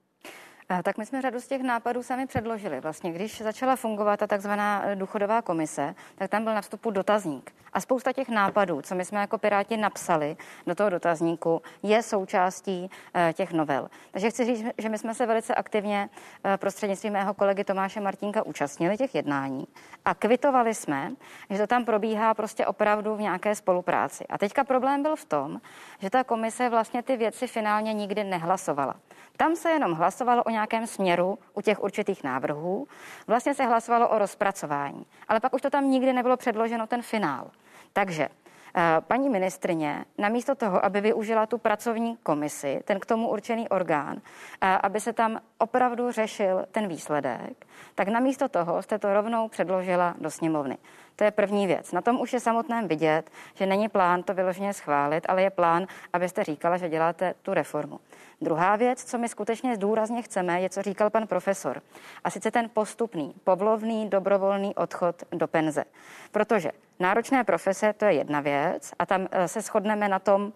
[0.83, 2.79] Tak my jsme řadu z těch nápadů sami předložili.
[2.79, 7.51] Vlastně, když začala fungovat ta takzvaná eh, důchodová komise, tak tam byl na vstupu dotazník.
[7.73, 10.37] A spousta těch nápadů, co my jsme jako Piráti napsali
[10.67, 13.89] do toho dotazníku, je součástí eh, těch novel.
[14.11, 16.09] Takže chci říct, že my jsme se velice aktivně
[16.43, 19.67] eh, prostřednictvím mého kolegy Tomáše Martinka účastnili těch jednání
[20.05, 21.11] a kvitovali jsme,
[21.49, 24.27] že to tam probíhá prostě opravdu v nějaké spolupráci.
[24.27, 25.61] A teďka problém byl v tom,
[25.99, 28.95] že ta komise vlastně ty věci finálně nikdy nehlasovala.
[29.37, 32.87] Tam se jenom hlasovalo o nějakém směru u těch určitých návrhů.
[33.27, 35.05] Vlastně se hlasovalo o rozpracování.
[35.27, 37.51] Ale pak už to tam nikdy nebylo předloženo ten finál.
[37.93, 43.69] Takže eh, paní ministrině namísto toho, aby využila tu pracovní komisi, ten k tomu určený
[43.69, 47.65] orgán, eh, aby se tam opravdu řešil ten výsledek,
[47.95, 50.77] tak namísto toho jste to rovnou předložila do sněmovny.
[51.17, 51.91] To je první věc.
[51.91, 55.87] Na tom už je samotném vidět, že není plán to vyloženě schválit, ale je plán,
[56.13, 57.99] abyste říkala, že děláte tu reformu.
[58.41, 61.81] Druhá věc, co my skutečně důrazně chceme, je, co říkal pan profesor.
[62.23, 65.83] A sice ten postupný, povlovný, dobrovolný odchod do penze.
[66.31, 70.53] Protože náročné profese to je jedna věc a tam eh, se shodneme na tom,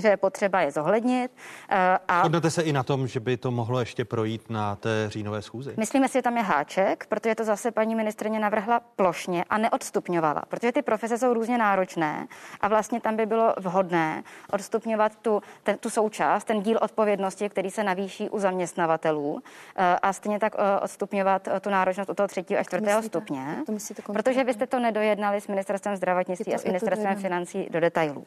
[0.00, 1.30] že je potřeba je zohlednit.
[1.68, 5.06] Eh, a Hodnete se i na tom, že by to mohlo ještě projít na té
[5.08, 5.74] říjnové schůzi?
[5.76, 10.42] Myslíme si, že tam je háček, protože to zase paní ministrině navrhla plošně a neodstupňovala,
[10.48, 12.26] protože ty profese jsou různě náročné
[12.60, 14.22] a vlastně tam by bylo vhodné
[14.52, 19.42] odstupňovat tu, ten, tu součást, ten díl odpovědnosti, který se navýší u zaměstnavatelů
[19.76, 23.18] eh, a stejně tak eh, odstupňovat tu náročnost u toho třetího a čtvrtého myslíte?
[23.18, 27.80] stupně, to myslíte protože byste to nedojednali s ministerstvem zdravotnictví a s ministerstvem financí do
[27.80, 28.26] detailů.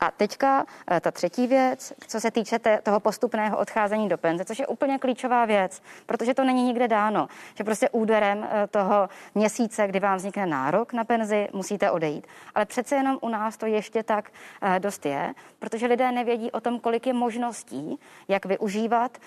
[0.00, 0.64] A teďka
[1.00, 4.66] ta ta třetí věc, co se týče té, toho postupného odcházení do penze, což je
[4.66, 10.00] úplně klíčová věc, protože to není nikde dáno, že prostě úderem eh, toho měsíce, kdy
[10.00, 12.26] vám vznikne nárok na penzi, musíte odejít.
[12.54, 14.30] Ale přece jenom u nás to ještě tak
[14.62, 17.98] eh, dost je, protože lidé nevědí o tom, kolik je možností,
[18.28, 19.18] jak využívat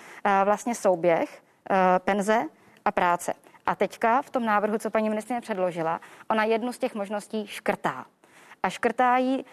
[0.44, 1.42] vlastně souběh
[1.98, 2.44] penze
[2.84, 3.34] a práce.
[3.66, 6.00] A teďka v tom návrhu, co paní ministrině předložila,
[6.30, 8.04] ona jednu z těch možností škrtá.
[8.62, 9.44] A škrtá ji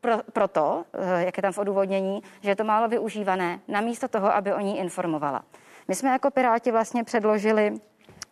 [0.00, 4.34] pro, proto, eh, jak je tam v odůvodnění, že je to málo využívané, namísto toho,
[4.34, 5.42] aby o ní informovala.
[5.88, 7.74] My jsme jako Piráti vlastně předložili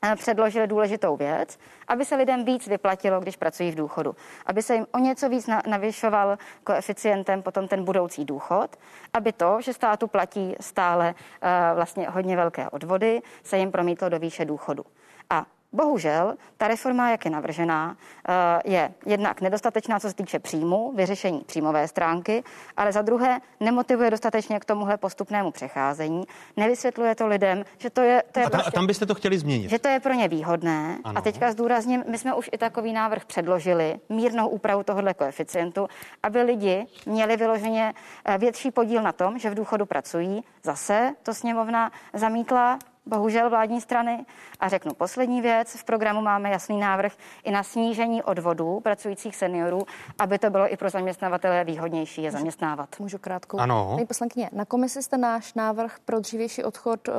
[0.05, 1.59] eh, předložili důležitou věc,
[1.89, 4.17] aby se lidem víc vyplatilo, když pracují v důchodu.
[4.47, 8.77] Aby se jim o něco víc navyšoval koeficientem potom ten budoucí důchod,
[9.13, 14.19] aby to, že státu platí stále uh, vlastně hodně velké odvody, se jim promítlo do
[14.19, 14.85] výše důchodu.
[15.31, 17.97] A Bohužel, ta reforma, jak je navržená,
[18.29, 18.33] eh,
[18.65, 22.43] je jednak nedostatečná, co se týče příjmu, vyřešení příjmové stránky,
[22.77, 26.25] ale za druhé nemotivuje dostatečně k tomuhle postupnému přecházení.
[26.57, 28.23] Nevysvětluje to lidem, že to je.
[28.33, 29.69] To je a, ta, prostě, a tam byste to chtěli změnit?
[29.69, 30.99] Že to je pro ně výhodné.
[31.05, 31.19] Ano.
[31.19, 35.89] A teďka zdůrazním, my jsme už i takový návrh předložili, mírnou úpravu tohohle koeficientu,
[36.23, 40.45] aby lidi měli vyloženě eh, větší podíl na tom, že v důchodu pracují.
[40.63, 42.79] Zase to sněmovna zamítla,
[43.09, 44.25] bohužel vládní strany.
[44.61, 47.13] A řeknu poslední věc, v programu máme jasný návrh
[47.45, 49.83] i na snížení odvodů pracujících seniorů,
[50.19, 52.89] aby to bylo i pro zaměstnavatele výhodnější je zaměstnávat.
[52.99, 53.59] Můžu krátkou.
[53.59, 53.93] Ano.
[53.95, 57.15] Paní poslankyně, na komisi jste náš návrh pro dřívější odchod uh,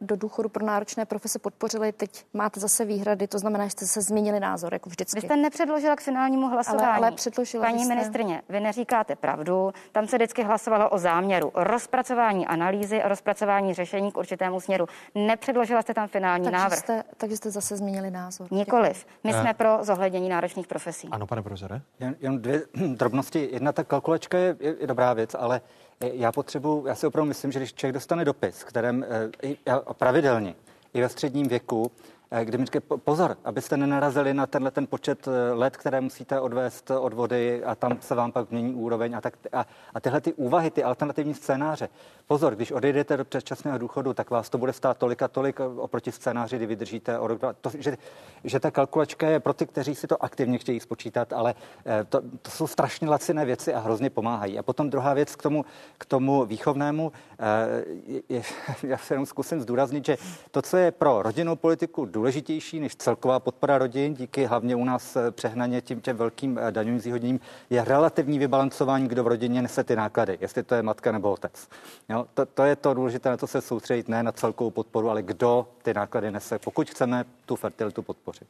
[0.00, 1.92] do důchodu pro náročné profese podpořili.
[1.92, 5.20] Teď máte zase výhrady, to znamená, že jste se změnili názor, jako vždycky.
[5.20, 6.86] Vy jste nepředložila k finálnímu hlasování.
[6.86, 7.94] Ale, ale předložila Paní jste...
[7.94, 9.72] ministrině, vy neříkáte pravdu.
[9.92, 14.86] Tam se vždycky hlasovalo o záměru, o rozpracování analýzy, o rozpracování řešení k určitému směru.
[15.14, 16.78] Nepředložila jste tam finální takže návrh.
[16.78, 18.48] Jste, takže jste zase změnili názor.
[18.50, 19.06] Nikoliv.
[19.24, 19.40] My Eh.
[19.40, 21.08] jsme pro zohlednění náročných profesí.
[21.10, 21.80] Ano, pane profesore.
[22.00, 22.62] Jen, jen dvě
[22.96, 23.48] drobnosti.
[23.52, 25.60] Jedna ta kalkulačka je, je, je dobrá věc, ale
[26.00, 29.04] já potřebuji, já si opravdu myslím, že když člověk dostane dopis, kterém
[29.42, 30.54] eh, i- a pravidelně
[30.94, 34.86] i ve středním věku, eh, kdy mi říká, "Po- pozor, abyste nenarazili na tenhle ten
[34.86, 39.16] počet eh, let, které musíte odvést od vody a tam se vám pak mění úroveň
[39.16, 41.88] a, tak, a, a tyhle ty úvahy, ty alternativní scénáře.
[42.26, 45.64] Pozor, když odejdete do předčasného důchodu, tak vás to bude stát tolik a tolik eh,
[45.64, 47.40] oproti scénáři, kdy vydržíte o rok.
[47.60, 47.98] To, že,
[48.44, 51.54] že ta kalkulačka je pro ty, kteří si to aktivně chtějí spočítat, ale
[51.86, 54.58] eh, to, to jsou strašně laciné věci a hrozně pomáhají.
[54.58, 55.64] A potom druhá věc k tomu,
[55.98, 58.42] k tomu výchovnému, eh, je, je,
[58.82, 60.16] já se jenom zkusím zdůraznit, že
[60.50, 65.16] to, co je pro rodinnou politiku důležitější než celková podpora rodin, díky hlavně u nás
[65.16, 67.40] eh, přehnaně tím těm velkým eh, daňovým zvýhodněním,
[67.70, 71.68] je relativní vybalancování, kdo v rodině nese ty náklady, jestli to je matka nebo otec.
[72.08, 75.22] Jo, to, to je to důležité, na to se soustředit, ne na celkovou podporu, ale
[75.22, 78.48] kdo ty náklady nese, pokud chceme tu fertilitu podpořit.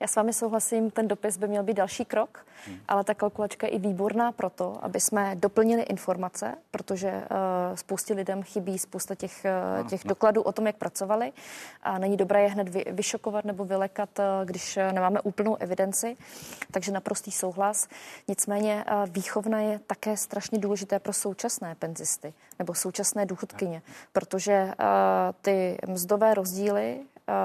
[0.00, 2.76] Já s vámi souhlasím, ten dopis by měl být další krok, hmm.
[2.88, 8.42] ale ta kalkulačka je i výborná proto, aby jsme doplnili informace, protože uh, spoustě lidem
[8.42, 9.46] chybí spousta těch,
[9.80, 11.32] uh, těch dokladů o tom, jak pracovali
[11.82, 16.16] a není dobré je hned vy, vyšokovat nebo vylekat, uh, když nemáme úplnou evidenci,
[16.70, 17.88] takže naprostý souhlas.
[18.28, 24.72] Nicméně uh, výchovna je také strašně důležité pro současné penzisty nebo současné důchodkyně, protože uh,
[25.42, 27.00] ty mzdové rozdíly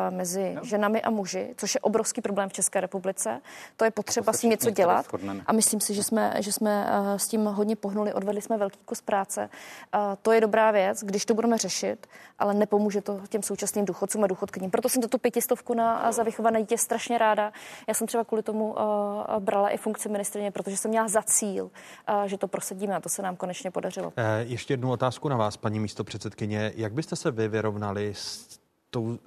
[0.10, 0.62] mezi no.
[0.64, 3.42] ženami a muži, což je obrovský problém v České republice.
[3.78, 5.06] To je potřeba se s tím něco dělat.
[5.46, 8.80] A myslím si, že jsme, že jsme eh, s tím hodně pohnuli, odvedli jsme velký
[8.86, 9.50] kus práce.
[9.96, 12.08] Eh, To je dobrá věc, když to budeme řešit,
[12.40, 14.72] ale nepomůže to těm současným důchodcům a důchodkyním.
[14.72, 17.52] Proto jsem tu pětistovku na za vychované dítě strašně ráda.
[17.88, 21.72] Já jsem třeba kvůli tomu eh, brala i funkci ministrině, protože jsem měla za cíl,
[22.08, 24.14] eh, že to prosadíme a to se nám konečně podařilo.
[24.16, 26.72] Eh, Ještě jednu otázku na vás, paní místo předsedkyně.
[26.76, 28.60] Jak byste se vy vyrovnali s,
[28.94, 29.20] tou,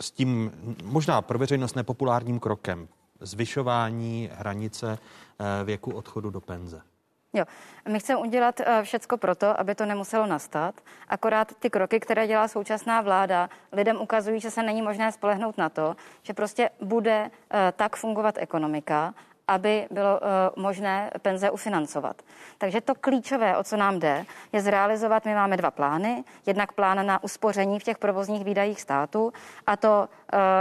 [0.00, 0.52] s tím
[0.84, 2.88] možná pro veřejnost nepopulárním krokem
[3.20, 6.82] zvyšování hranice eh, věku odchodu do penze?
[7.32, 7.44] Jo,
[7.88, 10.74] my chceme udělat eh, všecko proto, aby to nemuselo nastat.
[11.08, 15.68] Akorát ty kroky, které dělá současná vláda, lidem ukazují, že se není možné spolehnout na
[15.68, 19.14] to, že prostě bude eh, tak fungovat ekonomika,
[19.50, 22.22] aby bylo uh, možné penze ufinancovat.
[22.58, 26.24] Takže to klíčové, o co nám jde, je zrealizovat, my máme dva plány.
[26.46, 29.32] Jednak plán na uspoření v těch provozních výdajích státu
[29.66, 30.08] a to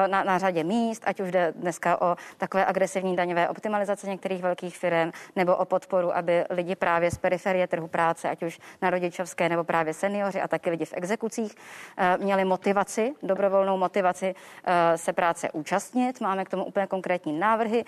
[0.08, 4.78] na, na řadě míst, ať už jde dneska o takové agresivní daňové optimalizace některých velkých
[4.78, 9.50] firm, nebo o podporu, aby lidi právě z periferie trhu práce, ať už na rodičovské
[9.50, 15.14] nebo právě seniori a taky lidi v exekucích, uh, měli motivaci, dobrovolnou motivaci uh, se
[15.14, 16.22] práce účastnit.
[16.22, 17.86] Máme k tomu úplně konkrétní návrhy.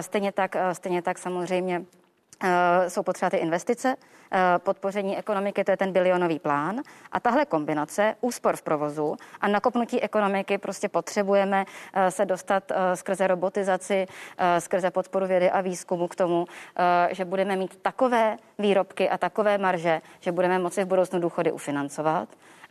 [0.00, 2.07] Stejně tak, stejně tak samozřejmě Eh,
[2.88, 3.96] jsou potřeba ty investice,
[4.32, 6.80] eh, podpoření ekonomiky, to je ten bilionový plán.
[7.12, 13.26] A tahle kombinace úspor v provozu a nakopnutí ekonomiky prostě potřebujeme eh, se dostat skrze
[13.26, 14.06] robotizaci,
[14.58, 16.46] skrze podporu vědy a výzkumu k tomu,
[17.10, 22.28] že budeme mít takové výrobky a takové marže, že budeme moci v budoucnu důchody ufinancovat.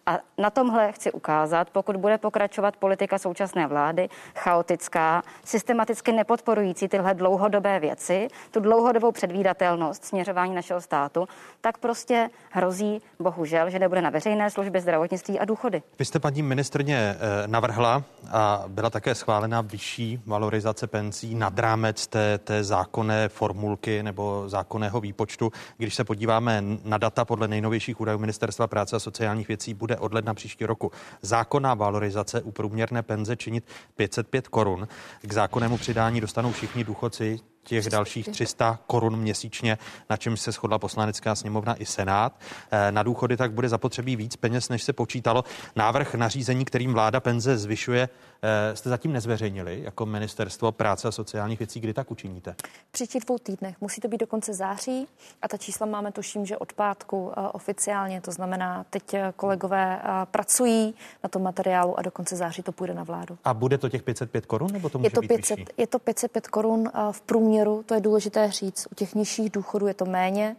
[0.08, 7.14] A na tomhle chci ukázat, pokud bude pokračovat politika současné vlády, chaotická, systematicky nepodporující tyhle
[7.14, 11.28] dlouhodobé věci, tu dlouhodobou předvídatelnost směřování našeho státu,
[11.62, 15.84] tak prostě hrozí, bohužel, že nebude na veřejné služby, zdravotnictví a důchody.
[16.00, 22.08] Vy jste paní ministrně eh, navrhla a byla také schválena vyšší valorizace penzí nad rámec
[22.08, 25.52] té, té zákonné formulky nebo zákonného výpočtu.
[25.78, 30.14] Když se podíváme na data podle nejnovějších údajů Ministerstva práce a sociálních věcí, bude od
[30.14, 30.91] ledna příští roku
[31.22, 33.64] zákonná valorizace u průměrné penze činit
[33.95, 34.88] 505 korun.
[35.22, 39.77] K zákonnému přidání dostanou všichni důchodci těch dalších 300 korun měsíčně,
[40.10, 42.39] na čem se shodla poslanecká sněmovna i senát.
[42.72, 45.44] Eh, na důchody tak bude zapotřebí víc peněz, než se počítalo.
[45.76, 48.10] Návrh nařízení, kterým vláda penze zvyšuje,
[48.41, 51.80] eh, jste zatím nezveřejnili jako ministerstvo práce a sociálních věcí.
[51.80, 52.56] Kdy tak učiníte?
[52.91, 53.76] Příští dvou týdnech.
[53.81, 55.07] Musí to být do konce září
[55.41, 58.22] a ta čísla máme tuším, že od pátku eh, oficiálně.
[58.22, 63.03] To znamená, teď kolegové pracují na tom materiálu a do konce září to půjde na
[63.03, 63.38] vládu.
[63.44, 65.72] A bude to těch 505 korun nebo to může je to být 500, vyšší?
[65.77, 69.88] Je to 505 korun v průměru průměru, to je důležité říct, u těch nižších důchodů
[69.88, 70.56] je to méně,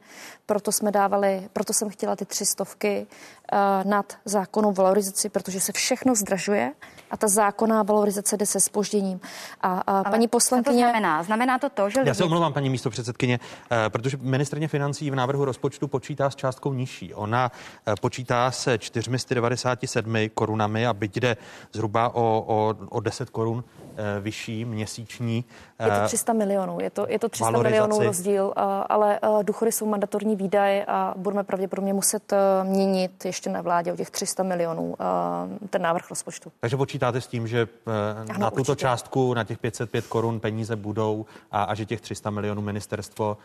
[0.46, 3.06] proto jsme dávali, proto jsem chtěla ty tři stovky
[3.84, 6.72] nad zákonnou valorizaci, protože se všechno zdražuje
[7.10, 9.20] a ta zákonná valorizace jde se spožděním.
[9.60, 10.84] A, a paní poslankyně...
[10.84, 11.22] to znamená?
[11.22, 12.08] Znamená to to, že lidi...
[12.08, 16.36] Já se omlouvám, paní místo předsedkyně, eh, protože ministrně financí v návrhu rozpočtu počítá s
[16.36, 17.14] částkou nižší.
[17.14, 17.52] Ona
[17.86, 21.36] eh, počítá se 497 korunami a byť jde
[21.72, 23.64] zhruba o, o, o 10 korun
[24.00, 25.44] Eh, vyšší měsíční.
[25.84, 29.72] Je to 300 eh, milionů, je to, je to 300 milionů rozdíl, eh, ale důchody
[29.72, 34.96] jsou mandatorní výdaje a budeme pravděpodobně muset měnit ještě na vládě o těch 300 milionů
[35.70, 36.52] ten návrh rozpočtu.
[36.60, 37.68] Takže počítáte s tím, že
[38.28, 38.80] ano, na tuto určitě.
[38.80, 43.36] částku, na těch 505 korun peníze budou a, a že těch 300 milionů ministerstvo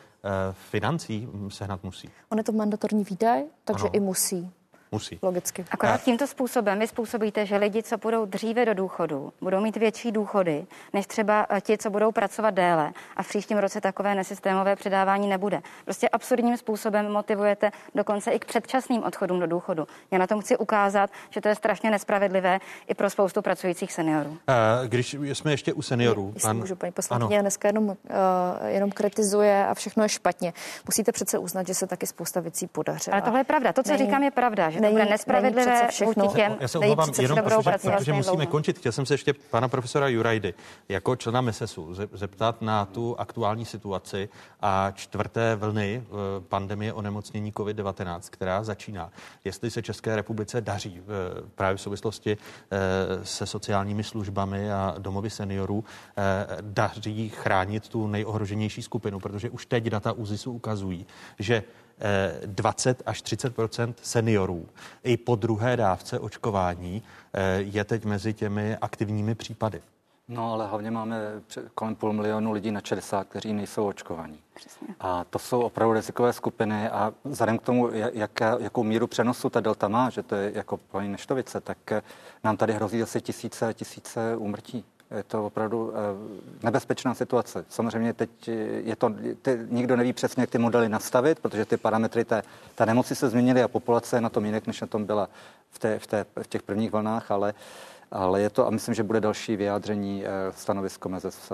[0.51, 2.09] financí sehnat musí?
[2.29, 3.91] On je to mandatorní výdaj, takže ano.
[3.93, 4.51] i musí.
[4.93, 5.19] Musí.
[5.21, 5.65] Logicky.
[5.71, 10.11] Akorát tímto způsobem vy způsobíte, že lidi, co budou dříve do důchodu, budou mít větší
[10.11, 12.93] důchody, než třeba eh, ti, co budou pracovat déle.
[13.15, 15.61] A v příštím roce takové nesystémové předávání nebude.
[15.85, 19.87] Prostě absurdním způsobem motivujete dokonce i k předčasným odchodům do důchodu.
[20.11, 24.37] Já na tom chci ukázat, že to je strašně nespravedlivé i pro spoustu pracujících seniorů.
[24.47, 26.33] Eh, když jsme ještě u seniorů.
[26.41, 26.57] Pan...
[26.57, 27.95] Můžu, paní poslankyně, dneska jenom, uh,
[28.65, 30.53] jenom kritizuje a všechno je špatně.
[30.85, 33.11] Musíte přece uznat, že se taky spousta věcí podaří.
[33.11, 33.73] Ale tohle je pravda.
[33.73, 34.05] To, co Není...
[34.05, 36.27] říkám, je pravda, že není, to bude nespravedlivé všechno.
[36.27, 38.77] těm, Já se omlouvám, jenom protože, protože musíme končit.
[38.77, 40.53] Chtěl jsem se ještě pana profesora Jurajdy
[40.89, 44.29] jako člena MESESu zeptat na tu aktuální situaci
[44.61, 49.11] a čtvrté vlny eh, pandemie onemocnění COVID-19, která začíná.
[49.45, 51.03] Jestli se České republice daří eh,
[51.55, 52.77] právě v souvislosti eh,
[53.25, 55.83] se sociálními službami a domovy seniorů,
[56.61, 61.05] daří chránit tu nejohroženější skupinu, protože už teď data ÚZISu ukazují,
[61.39, 61.63] že
[62.45, 64.65] 20 až 30% seniorů
[65.03, 67.03] i po druhé dávce očkování
[67.33, 69.81] eh, je teď mezi těmi aktivními případy.
[70.27, 71.21] No, ale hlavně máme
[71.75, 74.39] kolem půl milionu lidí na 60, kteří nejsou očkovaní.
[74.53, 74.87] Přesně.
[74.99, 79.59] A to jsou opravdu rizikové skupiny a vzhledem k tomu, jak, jakou míru přenosu ta
[79.59, 82.01] delta má, že to je jako paní Neštovice, tak eh,
[82.43, 84.85] nám tady hrozí zase tisíce, tisíce úmrtí.
[85.17, 85.93] Je to opravdu uh,
[86.63, 87.65] nebezpečná situace.
[87.69, 88.29] Samozřejmě teď
[88.83, 92.43] je to, ty, nikdo neví přesně, jak ty modely nastavit, protože ty parametry té,
[92.75, 95.29] té nemoci se změnily a populace je na tom jinak, než na tom byla
[95.71, 98.95] v, té, v, té, v těch prvních vlnách, ale uh, ale je to, a myslím,
[98.95, 101.51] že bude další vyjádření eh, stanovisko v,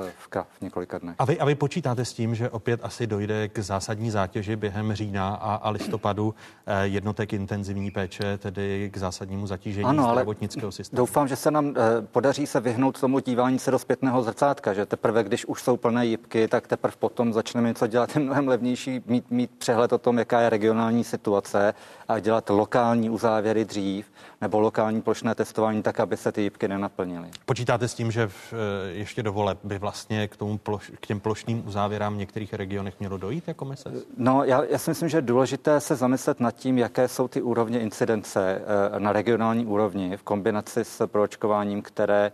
[0.58, 1.16] v několika dnech.
[1.20, 4.94] A vy, a vy počítáte s tím, že opět asi dojde k zásadní zátěži během
[4.94, 10.98] října a, a listopadu eh, jednotek intenzivní péče, tedy k zásadnímu zatížení ano, zdravotnického systému?
[10.98, 14.86] Doufám, že se nám eh, podaří se vyhnout tomu dívání se do zpětného zrcátka, že
[14.86, 19.02] teprve, když už jsou plné jipky, tak teprve potom začneme něco dělat je mnohem levnější,
[19.06, 21.74] mít, mít přehled o tom, jaká je regionální situace
[22.08, 24.12] a dělat lokální uzávěry dřív
[24.42, 27.30] nebo lokální plošné testování tak, aby se ty jípky nenaplnily.
[27.46, 31.08] Počítáte s tím, že v, eh, ještě do voleb by vlastně k, tomu ploš, k
[31.08, 33.92] těm plošným uzávěrám v některých regionech mělo dojít jako mise?
[34.18, 37.42] No, já, já si myslím, že je důležité se zamyslet nad tím, jaké jsou ty
[37.42, 38.62] úrovně incidence
[38.96, 42.32] eh, na regionální úrovni v kombinaci s proočkováním, které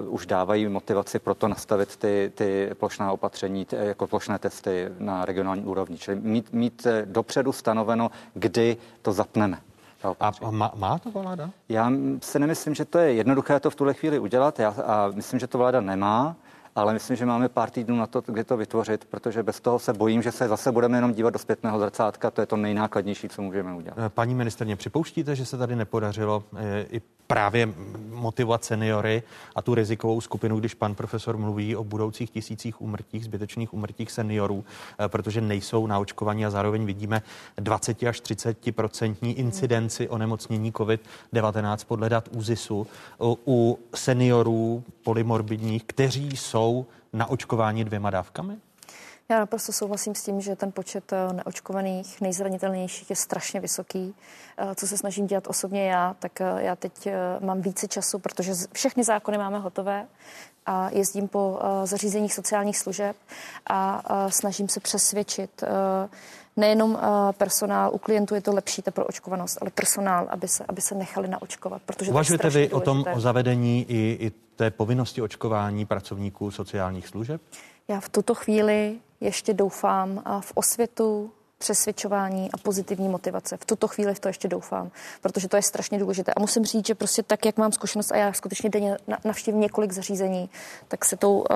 [0.00, 4.88] uh, už dávají motivaci pro to nastavit ty, ty plošná opatření, ty, jako plošné testy
[4.98, 5.98] na regionální úrovni.
[5.98, 9.58] Čili mít, mít dopředu stanoveno, kdy to zapneme.
[10.20, 11.50] A má, má to vláda?
[11.68, 15.40] Já si nemyslím, že to je jednoduché to v tuhle chvíli udělat já, a myslím,
[15.40, 16.36] že to vláda nemá.
[16.76, 19.92] Ale myslím, že máme pár týdnů na to, kdy to vytvořit, protože bez toho se
[19.92, 22.30] bojím, že se zase budeme jenom dívat do zpětného zrcátka.
[22.30, 24.12] To je to nejnákladnější, co můžeme udělat.
[24.12, 26.44] Paní ministrně, připouštíte, že se tady nepodařilo
[26.90, 27.68] i právě
[28.10, 29.22] motivovat seniory
[29.54, 34.64] a tu rizikovou skupinu, když pan profesor mluví o budoucích tisících umrtích, zbytečných umrtích seniorů,
[34.98, 37.22] eh, protože nejsou naočkovaní a zároveň vidíme
[37.56, 42.86] 20 až 30 procentní incidenci onemocnění COVID-19 podle dat ÚZISu
[43.46, 46.65] u seniorů polymorbidních, kteří jsou
[47.12, 48.56] naočkováni dvěma dávkami?
[49.28, 54.14] Já naprosto souhlasím s tím, že ten počet eh, neočkovaných, nejzranitelnějších je strašně vysoký.
[54.58, 57.08] Eh, co se snažím dělat osobně já, tak eh, já teď
[57.40, 60.06] mám více času, protože všechny zákony máme hotové
[60.66, 63.16] a jezdím po zařízeních sociálních služeb
[63.70, 65.64] a snažím se přesvědčit
[66.56, 66.98] nejenom
[67.38, 71.28] personál, u klientů je to lepší ta proočkovanost, ale personál, aby se, aby se nechali
[71.28, 71.82] naočkovat.
[71.86, 72.74] Protože Uvažujete vy důležité.
[72.74, 77.42] o tom, o zavedení i, i té povinnosti očkování pracovníků sociálních služeb?
[77.88, 83.56] Já v tuto chvíli ještě doufám v osvětu, přesvědčování a pozitivní motivace.
[83.56, 86.32] V tuto chvíli v to ještě doufám, protože to je strašně důležité.
[86.34, 89.92] A musím říct, že prostě tak, jak mám zkušenost a já skutečně denně navštívím několik
[89.92, 90.50] zařízení,
[90.88, 91.46] tak se tou, uh,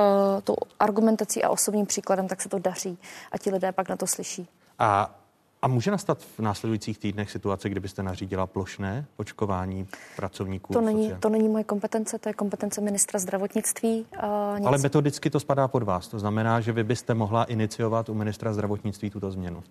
[0.45, 2.99] tou argumentací a osobním příkladem, tak se to daří
[3.33, 4.49] a ti lidé pak na to slyší.
[4.79, 5.15] A
[5.63, 10.73] a může nastat v následujících týdnech situace, kdybyste nařídila plošné očkování pracovníků?
[10.73, 14.07] To není, to není moje kompetence, to je kompetence ministra zdravotnictví.
[14.23, 14.67] Uh, nic...
[14.67, 16.09] Ale metodicky to spadá pod vás.
[16.09, 19.63] To znamená, že vy byste mohla iniciovat u ministra zdravotnictví tuto změnu.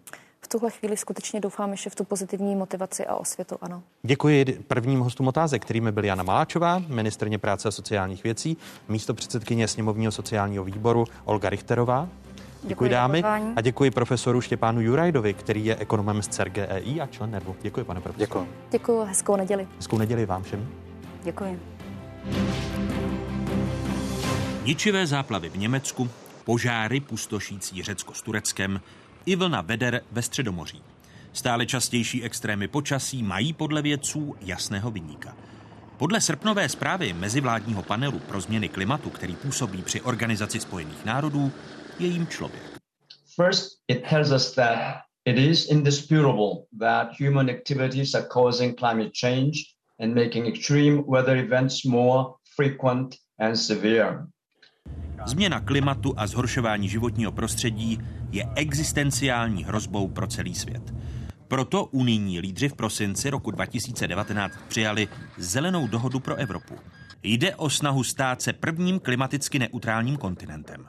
[0.42, 3.84] V tuhle chvíli skutečně doufám ještě v tu pozitivní motivaci a osvětu, ano.
[4.04, 8.58] Děkuji prvním hostům otázek, kterými byl Jana Maláčová, ministrně práce a sociálních věcí,
[8.88, 12.10] místo předsedkyně sněmovního sociálního výboru Olga Richterová,
[12.62, 13.24] Děkuji, děkuji dámy
[13.56, 17.56] a děkuji profesoru Štěpánu Jurajdovi, který je ekonomem z CERGEI a člen NERVu.
[17.62, 18.28] Děkuji, pane profesor.
[18.28, 18.48] Děkuji.
[18.72, 19.68] Děkuji, hezkou neděli.
[19.76, 20.68] Hezkou neděli vám všem.
[21.24, 21.60] Děkuji.
[24.66, 26.10] Ničivé záplavy v Německu,
[26.46, 28.82] požáry pustošící Řecko s Tureckem
[29.26, 30.82] i vlna veder ve Středomoří.
[31.34, 35.36] Stále častější extrémy počasí mají podle vědců jasného vyníka.
[35.98, 41.52] Podle srpnové zprávy mezivládního panelu pro změny klimatu, který působí při Organizaci spojených národů,
[42.00, 42.64] je jim člověk.
[43.36, 44.96] First, it tells us that
[45.26, 49.52] it is indisputable that human activities are causing climate change
[50.00, 52.24] and making extreme weather events more
[52.56, 54.26] frequent and severe.
[55.26, 58.00] Změna klimatu a zhoršování životního prostředí
[58.32, 60.94] je existenciální hrozbou pro celý svět.
[61.48, 65.08] Proto unijní lídři v prosinci roku 2019 přijali
[65.38, 66.76] Zelenou dohodu pro Evropu.
[67.24, 70.88] Jde o snahu stát se prvním klimaticky neutrálním kontinentem.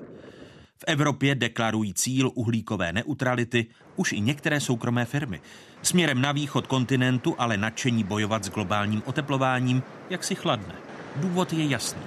[0.81, 3.66] V Evropě deklarují cíl uhlíkové neutrality
[3.97, 5.40] už i některé soukromé firmy.
[5.82, 10.74] Směrem na východ kontinentu ale nadšení bojovat s globálním oteplováním jak si chladne.
[11.16, 12.02] Důvod je jasný.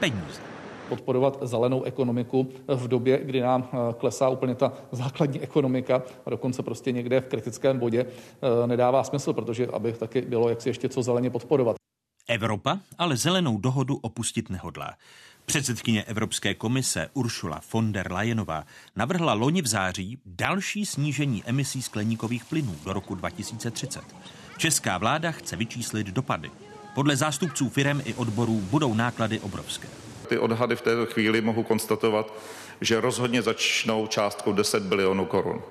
[0.00, 0.40] Peníze
[0.88, 6.62] podporovat zelenou ekonomiku v době, kdy nám eh, klesá úplně ta základní ekonomika a dokonce
[6.62, 10.88] prostě někde v kritickém bodě eh, nedává smysl, protože aby taky bylo jak si ještě
[10.88, 11.76] co zeleně podporovat.
[12.30, 14.94] Evropa ale zelenou dohodu opustit nehodlá.
[15.46, 18.64] Předsedkyně Evropské komise Ursula von der Leyenová
[18.96, 24.00] navrhla loni v září další snížení emisí skleníkových plynů do roku 2030.
[24.58, 26.50] Česká vláda chce vyčíslit dopady.
[26.94, 29.88] Podle zástupců firem i odborů budou náklady obrovské.
[30.28, 32.32] Ty odhady v této chvíli mohu konstatovat,
[32.80, 35.62] že rozhodně začnou částkou 10 bilionů korun.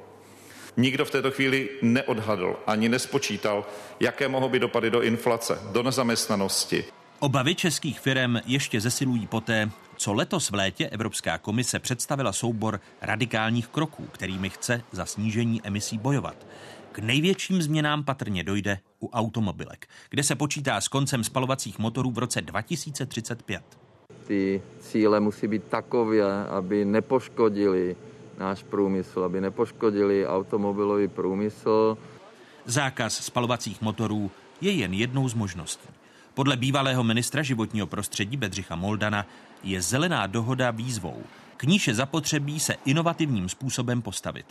[0.79, 3.65] Nikdo v této chvíli neodhadl ani nespočítal,
[3.99, 6.85] jaké mohou být dopady do inflace, do nezaměstnanosti,
[7.21, 13.67] Obavy českých firm ještě zesilují poté, co letos v létě Evropská komise představila soubor radikálních
[13.67, 16.47] kroků, kterými chce za snížení emisí bojovat.
[16.91, 22.17] K největším změnám patrně dojde u automobilek, kde se počítá s koncem spalovacích motorů v
[22.17, 23.61] roce 2035.
[24.27, 27.95] Ty cíle musí být takové, aby nepoškodili
[28.39, 31.97] náš průmysl, aby nepoškodili automobilový průmysl.
[32.65, 35.89] Zákaz spalovacích motorů je jen jednou z možností.
[36.33, 39.25] Podle bývalého ministra životního prostředí Bedřicha Moldana
[39.63, 41.23] je zelená dohoda výzvou.
[41.57, 44.45] K níž je zapotřebí se inovativním způsobem postavit.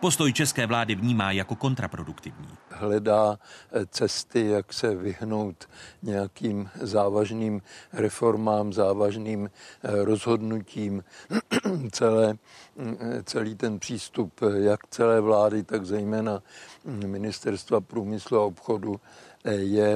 [0.00, 2.48] Postoj české vlády vnímá jako kontraproduktivní.
[2.70, 3.38] Hledá
[3.72, 5.68] eh, cesty, jak se vyhnout
[6.02, 7.62] nějakým závažným
[7.92, 11.04] reformám, závažným eh, rozhodnutím.
[11.90, 12.34] Celé,
[12.78, 16.42] eh, celý ten přístup jak celé vlády, tak zejména
[16.84, 19.00] hm, ministerstva průmyslu a obchodu
[19.50, 19.94] je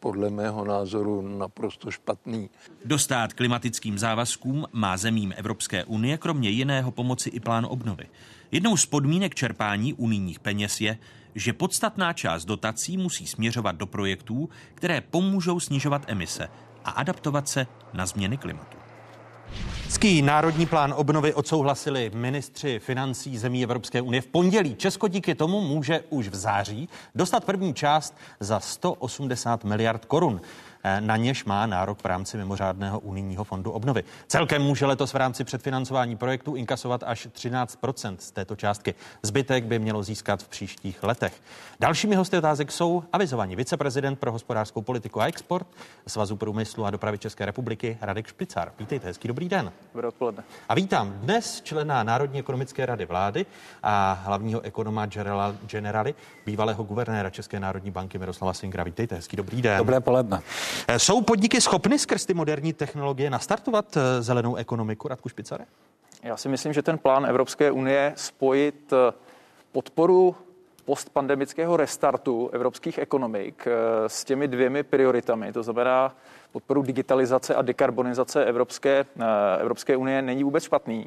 [0.00, 2.50] podle mého názoru naprosto špatný.
[2.84, 8.06] Dostát klimatickým závazkům má zemím Evropské unie kromě jiného pomoci i plán obnovy.
[8.52, 10.98] Jednou z podmínek čerpání unijních peněz je,
[11.34, 16.48] že podstatná část dotací musí směřovat do projektů, které pomůžou snižovat emise
[16.84, 18.76] a adaptovat se na změny klimatu.
[20.00, 24.74] Český národní plán obnovy odsouhlasili ministři financí zemí Evropské unie v pondělí.
[24.74, 30.40] Česko díky tomu může už v září dostat první část za 180 miliard korun.
[30.84, 34.04] Eh, na něž má nárok v rámci mimořádného unijního fondu obnovy.
[34.28, 38.94] Celkem může letos v rámci předfinancování projektu inkasovat až 13% z této částky.
[39.22, 41.42] Zbytek by mělo získat v příštích letech.
[41.80, 45.66] Dalšími hosty otázek jsou avizovaní viceprezident pro hospodářskou politiku a export
[46.06, 48.72] Svazu průmyslu a dopravy České republiky Radek Špicar.
[48.78, 49.72] Vítejte, hezký dobrý den.
[49.94, 50.42] Dobré odpoledne.
[50.68, 53.46] A vítám dnes člena Národní ekonomické rady vlády
[53.82, 55.06] a hlavního ekonoma
[55.66, 56.14] generali,
[56.46, 58.84] bývalého guvernéra České národní banky Miroslava Singra.
[58.84, 59.78] Vítejte, hezký dobrý den.
[59.78, 60.42] Dobré poledne.
[60.88, 65.64] Eh, jsou podniky schopny skrz ty moderní technologie nastartovat eh, zelenou ekonomiku, Radku Špicare?
[66.22, 69.12] Já si myslím, že ten plán Evropské unie spojit eh,
[69.72, 70.36] podporu
[70.84, 73.68] postpandemického restartu evropských ekonomik
[74.06, 76.16] s těmi dvěmi prioritami, to znamená
[76.52, 79.04] podporu digitalizace a dekarbonizace Evropské,
[79.58, 81.06] Evropské unie, není vůbec špatný.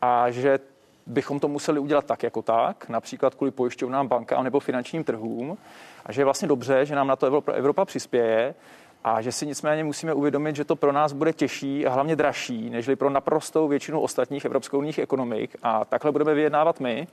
[0.00, 0.58] A že
[1.06, 5.58] bychom to museli udělat tak jako tak, například kvůli pojišťovnám, bankám nebo finančním trhům.
[6.06, 8.54] A že je vlastně dobře, že nám na to Evropa, Evropa přispěje
[9.04, 12.70] a že si nicméně musíme uvědomit, že to pro nás bude těžší a hlavně dražší,
[12.70, 15.56] nežli pro naprostou většinu ostatních evropských ekonomik.
[15.62, 17.06] A takhle budeme vyjednávat my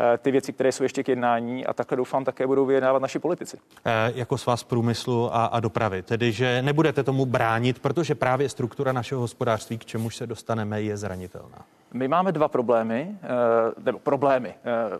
[0.00, 3.18] eh, ty věci, které jsou ještě k jednání a takhle doufám také budou vyjednávat naši
[3.18, 3.58] politici.
[3.84, 8.92] E, jako svaz průmyslu a, a dopravy, tedy že nebudete tomu bránit, protože právě struktura
[8.92, 11.58] našeho hospodářství, k čemuž se dostaneme, je zranitelná.
[11.92, 14.48] My máme dva problémy, e, nebo problémy.
[14.48, 14.54] E,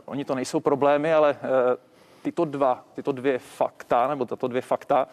[0.05, 1.37] oni to nejsou problémy, ale e,
[2.23, 5.09] tyto dva, tyto dvě fakta, nebo tato dvě fakta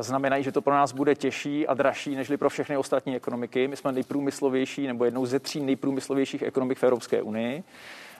[0.00, 3.68] znamenají, že to pro nás bude těžší a dražší než pro všechny ostatní ekonomiky.
[3.68, 7.64] My jsme nejprůmyslovější nebo jednou ze tří nejprůmyslovějších ekonomik v Evropské unii.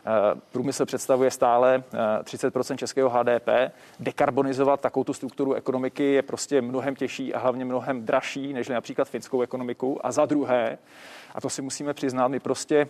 [0.09, 1.83] Eh, průmysl představuje stále
[2.25, 3.49] 30 eh, českého HDP.
[4.01, 9.09] Dekarbonizovat takovou tu strukturu ekonomiky je prostě mnohem těžší a hlavně mnohem dražší než například
[9.09, 10.07] finskou ekonomiku.
[10.07, 10.79] A za druhé,
[11.35, 12.89] a to si musíme přiznat, my prostě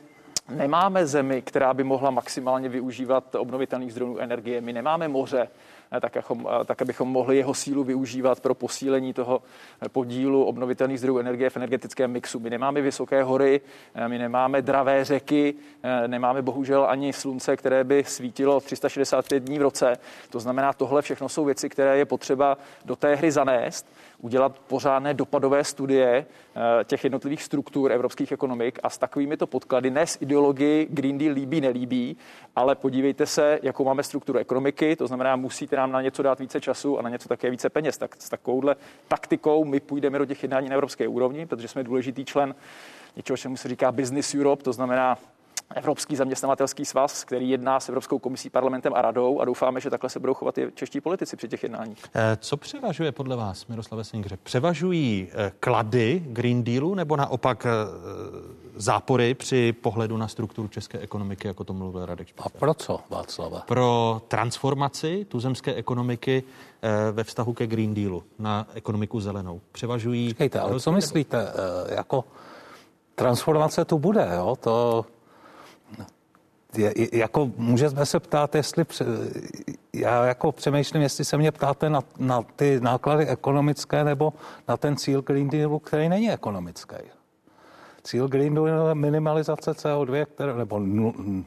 [0.49, 4.61] nemáme zemi, která by mohla maximálně využívat obnovitelných zdrojů energie.
[4.61, 9.13] My nemáme moře, Eh, tak, abychom, eh, tak abychom mohli jeho sílu využívat pro posílení
[9.13, 9.43] toho
[9.83, 12.41] eh, podílu obnovitelných zdrojů energie v energetickém mixu.
[12.41, 13.61] My nemáme vysoké hory,
[14.07, 15.55] my nemáme dravé řeky,
[16.07, 19.97] nemáme bohužel ani slunce, které by svítilo 365 dní v roce.
[20.31, 23.87] To znamená, tohle všechno jsou věci, které je potřeba do té hry zanést
[24.27, 29.91] udělat pořádné dopadové studie eh, těch jednotlivých struktur evropských ekonomik a s takovými to podklady,
[29.91, 32.17] ne s ideologii Green Deal líbí, nelíbí,
[32.57, 36.61] ale podívejte se, jakou máme strukturu ekonomiky, to znamená, musíte nám na něco dát více
[36.61, 37.99] času a na něco také více peněz.
[37.99, 38.77] Tak s takovouhle
[39.09, 42.55] taktikou my půjdeme do těch jednání na evropské úrovni, protože jsme důležitý člen
[43.17, 45.19] něčeho, čemu se říká Business Europe, to znamená
[45.75, 50.11] Evropský zaměstnavatelský svaz, který jedná s Evropskou komisí, parlamentem a radou a doufáme, že takhle
[50.11, 52.05] se budou chovat i čeští politici při těch jednáních.
[52.15, 54.39] Eh, co převažuje podle vás, Miroslave Singře?
[54.43, 57.71] Převažují eh, klady Green Dealu nebo naopak eh,
[58.77, 62.53] zápory při pohledu na strukturu české ekonomiky, jako to mluvil Radek Špicar?
[62.55, 63.61] A pro co, Václava?
[63.61, 66.43] Pro transformaci tuzemské ekonomiky
[67.13, 69.61] ve vztahu ke Green Dealu na ekonomiku zelenou.
[69.73, 70.29] Převažují...
[70.29, 71.53] Počkejte, ale co myslíte,
[71.89, 72.25] jako
[73.15, 74.57] transformace tu bude, jo?
[74.61, 75.07] To
[76.79, 78.85] je, jako můžeme se ptát, jestli
[79.93, 84.33] já jako přemýšlím, jestli se mě ptáte na, na ty náklady ekonomické nebo
[84.69, 86.97] na ten cíl Green Dealu, který není ekonomický.
[88.07, 90.81] Cíl Green Dealu je minimalizace CO2, které, nebo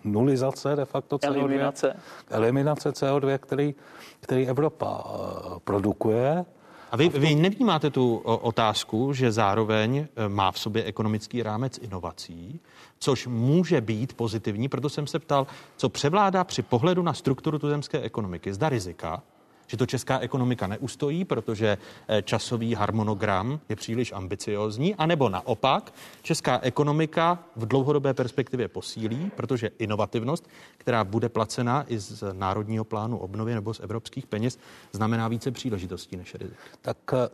[0.03, 1.27] nulizace de facto CO2.
[1.27, 1.95] Eliminace.
[2.29, 3.75] Eliminace CO2, který,
[4.19, 6.45] který Evropa eh, produkuje.
[6.91, 12.59] A vy, vy nevnímáte tu otázku, že zároveň eh, má v sobě ekonomický rámec inovací,
[12.99, 15.47] což může být pozitivní, proto jsem se ptal,
[15.77, 18.53] co převládá při pohledu na strukturu tuzemské ekonomiky.
[18.53, 19.23] Zda rizika,
[19.69, 21.77] že to česká ekonomika neustojí, protože
[22.07, 29.69] eh, časový harmonogram je příliš ambiciozní, anebo naopak česká ekonomika v dlouhodobé perspektivě posílí, protože
[29.79, 34.59] inovativnost, která bude placena i z Národního plánu obnovy nebo z evropských peněz,
[34.91, 36.57] znamená více příležitostí než rizik.
[36.81, 37.29] Tak eh,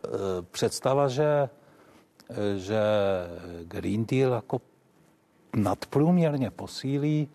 [0.51, 1.49] představa, že,
[2.29, 2.79] eh, že
[3.63, 4.61] Green Deal jako
[5.55, 7.29] nadprůměrně posílí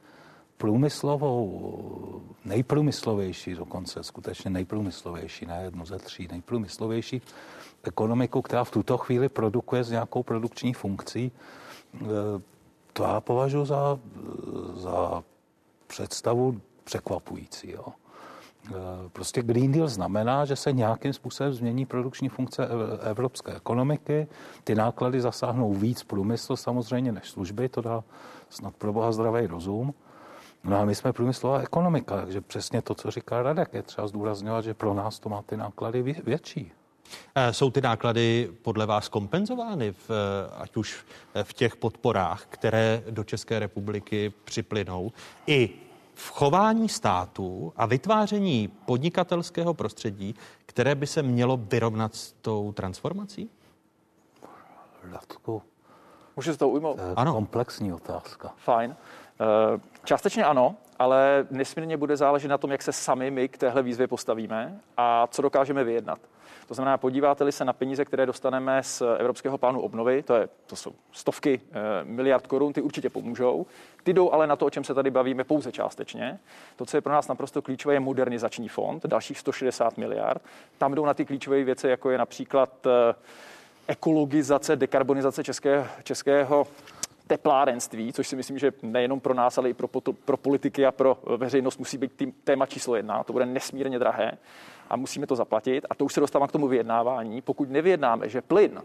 [0.56, 7.22] průmyslovou, nejprůmyslovější dokonce, skutečně nejprůmyslovější, ne jednu ze tří, nejprůmyslovější
[7.82, 11.32] ekonomiku, která v tuto chvíli produkuje s nějakou produkční funkcí,
[11.94, 12.06] e,
[12.92, 13.98] to já považuji za,
[14.74, 15.24] za
[15.86, 17.70] představu překvapující.
[17.70, 17.84] Jo.
[18.69, 22.69] E, prostě Green Deal znamená, že se nějakým způsobem změní produkční funkce
[23.03, 24.27] evropské ekonomiky.
[24.65, 28.05] Ty náklady zasáhnou víc průmysl samozřejmě než služby, to dá
[28.49, 29.95] snad pro boha zdravý rozum.
[30.65, 34.65] No a my jsme průmyslová ekonomika, takže přesně to, co říká Radek, je třeba zdůrazňovat,
[34.65, 36.73] že pro nás to má ty náklady větší.
[37.35, 41.05] Eh, jsou ty náklady podle vás kompenzovány, v, eh, ať už
[41.43, 45.12] v těch podporách, které do České republiky připlynou,
[45.47, 45.70] i
[46.20, 50.34] v chování státu a vytváření podnikatelského prostředí,
[50.66, 53.51] které by se mělo vyrovnat s tou transformací?
[55.12, 55.62] Radku.
[56.36, 56.98] Můžu se to ujmout?
[57.16, 57.32] Ano.
[57.32, 58.52] Komplexní otázka.
[58.56, 58.97] Fajn.
[59.40, 63.82] Eh, částečně ano, ale nesmírně bude záležet na tom, jak se sami my k téhle
[63.82, 66.18] výzvě postavíme a co dokážeme vyjednat.
[66.70, 70.76] To znamená, podíváte-li se na peníze, které dostaneme z Evropského plánu obnovy, to, je, to
[70.76, 73.66] jsou stovky eh, miliard korun, ty určitě pomůžou.
[74.02, 76.38] Ty jdou ale na to, o čem se tady bavíme, pouze částečně.
[76.76, 80.42] To, co je pro nás naprosto klíčové, je modernizační fond, dalších 160 miliard.
[80.78, 83.14] Tam jdou na ty klíčové věci, jako je například eh,
[83.86, 86.66] ekologizace, dekarbonizace české, českého
[87.31, 89.89] teplárenství, což si myslím, že nejenom pro nás, ale i pro,
[90.24, 93.24] pro politiky a pro veřejnost musí být tým, téma číslo jedna.
[93.24, 94.39] To bude nesmírně drahé
[94.90, 95.86] a musíme to zaplatit.
[95.90, 97.43] A to už se dostávám k tomu vyjednávání.
[97.43, 98.82] Pokud nevyjednáme, že plyn uh,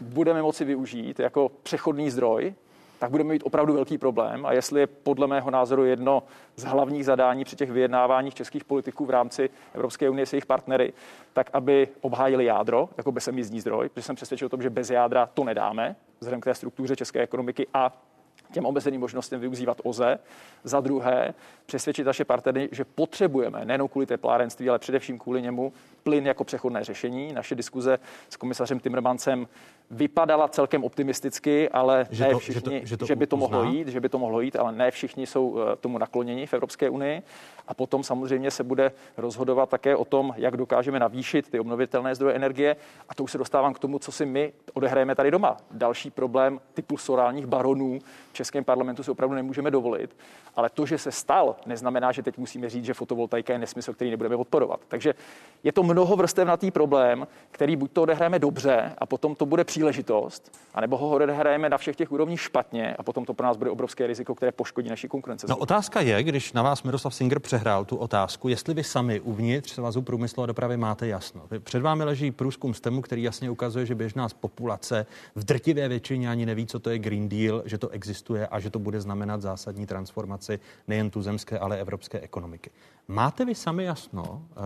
[0.00, 2.54] budeme moci využít jako přechodný zdroj,
[3.00, 4.46] tak budeme mít opravdu velký problém.
[4.46, 6.22] A jestli je podle mého názoru jedno
[6.56, 10.92] z hlavních zadání při těch vyjednáváních českých politiků v rámci Evropské unie s jejich partnery,
[11.32, 15.26] tak aby obhájili jádro jako bezemizní zdroj, protože jsem přesvědčil o tom, že bez jádra
[15.34, 17.92] to nedáme, vzhledem k té struktuře české ekonomiky a
[18.52, 20.18] těm omezeným možnostem využívat OZE.
[20.64, 21.34] Za druhé,
[21.66, 25.72] přesvědčit naše partnery, že potřebujeme nejen kvůli teplárenství, ale především kvůli němu
[26.02, 27.32] plyn jako přechodné řešení.
[27.32, 27.98] Naše diskuze
[28.28, 29.48] s komisařem Timmermansem
[29.90, 33.36] vypadala celkem optimisticky, ale že ne to, všichni, že, to, že, to že by to
[33.36, 36.54] mohlo jít, že by to mohlo jít, ale ne všichni jsou eh, tomu nakloněni v
[36.54, 37.22] Evropské unii.
[37.70, 42.34] A potom samozřejmě se bude rozhodovat také o tom, jak dokážeme navýšit ty obnovitelné zdroje
[42.34, 42.76] energie.
[43.08, 45.56] A to už se dostávám k tomu, co si my odehrajeme tady doma.
[45.70, 47.98] Další problém typu sorálních baronů
[48.30, 50.16] v Českém parlamentu si opravdu nemůžeme dovolit.
[50.56, 54.10] Ale to, že se stal, neznamená, že teď musíme říct, že fotovoltaika je nesmysl, který
[54.10, 54.80] nebudeme podporovat.
[54.88, 55.14] Takže
[55.64, 60.96] je to mnohovrstevnatý problém, který buď to odehrajeme dobře a potom to bude příležitost, anebo
[60.96, 64.34] ho odehrajeme na všech těch úrovních špatně a potom to pro nás bude obrovské riziko,
[64.34, 65.46] které poškodí naši konkurence.
[65.48, 69.72] No otázka je, když na vás Miroslav Singer přehrál tu otázku, jestli vy sami uvnitř
[69.72, 71.42] Svazu průmyslu a dopravy máte jasno.
[71.58, 76.46] Před vámi leží průzkum STEMu, který jasně ukazuje, že běžná populace v drtivé většině ani
[76.46, 79.86] neví, co to je Green Deal, že to existuje a že to bude znamenat zásadní
[79.86, 82.70] transformaci nejen tuzemské, ale evropské ekonomiky.
[83.08, 84.56] Máte vy sami jasno, eh,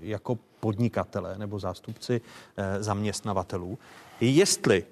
[0.00, 2.20] jako podnikatele nebo zástupci
[2.56, 3.78] eh, zaměstnavatelů,
[4.20, 4.84] jestli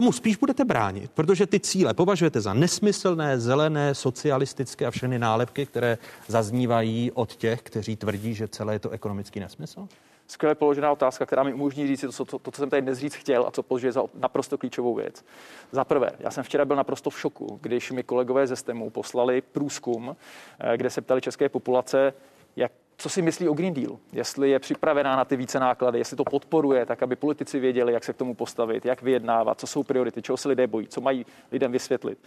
[0.00, 5.66] tomu spíš budete bránit, protože ty cíle považujete za nesmyslné, zelené, socialistické a všechny nálepky,
[5.66, 9.88] které zaznívají od těch, kteří tvrdí, že celé je to ekonomický nesmysl?
[10.26, 13.14] Skvěle položená otázka, která mi umožní říct to, to, to, co jsem tady dnes říct
[13.14, 15.24] chtěl a co považuji za naprosto klíčovou věc.
[15.72, 19.40] Za prvé, já jsem včera byl naprosto v šoku, když mi kolegové ze STEMu poslali
[19.40, 20.16] průzkum,
[20.60, 22.12] eh, kde se ptali české populace,
[22.56, 26.16] jak co si myslí o Green Deal, jestli je připravená na ty více náklady, jestli
[26.16, 29.82] to podporuje, tak aby politici věděli, jak se k tomu postavit, jak vyjednávat, co jsou
[29.82, 32.18] priority, čeho se lidé bojí, co mají lidem vysvětlit.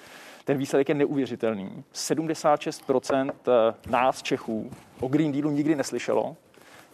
[0.46, 1.84] Ten výsledek je neuvěřitelný.
[1.94, 6.36] 76% eh, nás Čechů o Green Dealu nikdy neslyšelo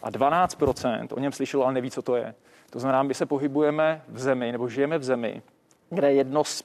[0.02, 2.34] a 12% o něm slyšelo, ale neví, co to je.
[2.70, 5.42] To znamená, my se pohybujeme v zemi nebo žijeme v zemi,
[5.90, 6.62] kde jedno z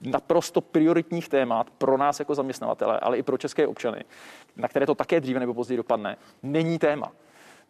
[0.00, 4.04] naprosto prioritních témat pro nás jako zaměstnavatele, ale i pro české občany,
[4.56, 7.12] na které to také dříve nebo později dopadne, není téma.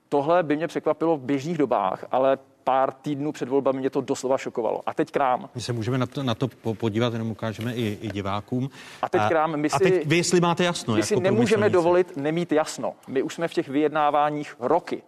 [0.08, 4.38] Tohle by mě překvapilo v běžných dobách, ale pár týdnů před volbami mě to doslova
[4.38, 4.80] šokovalo.
[4.86, 5.48] A teď krám.
[5.54, 8.70] My se můžeme na to, na to podívat, jenom ukážeme i, i divákům.
[9.02, 10.94] A teď krám, my si, a teď vy, jestli máte jasno.
[10.94, 12.94] My si jako nemůžeme dovolit nemít jasno.
[13.08, 15.02] My už jsme v těch vyjednáváních roky.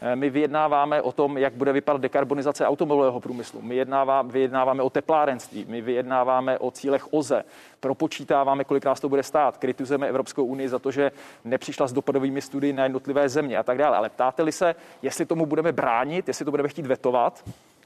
[0.00, 3.62] Eh, my vyjednáváme o tom, jak bude vypadat dekarbonizace automobilového průmyslu.
[3.62, 7.44] My vyjednáváme, vyjednáváme o teplárenství, my vyjednáváme o cílech OZE,
[7.80, 11.12] propočítáváme, kolik nás to bude stát, kritizujeme Evropskou unii za to, že
[11.44, 13.96] nepřišla s dopadovými studii na jednotlivé země a tak dále.
[13.96, 17.44] Ale ptáte-li se, jestli tomu budeme bránit, jestli to budeme chtít vetovat,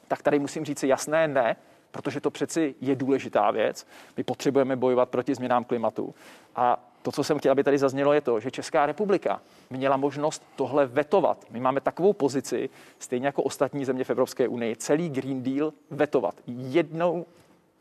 [0.08, 1.56] tak tady musím říct jasné ne,
[1.90, 3.86] protože to přeci je důležitá věc.
[4.16, 6.14] My potřebujeme bojovat proti změnám klimatu.
[6.56, 9.40] A to, co jsem chtěl, aby tady zaznělo, je to, že Česká republika
[9.70, 11.44] měla možnost tohle vetovat.
[11.50, 16.34] My máme takovou pozici, stejně jako ostatní země v Evropské unii, celý Green Deal vetovat.
[16.46, 17.26] Jednou,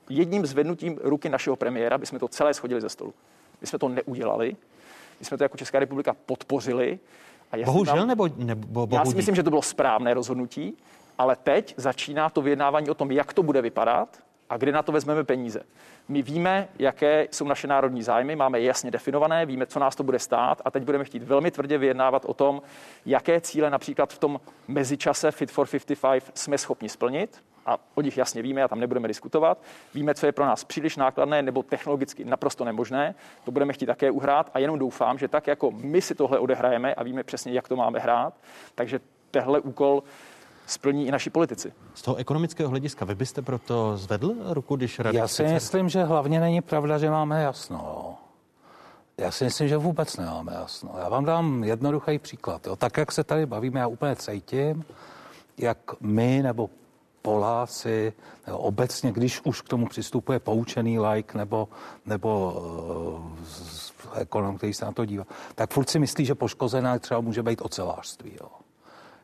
[0.09, 3.13] jedním zvednutím ruky našeho premiéra bychom to celé schodili ze stolu.
[3.61, 4.55] My jsme to neudělali,
[5.19, 6.99] my jsme to jako Česká republika podpořili.
[7.51, 10.77] A bohužel tam, nebo, nebo Já si myslím, že to bylo správné rozhodnutí,
[11.19, 14.19] ale teď začíná to vyjednávání o tom, jak to bude vypadat
[14.49, 15.61] a kde na to vezmeme peníze.
[16.07, 20.03] My víme, jaké jsou naše národní zájmy, máme je jasně definované, víme, co nás to
[20.03, 22.61] bude stát a teď budeme chtít velmi tvrdě vyjednávat o tom,
[23.05, 28.17] jaké cíle například v tom mezičase Fit for 55 jsme schopni splnit a o nich
[28.17, 29.61] jasně víme a tam nebudeme diskutovat.
[29.93, 33.15] Víme, co je pro nás příliš nákladné nebo technologicky naprosto nemožné.
[33.43, 36.93] To budeme chtít také uhrát a jenom doufám, že tak jako my si tohle odehrajeme
[36.93, 38.33] a víme přesně, jak to máme hrát,
[38.75, 38.99] takže
[39.31, 40.03] tehle úkol
[40.69, 41.73] splní i naši politici.
[41.93, 46.03] Z toho ekonomického hlediska vy byste proto zvedl ruku, když rada Já si myslím, že
[46.03, 48.15] hlavně není pravda, že máme jasno.
[49.17, 50.95] Já si myslím, že vůbec nemáme jasno.
[50.99, 52.67] Já vám dám jednoduchý příklad.
[52.67, 52.75] Jo.
[52.75, 54.85] Tak, jak se tady bavíme, já úplně cítím,
[55.57, 56.69] jak my nebo
[57.21, 58.13] Poláci,
[58.47, 61.67] nebo obecně, když už k tomu přistupuje poučený like nebo,
[62.05, 62.53] nebo
[64.11, 65.23] uh, ekonom, který se na to dívá,
[65.55, 68.31] tak furt si myslí, že poškozená třeba může být ocelářství.
[68.41, 68.49] Jo.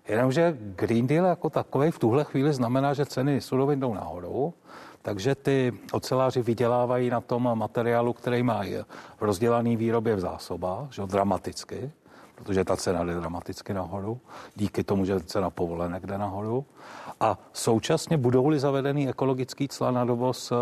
[0.07, 4.53] Jenomže Green Deal jako takový v tuhle chvíli znamená, že ceny surovin jdou nahoru,
[5.01, 8.75] takže ty oceláři vydělávají na tom materiálu, který mají
[9.17, 11.91] v rozdělaný výrobě v zásobách, že dramaticky,
[12.35, 14.19] protože ta cena jde dramaticky nahoru,
[14.55, 16.65] díky tomu, že cena povolenek jde nahoru.
[17.19, 20.55] A současně budou-li zavedený ekologický cla na dovoz eh,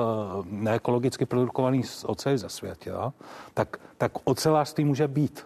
[0.45, 3.13] neekologicky produkovaný oceli ze světa,
[3.53, 5.45] tak, tak ocelářství může být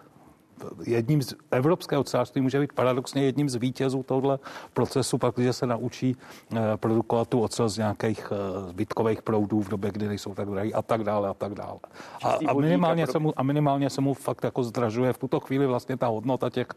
[0.86, 4.38] jedním z evropského ocelářství může být paradoxně jedním z vítězů tohle
[4.74, 6.16] procesu, pak, když se naučí
[6.56, 10.74] eh, produkovat tu ocel z nějakých eh, zbytkových proudů v době, kdy nejsou tak drahý
[10.74, 11.78] a tak dále a tak dále.
[12.24, 15.66] A, a, minimálně se mu, a minimálně se mu fakt jako zdražuje v tuto chvíli
[15.66, 16.68] vlastně ta hodnota těch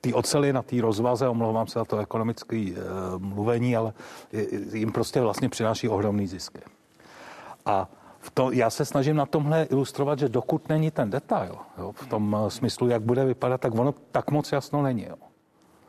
[0.00, 2.74] ty ocely na té rozvaze, omlouvám se za to ekonomické e,
[3.18, 3.92] mluvení, ale
[4.72, 6.60] jim prostě vlastně přináší ohromný zisky.
[7.66, 7.88] A
[8.22, 12.06] v to, já se snažím na tomhle ilustrovat, že dokud není ten detail, jo, v
[12.06, 15.02] tom uh, smyslu, jak bude vypadat, tak ono tak moc jasno není.
[15.02, 15.16] Jo.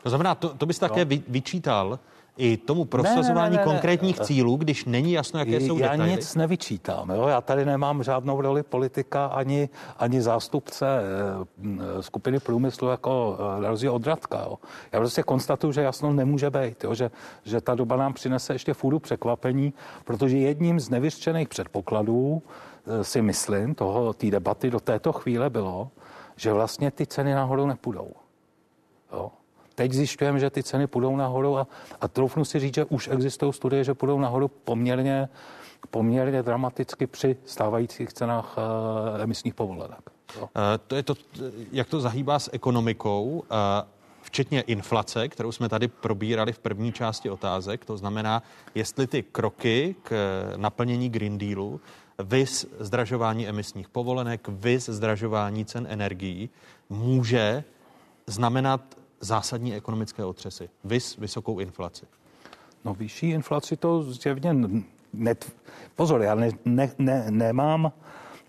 [0.03, 1.99] To znamená, to, to bys také vy, vyčítal
[2.37, 3.63] i tomu prosazování ne, ne, ne, ne, ne.
[3.63, 6.11] konkrétních cílů, když není jasno, jaké jsou Já detaily?
[6.11, 7.09] nic nevyčítám.
[7.09, 7.27] Jo?
[7.27, 13.69] Já tady nemám žádnou roli politika ani, ani zástupce e, skupiny průmyslu jako e, na
[13.69, 14.39] rozdíl od Radka.
[14.39, 14.57] Jo?
[14.91, 16.93] Já prostě konstatuju, že jasno nemůže být, jo?
[16.93, 17.11] Že,
[17.43, 19.73] že ta doba nám přinese ještě fůru překvapení,
[20.05, 22.41] protože jedním z nevyřčených předpokladů
[22.87, 25.89] e, si myslím, toho, té debaty do této chvíle bylo,
[26.35, 28.11] že vlastně ty ceny nahoru nepůjdou.
[29.13, 29.31] Jo?
[29.75, 31.67] Teď zjišťujeme, že ty ceny půjdou nahoru a,
[32.01, 35.29] a troufnu si říct, že už existují studie, že půjdou nahoru poměrně,
[35.89, 40.09] poměrně dramaticky při stávajících cenách uh, emisních povolenek.
[40.41, 40.49] Uh,
[40.87, 41.15] to je to,
[41.71, 43.23] jak to zahýbá s ekonomikou.
[43.23, 43.43] Uh,
[44.21, 47.85] včetně inflace, kterou jsme tady probírali v první části otázek.
[47.85, 48.43] To znamená,
[48.75, 50.13] jestli ty kroky k
[50.55, 51.81] naplnění Green Dealu,
[52.19, 56.49] vys zdražování emisních povolenek, vys zdražování cen energií,
[56.89, 57.63] může
[58.27, 58.81] znamenat
[59.23, 62.05] zásadní ekonomické otřesy, vys vysokou inflaci?
[62.85, 64.55] No vyšší inflaci to zjevně...
[65.13, 65.35] Ne,
[65.95, 67.91] pozor, já ne, ne, ne, nemám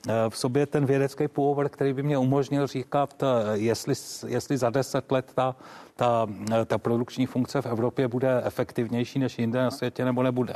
[0.09, 3.94] eh, v sobě ten vědecký původ, který by mě umožnil říkat, eh, jestli,
[4.26, 5.56] jestli za deset let ta,
[5.96, 10.55] ta, eh, ta produkční funkce v Evropě bude efektivnější než jinde na světě, nebo nebude.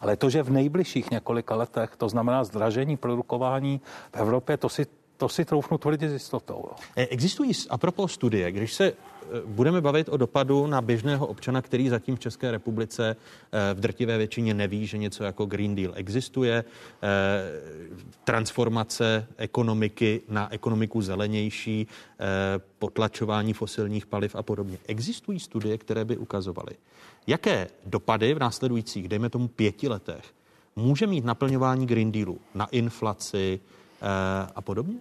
[0.00, 3.80] Ale to, že v nejbližších několika letech, to znamená zdražení produkování
[4.12, 4.86] v Evropě, to si,
[5.20, 6.64] to si troufnu tvrdit s jistotou.
[6.68, 6.72] Jo.
[6.96, 8.92] Existují, propos studie, když se
[9.46, 13.16] budeme bavit o dopadu na běžného občana, který zatím v České republice
[13.52, 16.64] eh, v drtivé většině neví, že něco jako Green Deal existuje,
[18.24, 21.86] transformace ekonomiky na ekonomiku zelenější,
[22.78, 24.78] potlačování fosilních paliv a podobně.
[24.86, 26.72] Existují studie, které by ukazovaly,
[27.26, 30.24] jaké dopady v následujících, dejme tomu pěti letech,
[30.76, 33.60] může mít naplňování Green Dealu na inflaci
[34.54, 34.94] a podobně?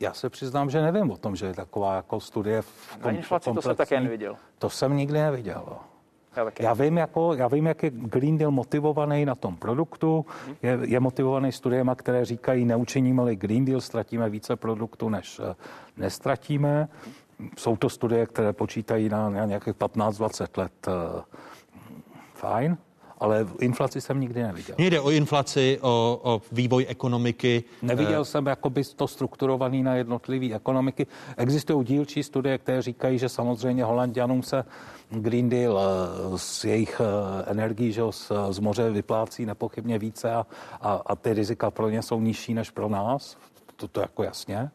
[0.00, 3.10] Já se přiznám, že nevím o tom, že je taková jako studie v kom, Na
[3.10, 4.36] inflaci to jsem také neviděl.
[4.58, 5.76] To jsem nikdy neviděl.
[6.36, 10.26] Já, já, vím, jako, já vím, jak je Green Deal motivovaný na tom produktu.
[10.46, 10.56] Hmm.
[10.62, 15.40] Je, je motivovaný studiema, které říkají, neučiníme-li Green Deal, ztratíme více produktu, než
[15.96, 16.88] nestratíme.
[17.58, 20.88] Jsou to studie, které počítají na, na nějakých 15-20 let.
[20.88, 21.22] Eh,
[22.34, 22.76] fajn
[23.22, 24.74] ale inflaci jsem nikdy neviděl.
[24.78, 27.64] Jde o inflaci, o, o vývoj ekonomiky.
[27.82, 28.24] Neviděl uh...
[28.24, 31.06] jsem jakoby to strukturovaný na jednotlivé ekonomiky.
[31.36, 34.64] Existují dílčí studie, které říkají, že samozřejmě Holandianům se
[35.10, 35.80] Green Deal
[36.36, 40.46] z eh, jejich eh, energií že z, z moře vyplácí nepochybně více a,
[40.80, 43.36] a, a ty rizika pro ně jsou nižší než pro nás.
[43.76, 44.70] To, to jako jasně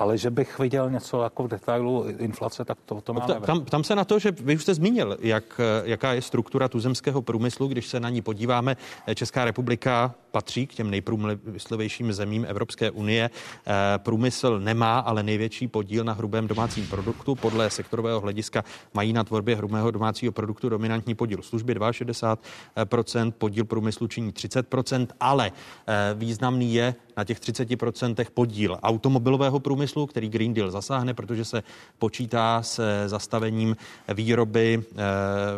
[0.00, 3.64] ale že bych viděl něco jako v detailu inflace, tak to, to má tam, tam,
[3.64, 7.68] tam se na to, že vy už jste zmínil, jak, jaká je struktura tuzemského průmyslu,
[7.68, 8.76] když se na ní podíváme.
[9.14, 13.30] Česká republika patří k těm nejprůmyslovějším zemím Evropské unie.
[13.66, 17.34] Eh, průmysl nemá ale největší podíl na hrubém domácím produktu.
[17.34, 24.06] Podle sektorového hlediska mají na tvorbě hrubého domácího produktu dominantní podíl služby 62%, podíl průmyslu
[24.06, 25.52] činí 30%, ale
[25.86, 31.62] eh, významný je na těch 30% podíl automobilového průmyslu, který Green Deal zasáhne, protože se
[31.98, 33.76] počítá se zastavením
[34.14, 34.96] výroby eh,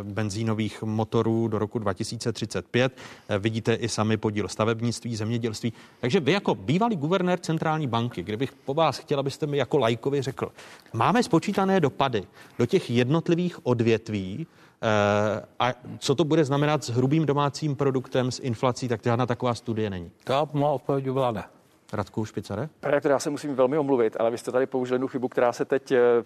[0.03, 2.99] benzínových motorů do roku 2035.
[3.39, 5.73] Vidíte i sami podíl stavebnictví, zemědělství.
[6.01, 10.23] Takže vy jako bývalý guvernér centrální banky, kdybych po vás chtěl, abyste mi jako lajkovi
[10.23, 10.53] řekl,
[10.93, 12.23] máme spočítané dopady
[12.59, 18.41] do těch jednotlivých odvětví, eh, a co to bude znamenat s hrubým domácím produktem, s
[18.41, 20.11] inflací, tak žádná taková studie není.
[20.25, 21.45] Ta má odpověď byla ne.
[21.93, 22.69] Radku Špicare?
[22.81, 25.65] Pane já se musím velmi omluvit, ale vy jste tady použili jednu chybu, která se
[25.65, 26.23] teď eh,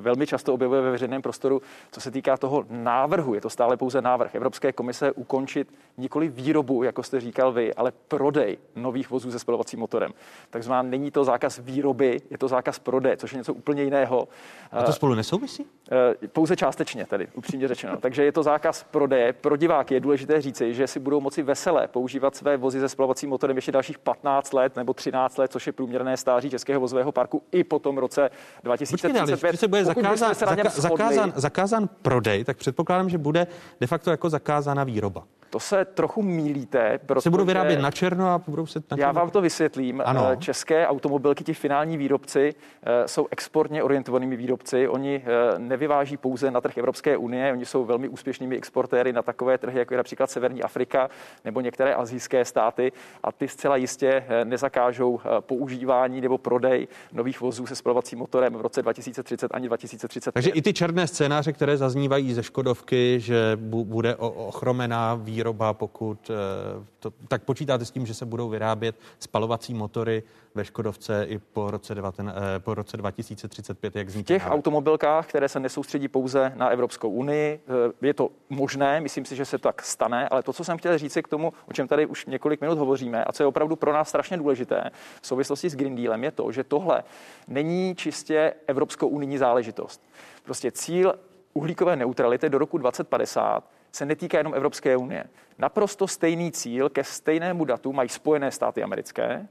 [0.00, 1.62] velmi často objevuje ve veřejném prostoru,
[1.92, 3.34] co se týká toho návrhu.
[3.34, 7.92] Je to stále pouze návrh Evropské komise ukončit nikoli výrobu, jako jste říkal vy, ale
[8.08, 10.12] prodej nových vozů se spalovacím motorem.
[10.50, 14.28] Takže není to zákaz výroby, je to zákaz prodeje, což je něco úplně jiného.
[14.72, 15.66] A to spolu nesouvisí?
[15.92, 17.96] Eh, pouze částečně, tedy upřímně řečeno.
[18.00, 19.32] Takže je to zákaz prodeje.
[19.32, 23.30] Pro diváky je důležité říci, že si budou moci veselé používat své vozy se spalovacím
[23.30, 27.42] motorem ještě dalších 15 let nebo 13 let, což je průměrné stáří Českého vozového parku
[27.52, 28.30] i po tom roce
[28.62, 29.20] 2035.
[29.20, 29.36] Počkejte,
[29.70, 33.46] bude zakázán, zaka, zakázán, zakázán prodej, tak předpokládám, že bude
[33.80, 35.24] de facto jako zakázána výroba.
[35.50, 36.98] To se trochu mílíte.
[37.06, 39.02] Protože se budou vyrábět na černo a budou se na černo.
[39.02, 40.02] Já vám to vysvětlím.
[40.04, 40.28] Ano.
[40.32, 44.88] Eh, české automobilky, ti finální výrobci, eh, jsou exportně orientovanými výrobci.
[44.88, 49.58] Oni eh, nevyváží pouze na trh Evropské unie, oni jsou velmi úspěšnými exportéry na takové
[49.58, 51.10] trhy, jako je například Severní Afrika
[51.44, 52.92] nebo některé azijské státy.
[53.24, 58.82] A ty zcela jistě nezakážou používání nebo prodej nových vozů se spalovacím motorem v roce
[58.82, 60.32] 2030 ani 2030.
[60.32, 66.30] Takže i ty černé scénáře, které zaznívají ze Škodovky, že bude ochromená výroba výroba, pokud,
[66.30, 70.22] eh, to, tak počítáte s tím, že se budou vyrábět spalovací motory
[70.54, 74.22] ve Škodovce i po roce, 19, eh, po roce 2035, jak zní.
[74.22, 77.60] V těch automobilkách, které se nesoustředí pouze na Evropskou unii,
[78.02, 80.98] eh, je to možné, myslím si, že se tak stane, ale to, co jsem chtěl
[80.98, 83.92] říct k tomu, o čem tady už několik minut hovoříme a co je opravdu pro
[83.92, 84.90] nás strašně důležité
[85.22, 87.02] v souvislosti s Green Dealem, je to, že tohle
[87.48, 90.02] není čistě evropskou unijní záležitost.
[90.44, 91.14] Prostě cíl
[91.52, 95.24] uhlíkové neutrality do roku 2050 se netýká jenom Evropské unie.
[95.58, 99.48] Naprosto stejný cíl ke stejnému datu mají Spojené státy americké,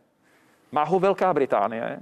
[0.72, 2.00] má ho Velká Británie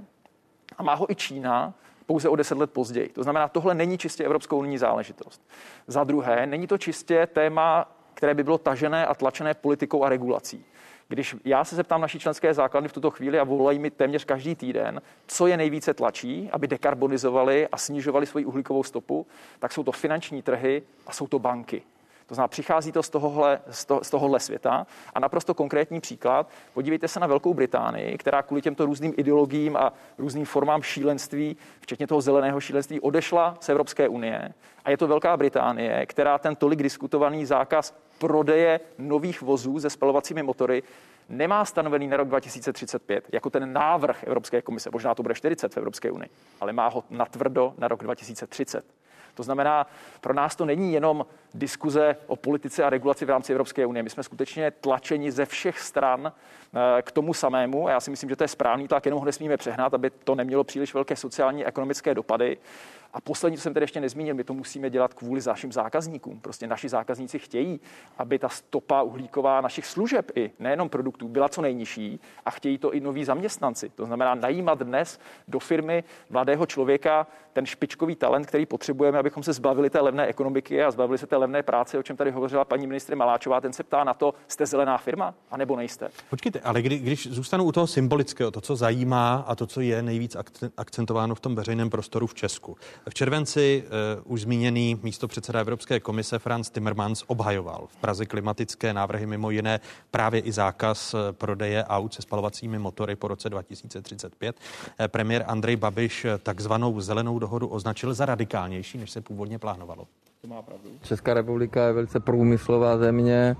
[0.77, 1.73] a má ho i Čína
[2.05, 3.09] pouze o deset let později.
[3.09, 5.41] To znamená, tohle není čistě Evropskou unijní záležitost.
[5.87, 10.65] Za druhé, není to čistě téma, které by bylo tažené a tlačené politikou a regulací.
[11.07, 14.55] Když já se zeptám naší členské základny v tuto chvíli a volají mi téměř každý
[14.55, 19.27] týden, co je nejvíce tlačí, aby dekarbonizovali a snižovali svoji uhlíkovou stopu,
[19.59, 21.81] tak jsou to finanční trhy a jsou to banky.
[22.27, 24.87] To znamená, přichází to z tohohle, z, to, z tohohle světa.
[25.13, 29.93] A naprosto konkrétní příklad, podívejte se na Velkou Británii, která kvůli těmto různým ideologiím a
[30.17, 34.53] různým formám šílenství, včetně toho zeleného šílenství, odešla z Evropské unie.
[34.85, 40.43] A je to Velká Británie, která ten tolik diskutovaný zákaz prodeje nových vozů se spalovacími
[40.43, 40.83] motory
[41.29, 45.77] nemá stanovený na rok 2035 jako ten návrh Evropské komise, možná to bude 40 v
[45.77, 46.29] Evropské unii,
[46.61, 48.85] ale má ho natvrdo na rok 2030.
[49.37, 49.87] To znamená,
[50.21, 54.03] pro nás to není jenom diskuze o politice a regulaci v rámci Evropské unie.
[54.03, 57.87] My jsme skutečně tlačeni ze všech stran eh, k tomu samému.
[57.87, 60.35] A já si myslím, že to je správný tlak, jenom ho nesmíme přehnat, aby to
[60.35, 62.57] nemělo příliš velké sociální a ekonomické dopady.
[63.13, 66.39] A poslední, co jsem tady ještě nezmínil, my to musíme dělat kvůli našim zákazníkům.
[66.39, 67.79] Prostě naši zákazníci chtějí,
[68.17, 72.93] aby ta stopa uhlíková našich služeb i nejenom produktů byla co nejnižší a chtějí to
[72.93, 73.89] i noví zaměstnanci.
[73.89, 79.53] To znamená najímat dnes do firmy mladého člověka ten špičkový talent, který potřebujeme, abychom se
[79.53, 82.87] zbavili té levné ekonomiky a zbavili se té levné práce, o čem tady hovořila paní
[82.87, 83.61] ministrině Maláčová.
[83.61, 86.09] Ten se ptá na to, jste zelená firma, anebo nejste.
[86.29, 90.01] Počkejte, ale kdy, když zůstanu u toho symbolického, to, co zajímá a to, co je
[90.01, 90.37] nejvíc
[90.77, 92.77] akcentováno v tom veřejném prostoru v Česku.
[93.09, 93.83] V červenci
[94.25, 99.51] uh, už zmíněný místo předseda Evropské komise Franz Timmermans obhajoval v Praze klimatické návrhy, mimo
[99.51, 99.79] jiné
[100.11, 104.55] právě i zákaz eh, prodeje aut se spalovacími motory po roce 2035.
[104.99, 110.07] Eh, premiér Andrej Babiš takzvanou zelenou dohodu označil za radikálnější, než se původně plánovalo.
[110.41, 110.89] To má pravdu.
[111.03, 113.55] Česká republika je velice průmyslová země,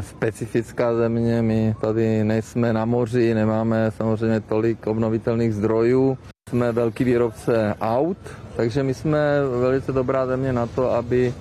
[0.00, 1.42] specifická země.
[1.42, 6.18] My tady nejsme na moři, nemáme samozřejmě tolik obnovitelných zdrojů.
[6.48, 8.16] Jsme velký výrobce aut,
[8.56, 9.18] takže my jsme
[9.60, 11.34] velice dobrá země na to, aby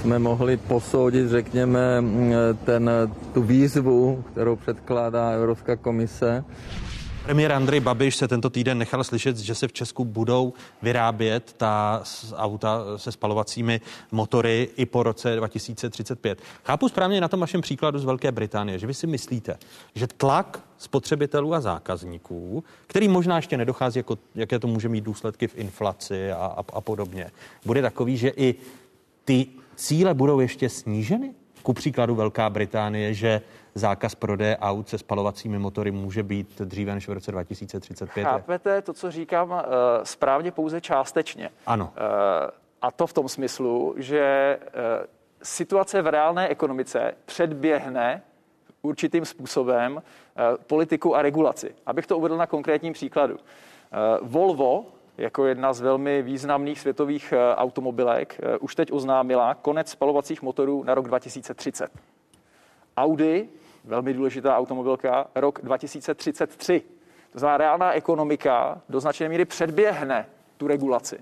[0.00, 2.04] jsme mohli posoudit, řekněme,
[2.64, 2.90] ten,
[3.34, 6.44] tu výzvu, kterou předkládá Evropská komise
[7.26, 12.02] Premiér Andrej Babiš se tento týden nechal slyšet, že se v Česku budou vyrábět ta
[12.34, 13.80] auta se spalovacími
[14.12, 16.42] motory i po roce 2035.
[16.64, 19.58] Chápu správně na tom vašem příkladu z Velké Británie, že vy si myslíte,
[19.94, 25.48] že tlak spotřebitelů a zákazníků, který možná ještě nedochází, jako, jaké to může mít důsledky
[25.48, 27.30] v inflaci a, a, a podobně,
[27.64, 28.54] bude takový, že i
[29.24, 29.46] ty
[29.76, 31.34] cíle budou ještě sníženy?
[31.66, 33.40] Ku příkladu Velká Británie, že
[33.74, 38.24] zákaz prodeje aut se spalovacími motory může být dříve než v roce 2035.
[38.24, 39.56] Chápete to, co říkám, uh,
[40.02, 41.50] správně pouze částečně.
[41.66, 41.84] Ano.
[41.84, 42.50] Uh,
[42.82, 45.06] a to v tom smyslu, že uh,
[45.42, 48.22] situace v reálné ekonomice předběhne
[48.82, 51.74] určitým způsobem eh, politiku a regulaci.
[51.86, 53.36] Abych to uvedl na konkrétním příkladu.
[53.36, 54.84] Eh, Volvo
[55.18, 61.08] jako jedna z velmi významných světových automobilek už teď oznámila konec spalovacích motorů na rok
[61.08, 61.90] 2030.
[62.96, 63.48] Audi,
[63.84, 66.82] velmi důležitá automobilka, rok 2033.
[67.32, 70.26] To znamená, reálná ekonomika do značné míry předběhne
[70.56, 71.18] tu regulaci.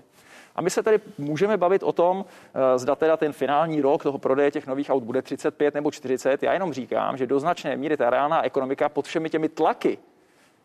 [0.55, 4.17] A my se tady můžeme bavit o tom, eh, zda teda ten finální rok toho
[4.17, 6.43] prodeje těch nových aut bude 35 nebo 40.
[6.43, 9.97] Já jenom říkám, že do značné míry ta reálná ekonomika pod všemi těmi tlaky,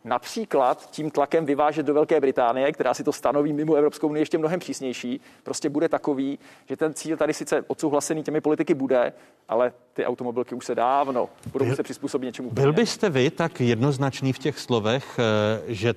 [0.05, 4.39] například tím tlakem vyvážet do Velké Británie, která si to stanoví mimo Evropskou unii ještě
[4.39, 9.13] mnohem přísnější, prostě bude takový, že ten cíl tady sice odsouhlasený těmi politiky bude,
[9.49, 12.51] ale ty automobilky už se dávno budou se přizpůsobit něčemu.
[12.51, 15.95] Byl byste vy tak jednoznačný v těch slovech, eh, že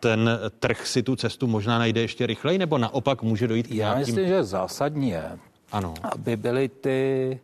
[0.00, 4.00] ten trh si tu cestu možná najde ještě rychleji, nebo naopak může dojít Já nějakým...
[4.00, 5.38] myslím, že zásadní je,
[5.72, 5.94] ano.
[6.02, 7.40] aby byly ty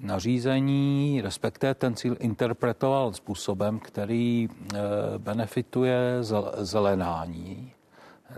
[0.00, 4.78] nařízení, respektive ten cíl interpretoval způsobem, který e,
[5.18, 6.18] benefituje
[6.56, 7.72] zelenání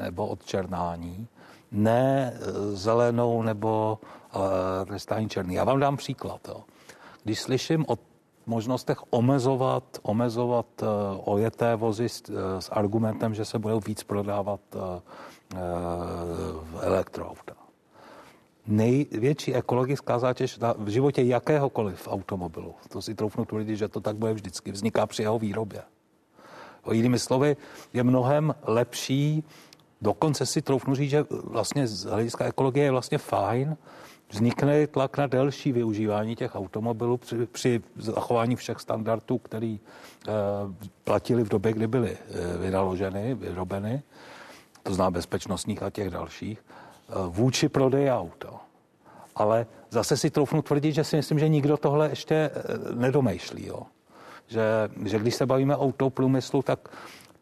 [0.03, 1.29] nebo odčernání,
[1.73, 2.41] ne eh,
[2.77, 3.99] zelenou nebo
[4.83, 5.55] e, trestání černý.
[5.55, 6.49] Já vám dám příklad.
[6.49, 6.65] Jo.
[7.25, 7.99] Když slyším o
[8.47, 10.67] možnostech omezovat, omezovat
[11.25, 12.23] ojeté vozy s,
[12.59, 14.61] s argumentem, že se budou víc prodávat
[16.81, 17.58] elektroauta.
[18.69, 24.33] Největší ekologická zátěž v životě jakéhokoliv automobilu, to si troufnu tvrdit, že to tak bude
[24.35, 25.83] vždycky, vzniká při jeho výrobě.
[26.83, 27.57] O jinými slovy,
[27.93, 29.45] je mnohem lepší,
[30.03, 33.77] dokonce si troufnu říct, že vlastně z hlediska ekologie je vlastně fajn,
[34.31, 40.33] vznikne tlak na delší využívání těch automobilů při, při zachování všech standardů, který e,
[41.05, 44.03] platili v době, kdy byly e, vynaloženy, vyrobeny,
[44.83, 46.65] to zná bezpečnostních a těch dalších,
[47.29, 48.49] vůči prodeji auto.
[49.37, 52.51] Ale zase si troufnu tvrdit, že si myslím, že nikdo tohle ještě e,
[52.95, 53.67] nedomýšlí.
[53.67, 53.83] Jo.
[54.47, 54.63] Že,
[55.05, 56.89] že když se bavíme o autoprůmyslu, tak,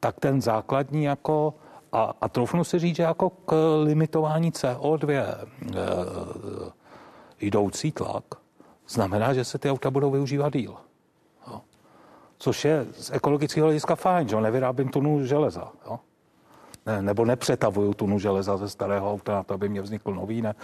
[0.00, 1.54] tak ten základní jako
[1.92, 5.36] a, a troufnu si říct, že jako k limitování CO2 e,
[7.40, 8.24] jdoucí tlak
[8.88, 10.76] znamená, že se ty auta budou využívat díl.
[11.48, 11.60] Jo.
[12.38, 15.72] Což je z ekologického hlediska fajn, že nevyrábím tunu železa.
[15.86, 15.98] Jo.
[16.86, 20.54] Ne, nebo nepřetavuju tunu železa ze starého auta na to, aby mě vznikl nový, ne,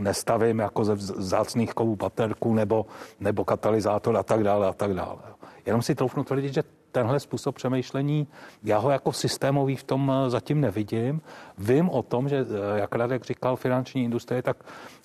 [0.00, 2.86] nestavím jako ze vzácných kovů baterku nebo,
[3.20, 5.18] nebo katalyzátor a tak dále a tak dále.
[5.66, 6.62] Jenom si troufnu tvrdit, že
[6.92, 8.28] tenhle způsob přemýšlení,
[8.62, 11.20] já ho jako systémový v tom eh, zatím nevidím.
[11.58, 14.56] Vím o tom, že, eh, jak Radek říkal, finanční industrie, tak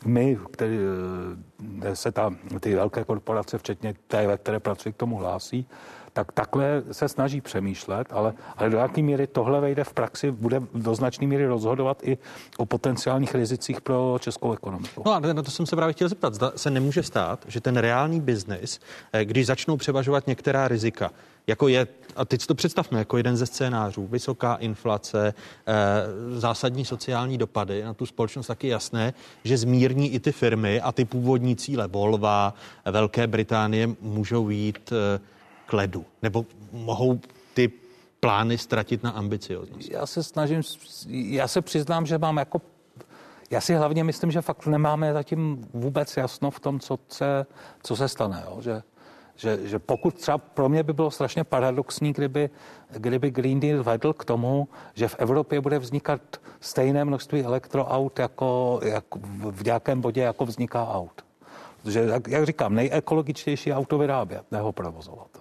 [0.05, 0.79] my, který
[1.81, 5.67] eh, se ta, ty velké korporace, včetně té, ve které pracují, k tomu hlásí,
[6.15, 10.61] tak takhle se snaží přemýšlet, ale, ale do jaké míry tohle vejde v praxi, bude
[10.73, 12.17] do značné míry rozhodovat i
[12.57, 15.03] o potenciálních rizicích pro českou ekonomiku.
[15.05, 16.33] No a na to jsem se právě chtěl zeptat.
[16.33, 18.79] Zda se nemůže stát, že ten reálný biznis,
[19.23, 21.11] když začnou převažovat některá rizika,
[21.47, 25.33] jako je, a teď si to představme, jako jeden ze scénářů, vysoká inflace,
[25.67, 25.73] eh,
[26.39, 29.13] zásadní sociální dopady na tu společnost, taky jasné,
[29.43, 32.53] že zmírní i ty firmy a ty původní cíle Volva,
[32.91, 35.34] Velké Británie můžou jít eh,
[35.65, 37.19] k ledu, nebo mohou
[37.53, 37.71] ty
[38.19, 39.93] plány ztratit na ambicioznosti.
[39.93, 40.61] Já se snažím,
[41.09, 42.61] já se přiznám, že mám jako
[43.51, 47.45] já si hlavně myslím, že fakt nemáme zatím vůbec jasno v tom, co se,
[47.83, 48.43] co se stane.
[48.45, 48.61] Jo?
[48.61, 48.83] Že
[49.35, 52.49] že, že pokud třeba pro mě by bylo strašně paradoxní, kdyby,
[52.97, 56.21] kdyby Green Deal vedl k tomu, že v Evropě bude vznikat
[56.59, 59.19] stejné množství elektroaut jako, jako
[59.51, 61.25] v nějakém bodě, jako vzniká aut.
[61.81, 65.34] Protože, jak, jak říkám, nejekologičtější auto vyrábět, ne ho provozovat.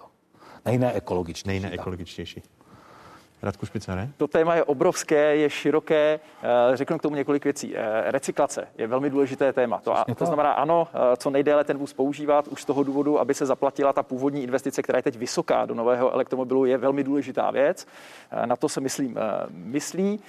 [0.65, 1.61] Nejneekologičtější.
[1.61, 2.41] Nejneekologičtější.
[3.45, 4.09] Radku Špicare?
[4.17, 6.19] To téma je obrovské, je široké.
[6.43, 7.75] Eh, řeknu k tomu několik věcí.
[7.75, 9.81] Eh, recyklace je velmi důležité téma.
[9.83, 13.19] To, a, to znamená, ano, eh, co nejdéle ten vůz používat, už z toho důvodu,
[13.19, 17.03] aby se zaplatila ta původní investice, která je teď vysoká do nového elektromobilu, je velmi
[17.03, 17.87] důležitá věc.
[18.45, 19.17] Na to se myslím
[19.49, 20.19] myslí.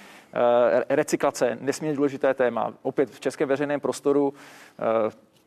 [0.89, 2.73] Recyklace, nesmírně důležité téma.
[2.81, 4.33] Opět v českém veřejném prostoru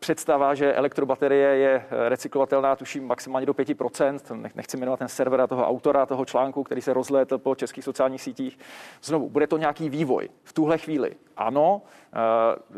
[0.00, 4.50] představa, že elektrobaterie je eh, recyklovatelná, tuším maximálně do 5%.
[4.54, 8.22] Nechci jmenovat ten server a toho autora toho článku, který se rozlétl po českých sociálních
[8.22, 8.58] sítích.
[9.02, 10.28] Znovu, bude to nějaký vývoj.
[10.44, 11.82] V tuhle chvíli ano,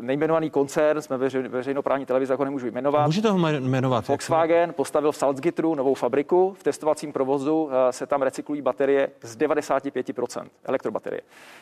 [0.00, 1.18] nejmenovaný koncern, jsme
[1.48, 3.06] veřejnoprávní televize, jako nemůžu jmenovat.
[3.06, 4.08] Můžete ho jmenovat.
[4.08, 6.56] Volkswagen postavil v Salzgitteru novou fabriku.
[6.58, 11.20] V testovacím provozu eh, se tam recyklují baterie z 95%, elektrobaterie.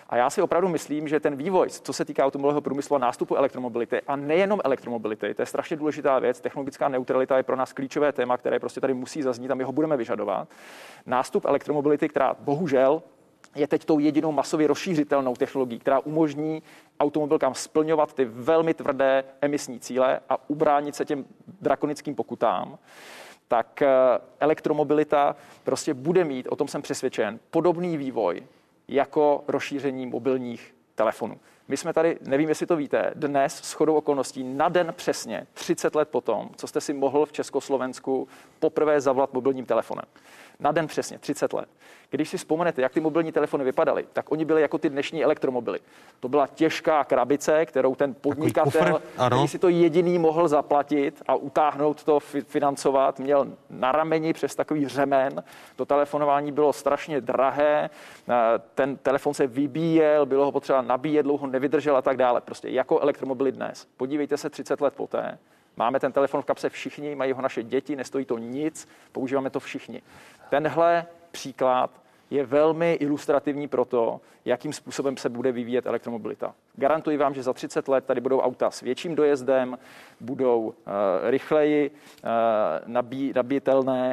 [0.09, 3.37] A já si opravdu myslím, že ten vývoj, co se týká automobilového průmyslu a nástupu
[3.37, 6.41] elektromobility, a nejenom elektromobility, to je strašně důležitá věc.
[6.41, 9.73] Technologická neutralita je pro nás klíčové téma, které prostě tady musí zaznít a my ho
[9.73, 10.49] budeme vyžadovat.
[11.07, 13.03] Nástup elektromobility, která bohužel
[13.55, 16.63] je teď tou jedinou masově rozšířitelnou technologií, která umožní
[17.01, 21.25] automobilkám splňovat ty velmi tvrdé emisní cíle a ubránit se těm
[21.61, 22.79] drakonickým pokutám
[23.51, 23.89] tak eh,
[24.41, 28.43] elektromobilita prostě bude mít, o tom jsem přesvědčen, podobný vývoj
[28.89, 31.41] jako rozšíření mobilních telefonů.
[31.69, 35.95] My jsme tady, nevím, jestli to víte, dnes s chodou okolností na den přesně 30
[35.95, 38.29] let potom, co jste si mohl v Československu
[38.59, 40.05] poprvé zavolat mobilním telefonem.
[40.61, 41.69] Na den přesně, 30 let.
[42.11, 45.81] Když si vzpomenete, jak ty mobilní telefony vypadaly, tak oni byli jako ty dnešní elektromobily.
[46.21, 52.05] To byla těžká krabice, kterou ten podnikatel, který si to jediný mohl zaplatit a utáhnout
[52.05, 55.43] to, financovat, měl na rameni přes takový řemen.
[55.77, 57.91] To telefonování bylo strašně drahé,
[58.75, 62.41] ten telefon se vybíjel, bylo ho potřeba nabíjet, dlouho nevydržel a tak dále.
[62.41, 63.87] Prostě jako elektromobily dnes.
[63.97, 65.39] Podívejte se 30 let poté,
[65.81, 69.61] Máme ten telefon v kapse všichni, mají ho naše děti, nestojí to nic, používáme to
[69.61, 70.03] všichni.
[70.49, 71.91] Tenhle příklad
[72.31, 76.55] je velmi ilustrativní pro to, jakým způsobem se bude vyvíjet elektromobilita.
[76.77, 79.79] Garantuji vám, že za 30 let tady budou auta s větším dojezdem,
[80.21, 80.73] budou uh,
[81.23, 82.31] rychleji uh,
[82.87, 84.13] nabí, uh,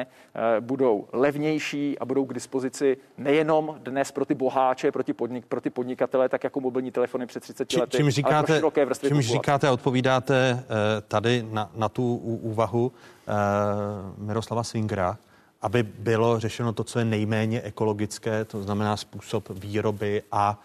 [0.60, 5.60] budou levnější a budou k dispozici nejenom dnes pro ty boháče, pro ty, podnik, pro
[5.60, 8.84] ty podnikatele, tak jako mobilní telefony před 30 Či, lety, čím říkáte, ale pro široké
[8.84, 10.60] vrstvy čím říkáte a odpovídáte uh,
[11.08, 15.18] tady na, na tu úvahu uh, Miroslava Swingera,
[15.60, 20.62] aby bylo řešeno to, co je nejméně ekologické, to znamená způsob výroby a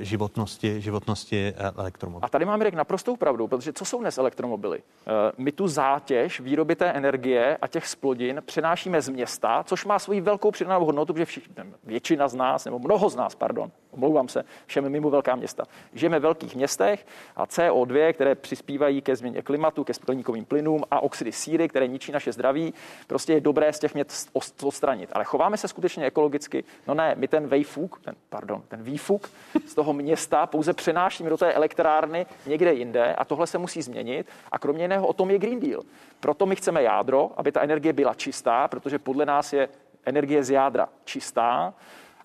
[0.00, 2.24] životnosti, životnosti eh, elektromobilů.
[2.24, 4.82] A tady máme Mirek naprostou pravdu, protože co jsou dnes elektromobily?
[5.06, 9.98] Eh, My tu zátěž výroby té energie a těch splodin přenášíme z města, což má
[9.98, 11.54] svoji velkou přidanou hodnotu, protože všichni,
[11.84, 15.64] většina z nás, nebo mnoho z nás, pardon, omlouvám se, všem mimo velká města.
[15.94, 21.00] Žijeme v velkých městech a CO2, které přispívají ke změně klimatu, ke skleníkovým plynům a
[21.00, 22.74] oxidy síry, které ničí naše zdraví,
[23.06, 24.30] prostě je dobré z těch měst
[24.62, 25.10] odstranit.
[25.12, 26.64] Ale chováme se skutečně ekologicky.
[26.88, 29.30] No ne, my ten vejfuk, ten, pardon, ten výfuk
[29.70, 34.26] z toho města pouze přenášíme do té elektrárny někde jinde a tohle se musí změnit.
[34.52, 35.82] A kromě jiného o tom je Green Deal.
[36.20, 39.68] Proto my chceme jádro, aby ta energie byla čistá, protože podle nás je
[40.06, 41.74] energie z jádra čistá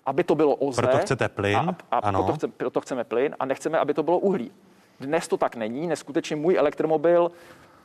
[0.06, 0.82] aby to bylo OZE.
[0.82, 2.22] Proto chcete plyn, A, a ano.
[2.22, 4.52] proto, chceme, proto chceme plyn a nechceme, aby to bylo uhlí.
[5.00, 5.86] Dnes to tak není.
[5.86, 7.30] Neskutečně můj elektromobil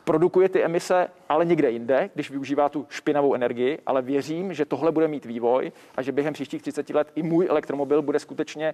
[0.03, 4.91] produkuje ty emise, ale někde jinde, když využívá tu špinavou energii, ale věřím, že tohle
[4.91, 8.73] bude mít vývoj a že během příštích 30 let i můj elektromobil bude skutečně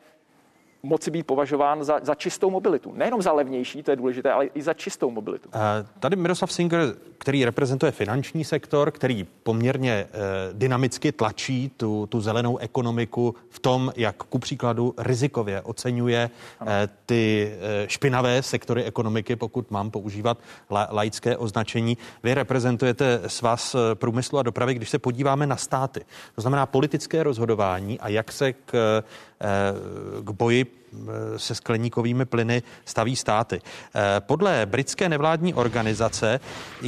[0.84, 2.94] moci být považován za, za čistou mobilitu.
[2.96, 5.50] Nejenom za levnější, to je důležité, ale i za čistou mobilitu.
[5.54, 10.08] Eh, Tady Miroslav Singer, který reprezentuje finanční sektor, který poměrně eh,
[10.54, 16.30] dynamicky tlačí tu, tu zelenou ekonomiku v tom, jak ku příkladu rizikově oceňuje
[16.68, 17.54] eh, ty
[17.88, 20.38] špinavé sektory ekonomiky, pokud mám používat
[20.72, 21.98] la, laické označení.
[22.24, 26.06] Vy reprezentujete svaz průmyslu a dopravy, když se podíváme na státy.
[26.36, 29.04] To znamená politické rozhodování a jak se k,
[29.40, 33.62] k boji E, se skleníkovými plyny staví státy.
[33.96, 36.40] E, podle britské nevládní organizace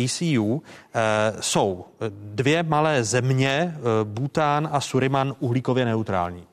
[0.04, 0.64] ECU
[0.94, 6.44] e, jsou dvě malé země, Bután a Suriman, uhlíkově neutrální.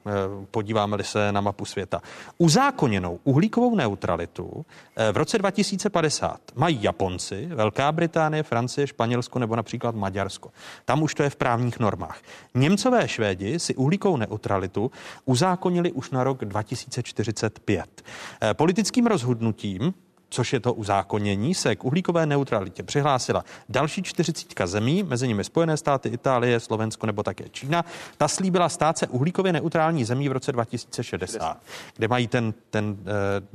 [0.51, 2.02] Podíváme-li se na mapu světa.
[2.39, 4.66] Uzákoněnou uhlíkovou neutralitu
[5.12, 10.51] v roce 2050 mají Japonci, Velká Británie, Francie, Španělsko nebo například Maďarsko.
[10.85, 12.18] Tam už to je v právních normách.
[12.55, 14.90] Němcové Švédi si uhlíkovou neutralitu
[15.24, 18.05] uzákonili už na rok 2040 45.
[18.43, 19.95] Eh, politickým rozhodnutím
[20.29, 25.77] což je to uzákonění, se k uhlíkové neutralitě přihlásila další 40 zemí, mezi nimi Spojené
[25.77, 27.85] státy, Itálie, Slovensko nebo také Čína.
[28.17, 31.63] Ta slíbila stát se uhlíkově neutrální zemí v roce 2060,
[31.97, 32.97] kde mají ten, ten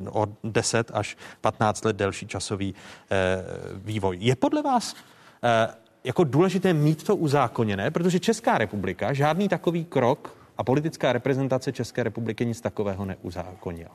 [0.05, 2.75] eh, od 10 až 15 let delší časový
[3.11, 3.43] eh,
[3.75, 4.17] vývoj.
[4.19, 4.95] Je podle vás
[5.43, 5.67] eh,
[6.03, 12.03] jako důležité mít to uzákoněné, protože Česká republika žádný takový krok a politická reprezentace České
[12.03, 13.91] republiky nic takového neuzákonila.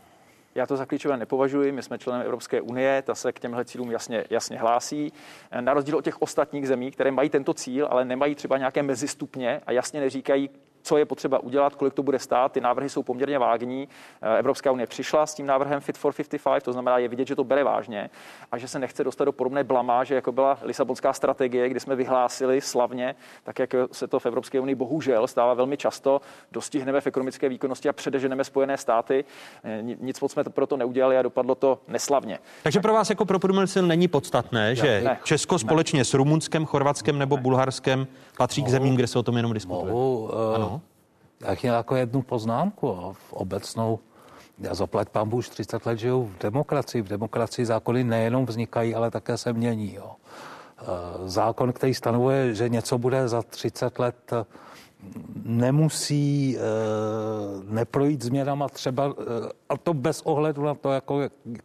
[0.55, 1.73] Já to za klíčové nepovažuji.
[1.73, 5.13] My jsme členem Evropské unie, ta se k těmhle cílům jasně, jasně hlásí.
[5.61, 9.61] Na rozdíl od těch ostatních zemí, které mají tento cíl, ale nemají třeba nějaké mezistupně
[9.67, 10.51] a jasně neříkají,
[10.87, 12.53] co je potřeba udělat, kolik to bude stát.
[12.53, 13.89] Ty návrhy jsou poměrně vágní.
[14.39, 17.45] Evropská unie přišla s tím návrhem Fit for 55, to znamená, je vidět, že to
[17.45, 18.11] bere vážně
[18.53, 22.61] a že se nechce dostat do podobné blamáže, jako byla Lisabonská strategie, kdy jsme vyhlásili
[22.61, 26.21] slavně, tak jak se to v Evropské unii bohužel stává velmi často,
[26.53, 29.25] dostihneme v ekonomické výkonnosti a předeženeme Spojené státy.
[29.83, 32.39] Nic moc jsme to proto neudělali a dopadlo to neslavně.
[32.63, 35.19] Takže pro vás jako pro průmysl není podstatné, že Ne.
[35.25, 38.07] Česko společně s Rumunskem, Chorvatskem nebo Bulharskem
[38.37, 39.93] patří k zemím, kde se o tom jenom diskutuje.
[39.93, 40.76] Mohu, eh, Ano.
[41.41, 43.99] Já chtěl jako jednu poznámku v obecnou.
[44.59, 47.03] Já zaplať pán už 30 let žiju v demokracii.
[47.03, 49.95] V demokracii zákony nejenom vznikají, ale také se mění.
[49.95, 50.13] Jo.
[50.79, 50.85] Eh,
[51.25, 54.45] Zákon, který stanovuje, že něco bude za 30 let, eh,
[55.45, 56.61] nemusí eh,
[57.69, 61.21] neprojít změnama třeba, eh, a to bez ohledu na to, jako,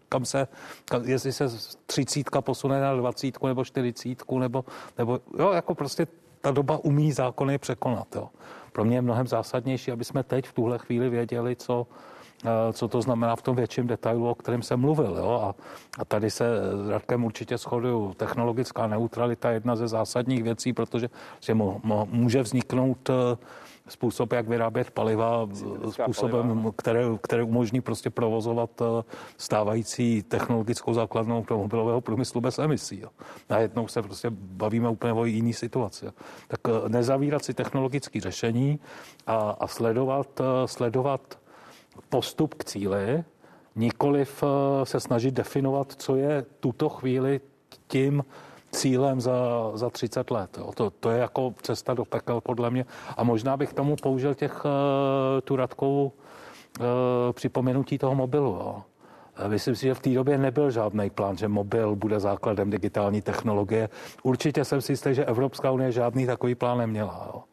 [0.09, 0.47] kam se,
[0.85, 1.49] kam, jestli se
[1.85, 4.65] třicítka posune na dvacítku nebo čtyřicítku, nebo,
[4.97, 6.07] nebo jo, jako prostě
[6.41, 8.15] ta doba umí zákony překonat.
[8.15, 8.29] Jo.
[8.71, 11.87] Pro mě je mnohem zásadnější, aby jsme teď v tuhle chvíli věděli, co,
[12.45, 15.15] eh, co to znamená v tom větším detailu, o kterém jsem mluvil.
[15.17, 15.41] Jo?
[15.43, 15.55] A,
[15.97, 16.45] a tady se
[16.85, 18.13] s Radkem určitě shoduju.
[18.13, 23.37] Technologická neutralita je jedna ze zásadních věcí, protože že mo, mo, může vzniknout eh,
[23.87, 25.49] způsob, jak vyrábět paliva
[25.89, 26.71] způsobem, paliva.
[26.75, 29.03] Které, které umožní prostě provozovat eh,
[29.37, 32.99] stávající technologickou základnou automobilového průmyslu bez emisí.
[32.99, 33.09] Jo.
[33.49, 36.05] Najednou se prostě bavíme úplně o jiný situaci.
[36.05, 36.11] Jo.
[36.47, 38.79] Tak eh, nezavírat si technologické řešení
[39.27, 41.39] a, a sledovat, eh, sledovat
[42.09, 43.23] postup k cíli,
[43.75, 44.43] nikoliv
[44.83, 47.41] se snažit definovat, co je tuto chvíli
[47.87, 48.23] tím,
[48.71, 50.57] cílem za, za 30 let.
[50.57, 50.71] Jo.
[50.75, 52.85] To, to je jako cesta do pekel podle mě.
[53.17, 56.11] A možná bych tomu použil těch, eh, tu Radkovou
[56.79, 56.85] uh,
[57.31, 58.51] připomenutí toho mobilu.
[58.51, 58.83] Jo.
[59.35, 63.21] Eh, myslím si, že v té době nebyl žádný plán, že mobil bude základem digitální
[63.21, 63.89] technologie.
[64.23, 67.31] Určitě jsem si jistý, že Evropská unie žádný takový plán neměla.
[67.33, 67.43] Jo.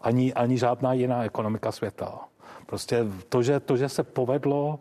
[0.00, 2.20] Ani, ani žádná jiná ekonomika světa.
[2.66, 4.78] Prostě to že, to, že se povedlo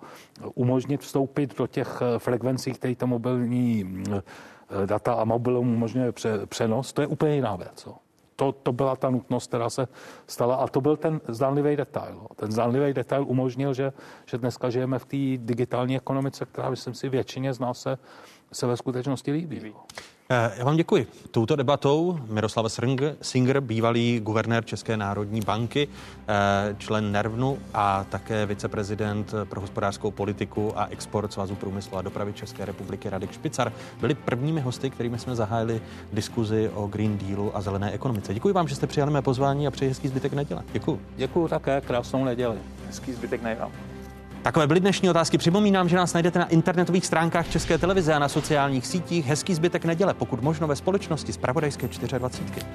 [0.55, 4.21] umožnit vstoupit do těch frekvencí, které ta mobilní Eh,
[4.85, 6.13] data a mobilům umožňuje
[6.45, 7.87] přenos, to je úplně jiná věc.
[8.35, 9.87] To, to byla ta nutnost, která se
[10.27, 12.27] stala a to byl ten zdánlivý detail.
[12.35, 13.93] Ten zdánlivý detail umožnil, že,
[14.25, 17.97] že dneska žijeme v té digitální ekonomice, která, myslím si, většině z nás se,
[18.51, 19.73] se ve skutečnosti líbí.
[19.73, 21.07] Eh, já vám děkuji.
[21.31, 22.71] Touto debatou Miroslav
[23.21, 25.87] Singer, bývalý guvernér České národní banky,
[26.27, 32.33] eh, člen NERVNu a také viceprezident pro hospodářskou politiku a export Svazu průmyslu a dopravy
[32.33, 35.81] České republiky Radek Špicar, byli prvními hosty, kterými jsme zahájili
[36.13, 38.33] diskuzi o Green Dealu a zelené ekonomice.
[38.33, 40.63] Děkuji vám, že jste přijali mé pozvání a přeji hezký zbytek neděle.
[40.73, 41.01] Děkuji.
[41.15, 42.57] Děkuji také, krásnou neděli.
[42.87, 43.94] Hezký zbytek neděle.
[44.45, 45.37] Takové byly dnešní otázky.
[45.37, 49.25] Připomínám, že nás najdete na internetových stránkách České televize a na sociálních sítích.
[49.25, 52.65] Hezký zbytek neděle, pokud možno ve společnosti z Pravodajské 24.